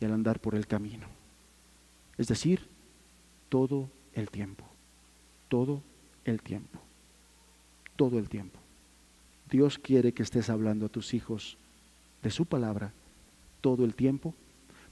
y 0.00 0.04
al 0.04 0.12
andar 0.12 0.40
por 0.40 0.54
el 0.54 0.66
camino. 0.66 1.06
Es 2.16 2.28
decir, 2.28 2.66
todo 3.48 3.88
el 4.14 4.30
tiempo, 4.30 4.64
todo 5.48 5.82
el 6.24 6.42
tiempo, 6.42 6.78
todo 7.96 8.18
el 8.18 8.28
tiempo. 8.28 8.58
Dios 9.50 9.78
quiere 9.78 10.12
que 10.12 10.22
estés 10.22 10.50
hablando 10.50 10.86
a 10.86 10.90
tus 10.90 11.14
hijos 11.14 11.56
de 12.22 12.30
su 12.30 12.46
palabra 12.46 12.92
todo 13.64 13.86
el 13.86 13.94
tiempo, 13.94 14.34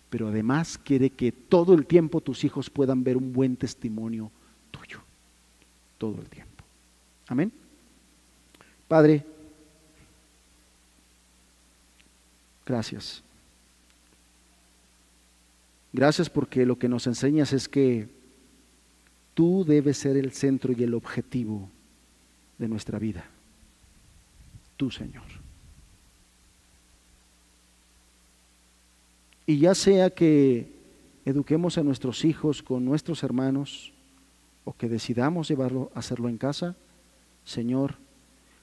pero 0.09 0.29
además 0.29 0.79
quiere 0.79 1.11
que 1.11 1.31
todo 1.31 1.75
el 1.75 1.85
tiempo 1.85 2.23
tus 2.23 2.43
hijos 2.43 2.71
puedan 2.71 3.05
ver 3.05 3.19
un 3.19 3.31
buen 3.31 3.55
testimonio 3.55 4.31
tuyo, 4.71 4.99
todo 5.99 6.19
el 6.19 6.27
tiempo. 6.31 6.65
Amén. 7.29 7.53
Padre, 8.89 9.27
gracias. 12.65 13.23
Gracias 15.93 16.31
porque 16.31 16.65
lo 16.65 16.79
que 16.79 16.89
nos 16.89 17.07
enseñas 17.07 17.53
es 17.53 17.69
que 17.69 18.09
tú 19.35 19.67
debes 19.69 19.99
ser 19.99 20.17
el 20.17 20.33
centro 20.33 20.73
y 20.73 20.83
el 20.83 20.95
objetivo 20.95 21.69
de 22.57 22.69
nuestra 22.69 22.99
vida. 22.99 23.23
Tú, 24.79 24.91
Señor. 24.91 25.42
Y 29.47 29.59
ya 29.59 29.75
sea 29.75 30.11
que 30.11 30.69
eduquemos 31.25 31.79
a 31.79 31.83
nuestros 31.83 32.25
hijos 32.25 32.63
con 32.63 32.85
nuestros 32.85 33.23
hermanos 33.23 33.93
o 34.65 34.73
que 34.73 34.89
decidamos 34.89 35.49
llevarlo 35.49 35.91
a 35.95 35.99
hacerlo 35.99 36.29
en 36.29 36.39
casa, 36.39 36.77
Señor, 37.45 37.97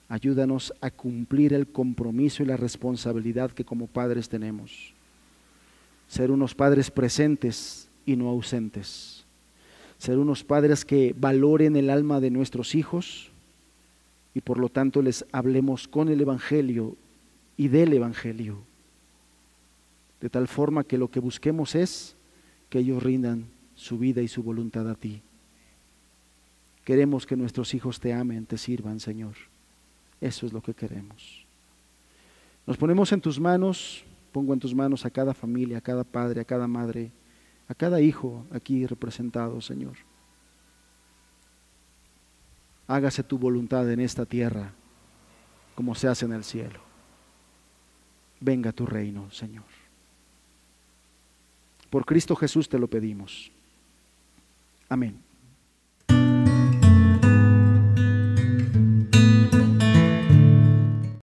ayúdanos 0.07 0.73
a 0.81 0.89
cumplir 0.89 1.53
el 1.53 1.67
compromiso 1.67 2.43
y 2.43 2.45
la 2.45 2.57
responsabilidad 2.57 3.51
que 3.51 3.65
como 3.65 3.87
padres 3.87 4.29
tenemos. 4.29 4.93
Ser 6.07 6.31
unos 6.31 6.55
padres 6.55 6.89
presentes 6.89 7.89
y 8.05 8.15
no 8.15 8.29
ausentes. 8.29 9.25
Ser 9.97 10.17
unos 10.17 10.43
padres 10.43 10.85
que 10.85 11.13
valoren 11.17 11.75
el 11.75 11.89
alma 11.89 12.21
de 12.21 12.31
nuestros 12.31 12.73
hijos 12.73 13.29
y 14.33 14.41
por 14.41 14.57
lo 14.57 14.69
tanto 14.69 15.01
les 15.01 15.25
hablemos 15.33 15.87
con 15.87 16.07
el 16.07 16.21
Evangelio 16.21 16.95
y 17.57 17.67
del 17.67 17.91
Evangelio. 17.93 18.68
De 20.21 20.29
tal 20.29 20.47
forma 20.47 20.83
que 20.83 20.97
lo 20.97 21.09
que 21.09 21.19
busquemos 21.19 21.75
es 21.75 22.15
que 22.69 22.79
ellos 22.79 23.01
rindan 23.01 23.45
su 23.75 23.97
vida 23.97 24.21
y 24.21 24.27
su 24.27 24.43
voluntad 24.43 24.89
a 24.89 24.95
ti. 24.95 25.21
Queremos 26.83 27.25
que 27.25 27.37
nuestros 27.37 27.73
hijos 27.73 27.99
te 27.99 28.13
amen, 28.13 28.45
te 28.45 28.57
sirvan, 28.57 28.99
Señor. 28.99 29.35
Eso 30.19 30.45
es 30.45 30.53
lo 30.53 30.61
que 30.61 30.73
queremos. 30.73 31.45
Nos 32.67 32.77
ponemos 32.77 33.11
en 33.11 33.21
tus 33.21 33.39
manos, 33.39 34.03
pongo 34.31 34.53
en 34.53 34.59
tus 34.59 34.75
manos 34.75 35.05
a 35.05 35.09
cada 35.09 35.33
familia, 35.33 35.77
a 35.77 35.81
cada 35.81 36.03
padre, 36.03 36.41
a 36.41 36.45
cada 36.45 36.67
madre, 36.67 37.11
a 37.67 37.73
cada 37.73 38.01
hijo 38.01 38.45
aquí 38.51 38.85
representado, 38.85 39.61
Señor. 39.61 39.95
Hágase 42.87 43.23
tu 43.23 43.37
voluntad 43.37 43.89
en 43.91 43.99
esta 43.99 44.25
tierra 44.25 44.73
como 45.75 45.95
se 45.95 46.09
hace 46.09 46.25
en 46.25 46.33
el 46.33 46.43
cielo. 46.43 46.81
Venga 48.41 48.73
tu 48.73 48.85
reino, 48.85 49.31
Señor. 49.31 49.78
Por 51.89 52.05
Cristo 52.05 52.35
Jesús 52.35 52.69
te 52.69 52.79
lo 52.79 52.87
pedimos. 52.87 53.51
Amén. 54.89 55.28